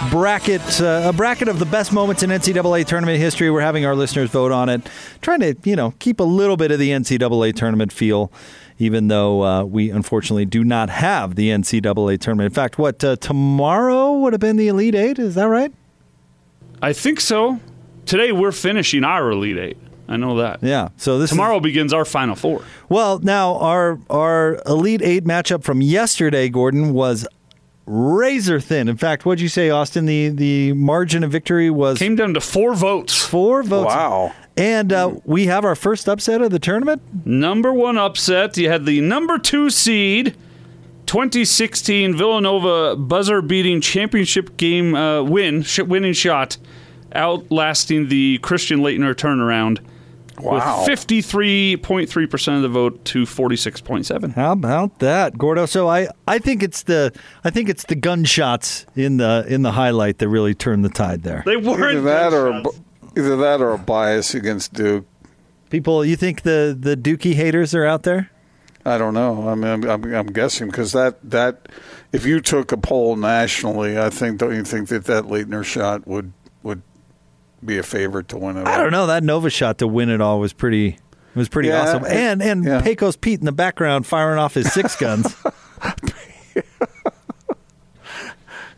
bracket 0.10 0.62
uh, 0.80 1.02
a 1.04 1.12
bracket 1.12 1.49
of 1.49 1.60
the 1.60 1.66
best 1.66 1.91
moments 1.91 2.24
in 2.24 2.30
NCAA 2.30 2.86
tournament 2.86 3.20
history. 3.20 3.52
We're 3.52 3.60
having 3.60 3.86
our 3.86 3.93
listeners 3.93 4.30
vote 4.30 4.54
on 4.54 4.70
it, 4.70 4.88
trying 5.22 5.41
to, 5.41 5.54
you 5.66 5.76
know, 5.76 5.95
keep 5.99 6.22
a 6.22 6.24
little 6.24 6.56
bit 6.56 6.72
of 6.72 6.80
the 6.80 6.91
NCAA 6.91 7.54
tournament 7.54 7.91
feel, 7.91 8.32
even 8.80 9.10
though 9.10 9.43
uh, 9.43 9.64
we 9.66 9.89
unfortunately 9.89 10.45
do 10.45 10.64
not 10.64 10.89
have 10.89 11.36
the 11.36 11.49
NCAA 11.49 12.22
tournament. 12.22 12.45
In 12.45 12.54
fact, 12.54 12.78
what, 12.78 13.04
uh, 13.04 13.18
tomorrow 13.18 14.14
would 14.14 14.32
have 14.32 14.39
been 14.39 14.56
the 14.56 14.70
Elite 14.70 14.95
Eight? 14.95 15.20
Is 15.20 15.36
that 15.36 15.49
right? 15.49 15.74
I 16.82 16.93
think 16.93 17.20
so. 17.20 17.60
Today 18.06 18.32
we're 18.32 18.52
finishing 18.52 19.04
our 19.04 19.32
Elite 19.32 19.58
Eight. 19.58 19.78
I 20.08 20.18
know 20.18 20.38
that. 20.38 20.60
Yeah. 20.62 20.89
So 20.97 21.18
this 21.20 21.30
is- 21.32 21.38
tomorrow 21.38 21.60
begins 21.60 21.93
our 21.93 22.04
Final 22.06 22.36
Four. 22.36 22.62
Well, 22.89 23.20
now 23.20 23.56
our 23.58 23.99
our 24.10 24.62
Elite 24.66 25.02
Eight 25.02 25.24
matchup 25.26 25.64
from 25.64 25.82
yesterday, 25.82 26.49
Gordon, 26.49 26.93
was 26.93 27.26
razor 27.86 28.60
thin. 28.60 28.88
In 28.89 28.97
fact, 28.97 29.26
what'd 29.26 29.41
you 29.41 29.47
say, 29.49 29.70
Austin? 29.70 30.06
The 30.06 30.30
the 30.30 30.74
margin 30.74 31.24
of 31.24 31.32
victory 31.32 31.70
was 31.70 31.97
came 31.99 32.16
down 32.16 32.34
to 32.34 32.41
four 32.41 32.74
votes. 32.76 33.16
Four 33.24 33.64
votes. 33.64 33.93
Wow. 33.93 34.34
And 34.58 34.91
uh, 34.91 35.16
we 35.24 35.45
have 35.45 35.64
our 35.64 35.76
first 35.76 36.10
upset 36.10 36.41
of 36.41 36.52
the 36.52 36.60
tournament. 36.60 37.02
Number 37.26 37.72
one 37.74 37.97
upset. 37.97 38.58
You 38.58 38.70
had 38.70 38.86
the 38.86 38.99
number 38.99 39.38
two 39.39 39.70
seed, 39.70 40.36
2016 41.06 42.16
Villanova 42.18 42.97
buzzer 42.97 43.41
beating 43.41 43.80
championship 43.80 44.58
game 44.58 44.93
uh, 44.93 45.24
win, 45.24 45.64
sh- 45.64 45.80
winning 45.80 46.12
shot, 46.14 46.58
outlasting 47.16 48.07
the 48.09 48.39
Christian 48.39 48.80
Laettner 48.80 49.14
turnaround. 49.14 49.80
Wow. 50.39 50.86
With 50.88 50.97
53.3% 50.97 52.55
of 52.55 52.62
the 52.64 52.70
vote 52.70 53.05
to 53.05 53.24
46.7. 53.24 54.34
How 54.34 54.53
about 54.53 54.99
that, 54.99 55.38
Gordo? 55.38 55.68
So 55.68 55.88
I, 55.88 56.07
I 56.28 56.39
think 56.39 56.64
it's 56.64 56.84
the 56.84 57.14
I 57.43 57.51
think 57.51 57.70
it's 57.70 57.86
the 57.86 57.95
gunshots 57.95 58.88
in 58.95 59.18
the 59.18 59.45
in 59.47 59.62
the 59.62 59.74
highlight 59.74 60.18
that 60.18 60.30
really 60.30 60.55
turned 60.55 60.84
the 60.84 60.89
tide 60.89 61.22
there. 61.22 61.43
They 61.45 61.57
Either 61.57 62.01
that 62.01 62.34
or 62.34 62.47
a, 62.47 62.64
either 63.16 63.38
that 63.38 63.62
or 63.62 63.72
a 63.72 63.78
bias 63.78 64.34
against 64.34 64.74
Duke. 64.74 65.05
People, 65.70 66.03
you 66.03 66.16
think 66.16 66.41
the 66.41 66.76
the 66.80 66.97
Dookie 66.97 67.36
haters 67.36 67.76
are 67.76 67.86
out 67.86 68.03
there? 68.03 68.32
I 68.86 68.97
don't 68.97 69.14
know. 69.14 69.47
I 69.47 69.55
mean, 69.55 69.72
I'm, 69.72 69.84
I'm, 69.89 70.14
I'm 70.14 70.28
guessing 70.28 70.68
because 70.68 70.91
that 70.93 71.18
that 71.30 71.68
if 72.12 72.26
you 72.26 72.41
took 72.41 72.72
a 72.72 72.78
poll 72.78 73.16
nationally, 73.16 73.97
I 73.97 74.09
think 74.09 74.39
don't 74.39 74.55
you 74.55 74.64
think 74.64 74.89
that 74.89 75.05
that 75.05 75.26
Laettner 75.26 75.64
shot 75.64 76.07
would 76.07 76.34
would 76.41 76.41
be 77.66 77.78
a 77.78 77.84
favorite 77.84 78.28
to 78.30 78.38
win 78.38 78.57
it? 78.57 78.68
I 78.68 78.78
don't 78.78 78.91
know. 78.91 79.07
That 79.07 79.24
Nova 79.24 79.49
shot 79.49 79.78
to 79.80 79.88
win 79.88 80.09
it 80.09 80.22
all 80.22 80.39
was 80.39 80.53
pretty 80.53 80.88
It 80.89 80.99
was 81.36 81.49
pretty 81.49 81.70
Yeah, 81.70 81.82
awesome. 81.84 82.05
it- 82.05 82.12
And 82.12 82.41
and 82.41 82.64
yeah. 82.66 82.82
Pecos 82.82 83.16
Pete 83.16 83.39
in 83.39 83.45
the 83.45 83.51
background 83.51 84.05
firing 84.05 84.39
off 84.39 84.53
his 84.55 84.72
six 84.74 84.95
guns. 84.95 85.36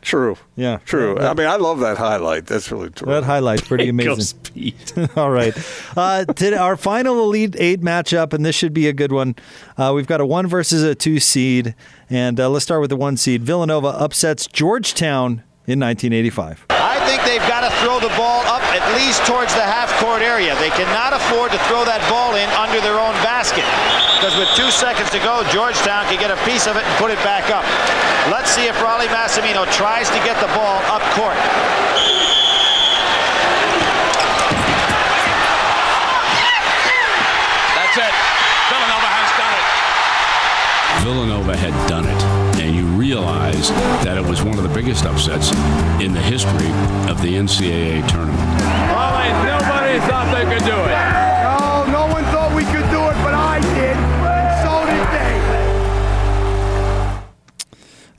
True. 0.02 0.36
Yeah. 0.58 0.80
True. 0.84 1.16
Yeah. 1.18 1.32
I 1.32 1.34
mean, 1.34 1.48
I 1.48 1.56
love 1.56 1.80
that 1.80 1.98
highlight. 1.98 2.46
That's 2.46 2.70
really 2.70 2.90
true. 2.90 3.10
That 3.10 3.24
highlight's 3.24 3.62
pretty 3.66 3.90
Pecos 3.90 4.34
amazing. 4.54 5.10
All 5.16 5.32
right. 5.32 5.54
Uh, 5.96 6.26
today, 6.26 6.58
our 6.58 6.76
final 6.76 7.22
Elite 7.24 7.56
Eight 7.58 7.80
matchup, 7.80 8.34
and 8.34 8.46
this 8.46 8.54
should 8.54 8.74
be 8.74 8.90
a 8.90 8.94
good 8.94 9.14
one. 9.14 9.34
Uh, 9.78 9.94
we've 9.96 10.06
got 10.06 10.20
a 10.20 10.26
one 10.26 10.46
versus 10.46 10.84
a 10.84 10.94
two 10.94 11.22
seed. 11.22 11.74
And 12.10 12.38
uh, 12.38 12.50
let's 12.50 12.64
start 12.66 12.82
with 12.82 12.90
the 12.90 12.98
one 12.98 13.16
seed. 13.16 13.44
Villanova 13.44 13.88
upsets 13.88 14.46
Georgetown 14.48 15.42
in 15.68 15.80
1985. 15.80 16.66
I 16.70 17.00
think 17.08 17.24
they've 17.24 17.48
got 17.48 17.62
to 17.62 17.70
throw 17.78 18.02
the 18.02 18.14
ball 18.18 18.42
up 18.42 18.43
at 18.74 18.82
least 18.98 19.22
towards 19.30 19.54
the 19.54 19.62
half 19.62 19.94
court 20.02 20.26
area. 20.26 20.58
They 20.58 20.74
cannot 20.74 21.14
afford 21.14 21.54
to 21.54 21.62
throw 21.70 21.86
that 21.86 22.02
ball 22.10 22.34
in 22.34 22.50
under 22.58 22.82
their 22.82 22.98
own 22.98 23.14
basket. 23.22 23.66
Because 24.18 24.34
with 24.34 24.50
two 24.58 24.74
seconds 24.74 25.14
to 25.14 25.22
go, 25.22 25.46
Georgetown 25.54 26.10
can 26.10 26.18
get 26.18 26.34
a 26.34 26.40
piece 26.42 26.66
of 26.66 26.74
it 26.74 26.82
and 26.82 26.94
put 26.98 27.14
it 27.14 27.22
back 27.22 27.54
up. 27.54 27.62
Let's 28.34 28.50
see 28.50 28.66
if 28.66 28.74
Rollie 28.82 29.12
Massimino 29.14 29.70
tries 29.70 30.10
to 30.10 30.18
get 30.26 30.42
the 30.42 30.50
ball 30.58 30.82
up 30.90 31.06
court. 31.14 31.38
That's 37.78 37.98
it. 38.02 38.14
Villanova 38.74 39.10
has 39.14 39.30
done 39.38 39.54
it. 39.54 39.84
Villanova 41.04 41.58
had 41.58 41.76
done 41.90 42.06
it, 42.06 42.24
and 42.64 42.76
you 42.76 42.86
realize 42.98 43.70
that 44.06 44.18
it 44.18 44.24
was 44.24 44.42
one 44.42 44.58
of 44.58 44.64
the 44.64 44.74
biggest 44.74 45.06
upsets 45.06 45.52
in 46.02 46.14
the 46.14 46.22
history 46.22 46.72
of 47.12 47.22
the 47.22 47.36
NCAA 47.36 48.08
tournament. 48.08 48.43
Could 50.54 50.66
do 50.66 50.72
it. 50.72 50.94
No, 51.44 51.86
no 51.88 52.06
one 52.14 52.24
thought 52.26 52.54
we 52.56 52.64
could 52.66 52.88
do 52.92 53.02
it, 53.10 53.16
but 53.24 53.34
I 53.34 53.60
did. 53.60 53.98
And 53.98 54.62
so 54.62 54.86
did 54.86 55.08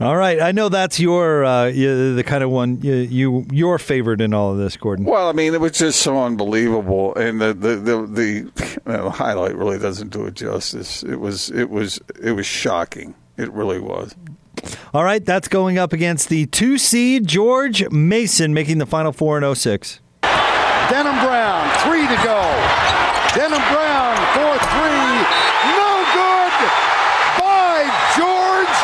they. 0.01 0.05
All 0.05 0.16
right. 0.16 0.41
I 0.41 0.51
know 0.51 0.68
that's 0.68 0.99
your 0.99 1.45
uh, 1.45 1.70
the 1.70 2.24
kind 2.26 2.43
of 2.43 2.51
one 2.51 2.80
you, 2.82 2.95
you 2.95 3.47
your 3.53 3.78
favorite 3.78 4.20
in 4.20 4.35
all 4.35 4.51
of 4.51 4.59
this, 4.59 4.76
Gordon. 4.76 5.05
Well, 5.05 5.28
I 5.28 5.32
mean, 5.32 5.55
it 5.55 5.61
was 5.61 5.72
just 5.72 6.01
so 6.01 6.20
unbelievable, 6.22 7.14
and 7.14 7.41
the 7.41 7.55
the 7.55 7.76
the, 7.76 8.07
the 8.07 8.24
you 8.87 8.93
know, 8.93 9.11
highlight 9.11 9.55
really 9.55 9.78
doesn't 9.78 10.11
do 10.11 10.26
it 10.26 10.35
justice. 10.35 11.05
It 11.05 11.20
was 11.20 11.51
it 11.51 11.70
was 11.70 12.01
it 12.20 12.32
was 12.32 12.47
shocking. 12.47 13.14
It 13.37 13.53
really 13.53 13.78
was. 13.78 14.14
All 14.93 15.05
right. 15.05 15.24
That's 15.24 15.47
going 15.47 15.78
up 15.78 15.93
against 15.93 16.28
the 16.30 16.47
two 16.47 16.78
seed 16.78 17.28
George 17.28 17.89
Mason 17.91 18.55
making 18.55 18.78
the 18.78 18.87
final 18.87 19.12
four 19.12 19.39
in 19.39 19.55
06. 19.55 20.01
Denham 20.91 21.18
Brown, 21.24 21.64
three 21.85 22.07
to 22.07 22.18
go. 22.22 22.41
Denham 23.35 23.62
Brown 23.72 24.14
for 24.37 24.53
three. 24.70 25.14
No 25.74 25.91
good. 26.14 26.55
By 27.41 27.89
George, 28.16 28.76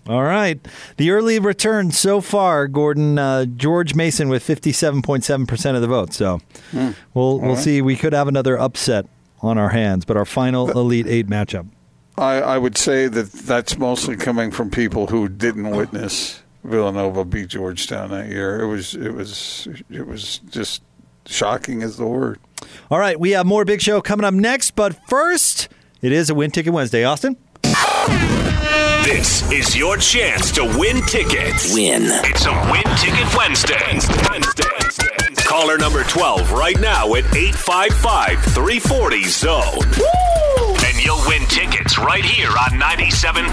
All 0.08 0.22
right. 0.22 0.60
The 0.98 1.10
early 1.10 1.38
return 1.38 1.90
so 1.90 2.20
far, 2.20 2.68
Gordon, 2.68 3.18
uh, 3.18 3.44
George 3.46 3.94
Mason 3.94 4.28
with 4.28 4.46
57.7% 4.46 5.74
of 5.74 5.80
the 5.80 5.88
vote. 5.88 6.12
So 6.12 6.40
Hmm. 6.72 6.90
we'll, 7.14 7.40
we'll 7.40 7.54
right. 7.54 7.58
see. 7.58 7.82
We 7.82 7.96
could 7.96 8.12
have 8.12 8.28
another 8.28 8.58
upset 8.58 9.06
on 9.42 9.58
our 9.58 9.70
hands, 9.70 10.04
but 10.04 10.16
our 10.16 10.24
final 10.24 10.70
Elite 10.70 11.06
Eight 11.06 11.28
matchup. 11.28 11.66
I, 12.18 12.40
I 12.40 12.58
would 12.58 12.76
say 12.78 13.08
that 13.08 13.30
that's 13.32 13.76
mostly 13.78 14.16
coming 14.16 14.50
from 14.50 14.70
people 14.70 15.08
who 15.08 15.28
didn't 15.28 15.70
witness 15.70 16.42
Villanova 16.66 17.24
beat 17.24 17.48
Georgetown 17.48 18.10
that 18.10 18.28
year. 18.28 18.60
It 18.60 18.66
was 18.66 18.94
it 18.94 19.10
was 19.12 19.68
it 19.90 20.06
was 20.06 20.38
just 20.50 20.82
shocking 21.26 21.82
is 21.82 21.96
the 21.96 22.06
word. 22.06 22.38
All 22.90 22.98
right. 22.98 23.18
We 23.18 23.30
have 23.32 23.46
more 23.46 23.64
Big 23.64 23.80
Show 23.80 24.00
coming 24.00 24.24
up 24.24 24.34
next, 24.34 24.72
but 24.72 24.98
first, 25.08 25.68
it 26.02 26.12
is 26.12 26.30
a 26.30 26.34
Win 26.34 26.50
Ticket 26.50 26.72
Wednesday. 26.72 27.04
Austin? 27.04 27.36
This 29.04 29.50
is 29.52 29.76
your 29.76 29.96
chance 29.96 30.50
to 30.52 30.64
win 30.78 31.00
tickets. 31.06 31.72
Win. 31.74 32.02
It's 32.24 32.44
a 32.46 32.52
Win 32.72 32.82
Ticket 32.96 33.36
Wednesday. 33.36 33.78
Wednesday. 34.28 34.64
Caller 35.44 35.78
number 35.78 36.02
12 36.04 36.50
right 36.52 36.78
now 36.80 37.14
at 37.14 37.24
855 37.34 38.42
340 38.42 39.24
Zone. 39.28 40.25
You'll 41.06 41.22
win 41.28 41.42
tickets 41.42 41.98
right 41.98 42.24
here 42.24 42.48
on 42.48 42.80
97.5 42.80 43.46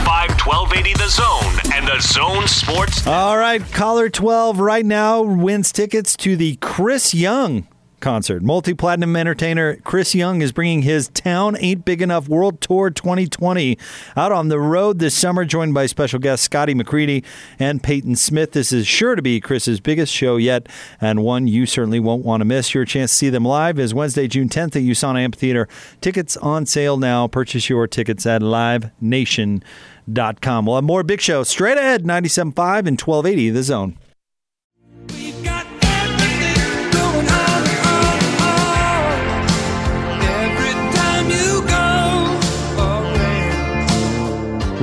1280 0.43 0.93
The 0.95 1.07
Zone 1.07 1.71
and 1.75 1.87
the 1.87 1.99
Zone 2.01 2.47
Sports. 2.47 3.05
All 3.05 3.37
right. 3.37 3.61
Caller 3.71 4.09
12 4.09 4.59
right 4.59 4.83
now 4.83 5.21
wins 5.21 5.71
tickets 5.71 6.17
to 6.17 6.35
the 6.35 6.55
Chris 6.55 7.13
Young 7.13 7.67
concert. 8.03 8.43
Multi 8.43 8.73
platinum 8.73 9.15
entertainer 9.15 9.77
Chris 9.77 10.13
Young 10.13 10.41
is 10.41 10.51
bringing 10.51 10.81
his 10.81 11.07
Town 11.07 11.55
Ain't 11.59 11.85
Big 11.85 12.01
Enough 12.01 12.27
World 12.27 12.59
Tour 12.59 12.89
2020 12.89 13.77
out 14.17 14.33
on 14.33 14.49
the 14.49 14.59
road 14.59 14.99
this 14.99 15.15
summer, 15.15 15.45
joined 15.45 15.73
by 15.73 15.85
special 15.85 16.19
guests 16.19 16.43
Scotty 16.43 16.75
McCreery 16.75 17.23
and 17.57 17.81
Payton 17.81 18.17
Smith. 18.17 18.51
This 18.51 18.73
is 18.73 18.85
sure 18.85 19.15
to 19.15 19.21
be 19.21 19.39
Chris's 19.39 19.79
biggest 19.79 20.13
show 20.13 20.35
yet, 20.35 20.67
and 20.99 21.23
one 21.23 21.47
you 21.47 21.65
certainly 21.65 22.01
won't 22.01 22.25
want 22.25 22.41
to 22.41 22.45
miss. 22.45 22.75
Your 22.75 22.83
chance 22.83 23.11
to 23.11 23.17
see 23.17 23.29
them 23.29 23.45
live 23.45 23.79
is 23.79 23.93
Wednesday, 23.93 24.27
June 24.27 24.49
10th 24.49 24.75
at 24.75 24.83
USANA 24.83 25.21
Amphitheater. 25.21 25.69
Tickets 26.01 26.35
on 26.37 26.65
sale 26.65 26.97
now. 26.97 27.27
Purchase 27.27 27.69
your 27.69 27.87
tickets 27.87 28.25
at 28.25 28.41
livenation.com. 28.41 30.65
We'll 30.65 30.75
have 30.75 30.83
more 30.83 31.03
Big 31.03 31.21
Show 31.21 31.43
straight 31.43 31.77
ahead, 31.77 32.03
97.5 32.03 32.85
and 32.85 32.99
1280 32.99 33.49
The 33.49 33.63
Zone. 33.63 33.97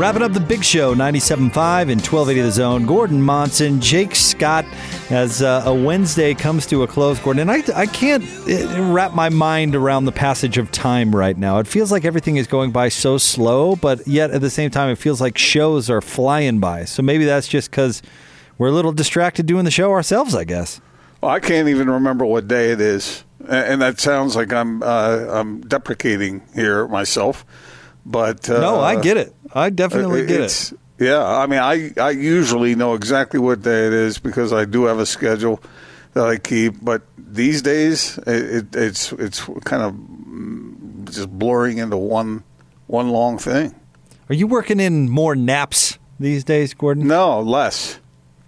Wrapping 0.00 0.22
up 0.22 0.32
the 0.32 0.40
big 0.40 0.64
show, 0.64 0.94
97.5 0.94 1.42
and 1.90 2.00
1280 2.00 2.40
The 2.40 2.50
Zone. 2.50 2.86
Gordon 2.86 3.20
Monson, 3.20 3.82
Jake 3.82 4.16
Scott, 4.16 4.64
as 5.10 5.42
uh, 5.42 5.62
a 5.66 5.74
Wednesday 5.74 6.32
comes 6.32 6.64
to 6.68 6.84
a 6.84 6.86
close, 6.86 7.18
Gordon. 7.18 7.50
And 7.50 7.50
I, 7.50 7.80
I 7.80 7.84
can't 7.84 8.24
uh, 8.48 8.82
wrap 8.84 9.12
my 9.12 9.28
mind 9.28 9.74
around 9.74 10.06
the 10.06 10.12
passage 10.12 10.56
of 10.56 10.72
time 10.72 11.14
right 11.14 11.36
now. 11.36 11.58
It 11.58 11.66
feels 11.66 11.92
like 11.92 12.06
everything 12.06 12.36
is 12.36 12.46
going 12.46 12.70
by 12.70 12.88
so 12.88 13.18
slow, 13.18 13.76
but 13.76 14.08
yet 14.08 14.30
at 14.30 14.40
the 14.40 14.48
same 14.48 14.70
time, 14.70 14.88
it 14.88 14.96
feels 14.96 15.20
like 15.20 15.36
shows 15.36 15.90
are 15.90 16.00
flying 16.00 16.60
by. 16.60 16.86
So 16.86 17.02
maybe 17.02 17.26
that's 17.26 17.46
just 17.46 17.70
because 17.70 18.00
we're 18.56 18.68
a 18.68 18.72
little 18.72 18.92
distracted 18.92 19.44
doing 19.44 19.66
the 19.66 19.70
show 19.70 19.90
ourselves, 19.90 20.34
I 20.34 20.44
guess. 20.44 20.80
Well, 21.20 21.30
I 21.30 21.40
can't 21.40 21.68
even 21.68 21.90
remember 21.90 22.24
what 22.24 22.48
day 22.48 22.70
it 22.70 22.80
is, 22.80 23.24
and 23.46 23.82
that 23.82 24.00
sounds 24.00 24.34
like 24.34 24.50
I'm 24.50 24.82
uh, 24.82 25.26
I'm 25.28 25.60
deprecating 25.60 26.40
here 26.54 26.88
myself. 26.88 27.44
But 28.04 28.48
uh, 28.48 28.60
no, 28.60 28.80
I 28.80 29.00
get 29.00 29.16
it. 29.16 29.34
I 29.54 29.70
definitely 29.70 30.26
get 30.26 30.40
it. 30.40 30.72
Yeah, 30.98 31.24
I 31.24 31.46
mean, 31.46 31.60
I 31.60 31.92
I 31.98 32.10
usually 32.10 32.74
know 32.74 32.94
exactly 32.94 33.40
what 33.40 33.62
day 33.62 33.86
it 33.86 33.92
is 33.92 34.18
because 34.18 34.52
I 34.52 34.64
do 34.64 34.84
have 34.84 34.98
a 34.98 35.06
schedule 35.06 35.62
that 36.12 36.26
I 36.26 36.36
keep. 36.36 36.74
But 36.82 37.02
these 37.16 37.62
days, 37.62 38.18
it, 38.26 38.28
it, 38.74 38.76
it's 38.76 39.12
it's 39.12 39.40
kind 39.64 39.82
of 39.82 41.06
just 41.12 41.30
blurring 41.30 41.78
into 41.78 41.96
one 41.96 42.44
one 42.86 43.10
long 43.10 43.38
thing. 43.38 43.74
Are 44.28 44.34
you 44.34 44.46
working 44.46 44.78
in 44.78 45.08
more 45.08 45.34
naps 45.34 45.98
these 46.18 46.44
days, 46.44 46.74
Gordon? 46.74 47.06
No, 47.08 47.40
less. 47.40 47.98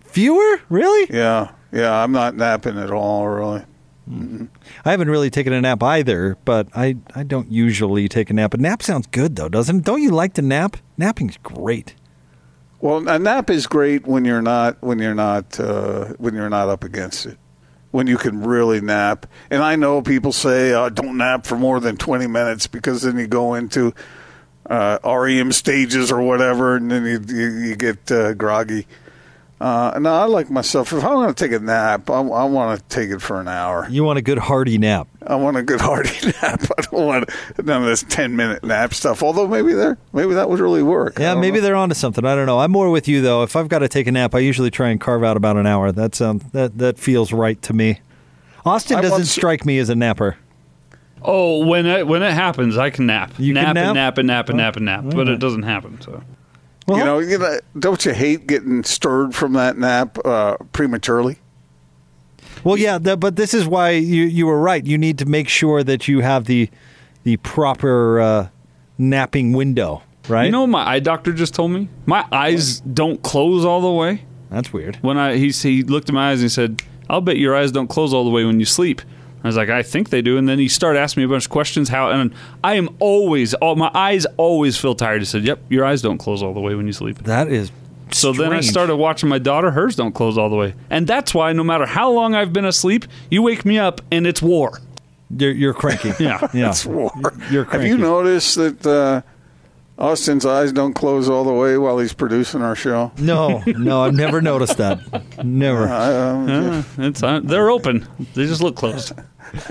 Fewer? 0.05 0.61
Really? 0.69 1.13
Yeah, 1.13 1.53
Yeah, 1.73 1.93
I'm 1.93 2.13
not 2.13 2.37
napping 2.37 2.79
at 2.79 2.91
all, 2.91 3.27
really. 3.27 3.65
I 4.85 4.91
haven't 4.91 5.11
really 5.11 5.31
taken 5.31 5.53
a 5.53 5.61
nap 5.61 5.83
either, 5.83 6.37
but 6.45 6.69
I, 6.75 6.97
I 7.15 7.23
don't 7.23 7.51
usually 7.51 8.09
take 8.09 8.31
a 8.31 8.33
nap. 8.33 8.51
But 8.51 8.61
nap 8.61 8.83
sounds 8.83 9.07
good 9.09 9.37
though, 9.37 9.49
doesn't 9.49 9.77
it? 9.77 9.85
Don't 9.85 10.03
you 10.03 10.11
like 10.11 10.35
to 10.35 10.43
nap? 10.43 10.77
Napping's 10.99 11.39
great. 11.39 11.95
Well, 12.81 13.09
a 13.09 13.19
nap 13.19 13.49
is 13.49 13.67
great 13.67 14.07
when 14.07 14.25
you're 14.25 14.43
not 14.43 14.83
when 14.83 14.99
you're 14.99 15.15
not 15.15 15.59
uh, 15.61 16.07
when 16.19 16.35
you're 16.35 16.51
not 16.51 16.69
up 16.69 16.83
against 16.85 17.27
it. 17.27 17.39
When 17.93 18.07
you 18.07 18.17
can 18.17 18.43
really 18.43 18.81
nap, 18.81 19.27
and 19.51 19.63
I 19.63 19.77
know 19.77 20.01
people 20.01 20.33
say 20.33 20.73
uh, 20.73 20.89
don't 20.89 21.19
nap 21.19 21.47
for 21.47 21.57
more 21.57 21.79
than 21.79 21.97
twenty 21.97 22.27
minutes 22.27 22.67
because 22.67 23.03
then 23.03 23.19
you 23.19 23.27
go 23.27 23.55
into 23.55 23.95
uh, 24.69 24.99
REM 25.05 25.53
stages 25.53 26.11
or 26.11 26.23
whatever, 26.23 26.77
and 26.77 26.91
then 26.91 27.05
you 27.05 27.23
you, 27.29 27.49
you 27.69 27.77
get 27.77 28.11
uh, 28.11 28.35
groggy. 28.35 28.87
Uh, 29.63 29.97
no, 30.01 30.13
I 30.13 30.25
like 30.25 30.51
myself. 30.51 30.93
If 30.93 31.05
I 31.05 31.15
want 31.15 31.37
to 31.37 31.45
take 31.45 31.53
a 31.53 31.63
nap, 31.63 32.11
I, 32.11 32.15
I 32.15 32.45
want 32.45 32.81
to 32.81 32.85
take 32.89 33.11
it 33.11 33.21
for 33.23 33.41
an 33.41 33.47
hour. 33.47 33.87
You 33.89 34.03
want 34.03 34.19
a 34.19 34.23
good 34.23 34.39
hearty 34.39 34.77
nap. 34.77 35.07
I 35.25 35.37
want 35.37 35.57
a 35.57 35.63
good 35.63 35.81
hearty 35.81 36.27
nap. 36.43 36.63
I 36.77 36.83
don't 36.83 37.07
want 37.07 37.31
none 37.63 37.83
of 37.83 37.89
this 37.89 38.03
ten 38.03 38.35
minute 38.35 38.65
nap 38.65 38.93
stuff. 38.93 39.23
Although 39.23 39.47
maybe 39.47 39.73
there, 39.73 39.99
maybe 40.13 40.35
that 40.35 40.51
would 40.51 40.59
really 40.59 40.83
work. 40.83 41.17
Yeah, 41.21 41.37
maybe 41.37 41.59
know. 41.59 41.63
they're 41.63 41.77
onto 41.77 41.95
something. 41.95 42.25
I 42.25 42.35
don't 42.35 42.47
know. 42.47 42.59
I'm 42.59 42.73
more 42.73 42.91
with 42.91 43.07
you 43.07 43.21
though. 43.21 43.45
If 43.45 43.55
I've 43.55 43.69
got 43.69 43.79
to 43.81 43.89
take 43.89 44.09
a 44.09 44.13
nap, 44.13 44.35
I 44.35 44.41
usually 44.41 44.71
try 44.73 44.89
and 44.89 45.01
carve 45.01 45.23
out 45.23 45.37
about 45.37 45.57
an 45.57 45.67
hour. 45.69 45.93
That 45.93 46.17
sounds 46.17 46.43
that 46.51 46.79
that 46.79 46.99
feels 46.99 47.33
right 47.33 47.63
to 47.63 47.73
me. 47.73 48.01
Austin 48.67 48.97
doesn't 49.01 49.13
once- 49.13 49.31
strike 49.31 49.65
me 49.65 49.79
as 49.79 49.89
a 49.91 49.95
napper. 49.95 50.39
Oh, 51.23 51.65
when 51.65 51.87
it 51.87 52.09
when 52.09 52.25
it 52.25 52.33
happens, 52.33 52.77
I 52.77 52.91
can 52.91 53.07
nap, 53.07 53.33
You 53.39 53.55
nap, 53.55 53.67
can 53.67 53.75
nap? 53.77 53.87
and 53.87 53.95
nap 53.95 54.19
and 54.19 54.27
nap 54.27 54.49
and 54.49 54.59
Oh, 54.61 54.63
nap 54.65 54.77
and 54.77 54.85
nap, 54.87 55.05
all 55.05 55.11
but 55.13 55.19
right. 55.19 55.29
it 55.29 55.39
doesn't 55.39 55.63
happen. 55.63 56.01
So 56.01 56.21
you 56.99 57.05
know, 57.05 57.19
you 57.19 57.39
know, 57.39 57.59
don't 57.79 58.05
you 58.05 58.13
hate 58.13 58.47
getting 58.47 58.83
stirred 58.85 59.35
from 59.35 59.53
that 59.55 59.79
nap 59.79 60.19
uh, 60.25 60.57
prematurely? 60.73 61.39
Well, 62.65 62.77
yeah, 62.77 62.99
th- 62.99 63.19
but 63.21 63.37
this 63.37 63.55
is 63.55 63.67
why 63.67 63.91
you 63.91 64.25
you 64.25 64.47
were 64.47 64.61
right. 64.61 64.85
You 64.85 64.99
need 64.99 65.19
to 65.19 65.27
make 65.27 65.49
sure 65.49 65.83
that 65.83 66.09
you 66.09 66.21
have 66.21 66.45
the 66.45 66.71
the 67.25 67.37
proper 67.39 68.21
uh, 68.21 68.49
napping 68.99 69.53
window, 69.53 70.03
right? 70.29 70.47
You 70.47 70.53
know, 70.53 70.63
what 70.63 70.71
my 70.71 70.87
eye 70.89 71.01
doctor 71.01 71.33
just 71.33 71.55
told 71.55 71.71
me 71.73 71.89
my 72.07 72.25
eyes 72.31 72.81
don't 72.81 73.23
close 73.23 73.65
all 73.65 73.81
the 73.81 73.91
way. 73.91 74.25
That's 74.51 74.73
weird. 74.73 74.97
When 74.97 75.19
I 75.19 75.37
he 75.37 75.51
he 75.51 75.83
looked 75.83 76.09
at 76.09 76.15
my 76.15 76.31
eyes 76.31 76.39
and 76.41 76.45
he 76.45 76.49
said, 76.51 76.83
"I'll 77.09 77.21
bet 77.21 77.39
your 77.39 77.57
eyes 77.57 77.73
don't 77.73 77.89
close 77.89 78.13
all 78.15 78.25
the 78.25 78.31
way 78.31 78.45
when 78.45 78.61
you 78.61 78.67
sleep." 78.67 79.03
I 79.45 79.49
was 79.49 79.57
like, 79.57 79.69
"I 79.69 79.83
think 79.83 80.11
they 80.11 80.23
do." 80.23 80.39
And 80.39 80.49
then 80.49 80.59
he 80.59 80.69
started 80.69 80.99
asking 81.01 81.23
me 81.23 81.25
a 81.25 81.29
bunch 81.29 81.47
of 81.47 81.51
questions. 81.51 81.89
How 81.89 82.11
and 82.11 82.33
I 82.63 82.75
am 82.75 82.89
always, 83.01 83.55
all 83.55 83.77
my 83.77 83.91
eyes 83.95 84.27
always 84.37 84.77
feel 84.79 84.95
tired. 84.95 85.21
He 85.21 85.25
said, 85.25 85.45
"Yep, 85.45 85.61
your 85.69 85.85
eyes 85.85 86.03
don't 86.03 86.19
close 86.19 86.43
all 86.43 86.55
the 86.55 86.61
way 86.61 86.75
when 86.75 86.87
you 86.87 86.93
sleep." 86.93 87.19
That 87.25 87.49
is. 87.49 87.71
So 88.13 88.33
then 88.33 88.53
I 88.53 88.61
started 88.61 88.97
watching 88.97 89.29
my 89.29 89.39
daughter. 89.39 89.71
Hers 89.71 89.97
don't 89.97 90.13
close 90.13 90.37
all 90.37 90.51
the 90.51 90.57
way, 90.57 90.75
and 90.91 91.07
that's 91.07 91.35
why 91.35 91.53
no 91.53 91.65
matter 91.65 91.87
how 91.87 92.11
long 92.11 92.35
I've 92.35 92.53
been 92.53 92.67
asleep, 92.67 93.07
you 93.31 93.43
wake 93.43 93.65
me 93.65 93.79
up 93.79 94.01
and 94.11 94.27
it's 94.27 94.43
war. 94.43 94.81
You're, 95.35 95.53
you're 95.53 95.75
cranky. 95.75 96.13
yeah, 96.23 96.47
yeah. 96.53 96.71
It's 96.71 96.85
war. 96.85 97.11
You're 97.51 97.65
cranky. 97.65 97.89
Have 97.89 97.99
you 97.99 97.99
noticed 97.99 98.57
that 98.57 98.87
uh, 98.87 99.23
Austin's 100.03 100.45
eyes 100.45 100.73
don't 100.73 100.95
close 100.95 101.29
all 101.29 101.45
the 101.45 101.53
way 101.53 101.79
while 101.79 101.97
he's 102.01 102.13
producing 102.13 102.61
our 102.61 102.75
show? 102.75 103.13
No, 103.19 103.63
no, 103.67 104.03
I've 104.03 104.15
never 104.15 104.43
noticed 104.43 104.77
that. 104.79 104.99
Never. 105.45 105.87
Uh, 105.87 106.83
it's 106.99 107.23
uh, 107.23 107.39
they're 107.45 107.71
open. 107.71 108.09
They 108.35 108.47
just 108.47 108.61
look 108.61 108.75
closed. 108.75 109.13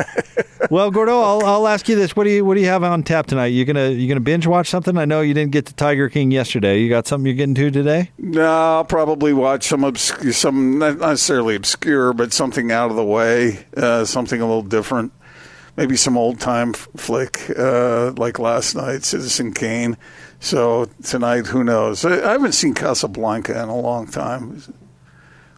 well, 0.69 0.89
Gordo, 0.89 1.19
I'll, 1.19 1.43
I'll 1.43 1.67
ask 1.67 1.89
you 1.89 1.97
this: 1.97 2.15
What 2.15 2.23
do 2.23 2.29
you 2.29 2.45
what 2.45 2.55
do 2.55 2.61
you 2.61 2.67
have 2.67 2.81
on 2.81 3.03
tap 3.03 3.27
tonight? 3.27 3.47
You 3.47 3.65
gonna 3.65 3.89
you 3.89 4.07
gonna 4.07 4.21
binge 4.21 4.47
watch 4.47 4.69
something? 4.69 4.97
I 4.97 5.03
know 5.03 5.19
you 5.19 5.33
didn't 5.33 5.51
get 5.51 5.65
to 5.65 5.73
Tiger 5.73 6.07
King 6.07 6.31
yesterday. 6.31 6.79
You 6.79 6.87
got 6.87 7.07
something 7.07 7.25
you're 7.25 7.35
getting 7.35 7.55
to 7.55 7.69
today? 7.69 8.11
No, 8.17 8.45
I'll 8.45 8.85
probably 8.85 9.33
watch 9.33 9.67
some 9.67 9.83
obscure, 9.83 10.31
some 10.31 10.79
not 10.79 10.99
necessarily 10.99 11.55
obscure, 11.55 12.13
but 12.13 12.31
something 12.31 12.71
out 12.71 12.89
of 12.89 12.95
the 12.95 13.03
way, 13.03 13.65
uh, 13.75 14.05
something 14.05 14.39
a 14.39 14.45
little 14.45 14.63
different. 14.63 15.11
Maybe 15.77 15.95
some 15.95 16.17
old 16.17 16.39
time 16.39 16.69
f- 16.75 16.87
flick 16.97 17.49
uh, 17.57 18.11
like 18.17 18.39
last 18.39 18.75
night, 18.75 19.03
Citizen 19.03 19.53
Kane. 19.53 19.97
So 20.39 20.89
tonight, 21.03 21.47
who 21.47 21.63
knows? 21.63 22.03
I, 22.03 22.27
I 22.27 22.31
haven't 22.33 22.51
seen 22.53 22.73
Casablanca 22.73 23.53
in 23.63 23.69
a 23.69 23.77
long 23.79 24.07
time. 24.07 24.61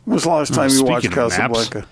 When 0.05 0.13
was 0.15 0.23
the 0.23 0.29
last 0.29 0.51
Oh, 0.51 0.55
time 0.55 0.69
you 0.69 0.83
watched 0.83 1.05
speaking 1.05 1.19
of. 1.23 1.31
Casablanca? 1.31 1.87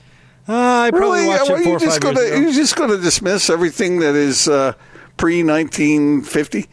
Uh, 0.47 0.53
I 0.53 0.89
probably 0.91 1.09
really? 1.19 1.27
watched 1.27 1.49
Well, 1.49 1.59
it 1.59 1.63
four 1.63 1.69
you 1.71 1.75
or 1.77 1.79
just 1.79 1.93
five 1.93 2.01
gonna, 2.01 2.19
years 2.19 2.31
ago. 2.31 2.41
You're 2.41 2.51
just 2.53 2.75
going 2.75 2.89
to 2.91 2.97
dismiss 2.97 3.49
everything 3.49 3.99
that 3.99 4.15
is 4.15 4.47
uh, 4.47 4.73
pre 5.17 5.43
1950? 5.43 6.67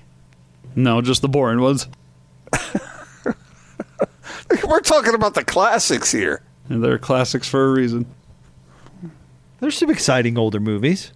No, 0.77 1.01
just 1.01 1.23
the 1.23 1.29
boring 1.29 1.61
ones. 1.61 1.87
We're 4.67 4.81
talking 4.81 5.15
about 5.15 5.35
the 5.35 5.45
classics 5.45 6.11
here. 6.13 6.43
And 6.69 6.83
they're 6.83 6.99
classics 6.99 7.49
for 7.49 7.67
a 7.69 7.73
reason. 7.73 8.07
There's 9.61 9.77
some 9.77 9.91
exciting 9.91 10.39
older 10.39 10.61
movies. 10.61 11.13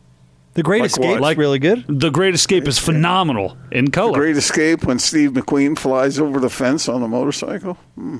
The 0.55 0.63
Great 0.63 0.85
Escape, 0.85 1.19
Like 1.21 1.39
really 1.39 1.59
good. 1.59 1.85
The 1.89 2.11
Great 2.11 2.35
Escape 2.35 2.69
is 2.69 2.79
phenomenal 2.79 3.57
in 3.71 3.91
color. 3.91 4.13
The 4.13 4.19
Great 4.19 4.37
Escape 4.37 4.85
when 4.85 4.99
Steve 4.99 5.31
McQueen 5.33 5.79
flies 5.79 6.19
over 6.19 6.39
the 6.41 6.51
fence 6.51 6.89
on 6.89 7.03
a 7.03 7.09
motorcycle. 7.09 7.75
Hmm. 7.95 8.19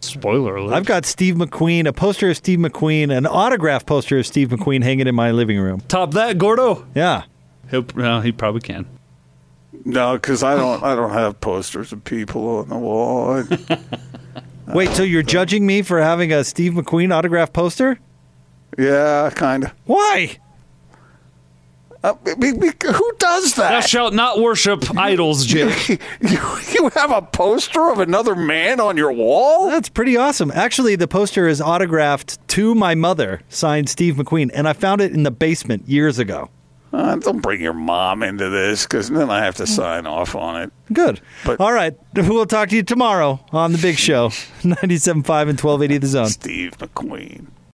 Spoiler 0.00 0.56
alert. 0.56 0.74
I've 0.74 0.84
got 0.84 1.06
Steve 1.06 1.36
McQueen, 1.36 1.86
a 1.86 1.92
poster 1.92 2.28
of 2.28 2.36
Steve 2.36 2.58
McQueen, 2.58 3.16
an 3.16 3.24
autograph 3.26 3.86
poster 3.86 4.18
of 4.18 4.26
Steve 4.26 4.48
McQueen 4.48 4.82
hanging 4.82 5.06
in 5.06 5.14
my 5.14 5.30
living 5.30 5.58
room. 5.58 5.80
Top 5.88 6.10
that, 6.12 6.36
Gordo. 6.38 6.86
Yeah. 6.94 7.22
He'll, 7.70 7.86
well, 7.94 8.20
he 8.20 8.30
probably 8.32 8.60
can. 8.60 8.86
No, 9.84 10.14
because 10.14 10.42
I 10.42 10.56
don't. 10.56 10.82
I 10.82 10.94
don't 10.94 11.12
have 11.12 11.40
posters 11.40 11.92
of 11.92 12.04
people 12.04 12.46
on 12.58 12.68
the 12.68 12.78
wall. 12.78 13.44
I- 13.50 13.78
Wait, 14.74 14.90
so 14.90 15.02
you're 15.02 15.22
judging 15.22 15.66
me 15.66 15.82
for 15.82 16.00
having 16.00 16.32
a 16.32 16.42
Steve 16.42 16.72
McQueen 16.72 17.12
autograph 17.14 17.52
poster? 17.52 17.98
yeah, 18.78 19.30
kind 19.34 19.64
of. 19.64 19.72
Why? 19.84 20.38
Uh, 22.04 22.12
be- 22.38 22.52
be- 22.52 22.70
who 22.92 23.12
does 23.18 23.54
that? 23.54 23.62
Thou 23.70 23.80
that? 23.80 23.88
shalt 23.88 24.12
not 24.12 24.38
worship 24.38 24.84
idols, 24.98 25.46
Jake. 25.46 25.88
you, 25.88 26.38
you 26.74 26.90
have 26.94 27.10
a 27.10 27.22
poster 27.22 27.90
of 27.90 27.98
another 27.98 28.34
man 28.36 28.78
on 28.78 28.96
your 28.98 29.10
wall? 29.10 29.70
That's 29.70 29.88
pretty 29.88 30.14
awesome. 30.16 30.50
Actually, 30.50 30.96
the 30.96 31.08
poster 31.08 31.48
is 31.48 31.62
autographed 31.62 32.46
to 32.48 32.74
my 32.74 32.94
mother, 32.94 33.40
signed 33.48 33.88
Steve 33.88 34.16
McQueen, 34.16 34.50
and 34.52 34.68
I 34.68 34.74
found 34.74 35.00
it 35.00 35.12
in 35.12 35.22
the 35.22 35.30
basement 35.30 35.88
years 35.88 36.18
ago. 36.18 36.50
Uh, 36.92 37.16
don't 37.16 37.40
bring 37.40 37.60
your 37.60 37.72
mom 37.72 38.22
into 38.22 38.50
this, 38.50 38.84
because 38.84 39.08
then 39.10 39.30
I 39.30 39.42
have 39.44 39.56
to 39.56 39.66
sign 39.66 40.06
off 40.06 40.34
on 40.36 40.60
it. 40.62 40.72
Good. 40.92 41.20
But- 41.46 41.58
All 41.58 41.72
right. 41.72 41.94
We'll 42.14 42.46
talk 42.46 42.68
to 42.68 42.76
you 42.76 42.82
tomorrow 42.82 43.44
on 43.50 43.72
The 43.72 43.78
Big 43.78 43.96
Show, 43.98 44.28
97.5 44.28 45.14
and 45.48 45.58
1280 45.58 45.98
The 45.98 46.06
Zone. 46.06 46.26
Steve 46.28 46.76
McQueen. 46.78 47.46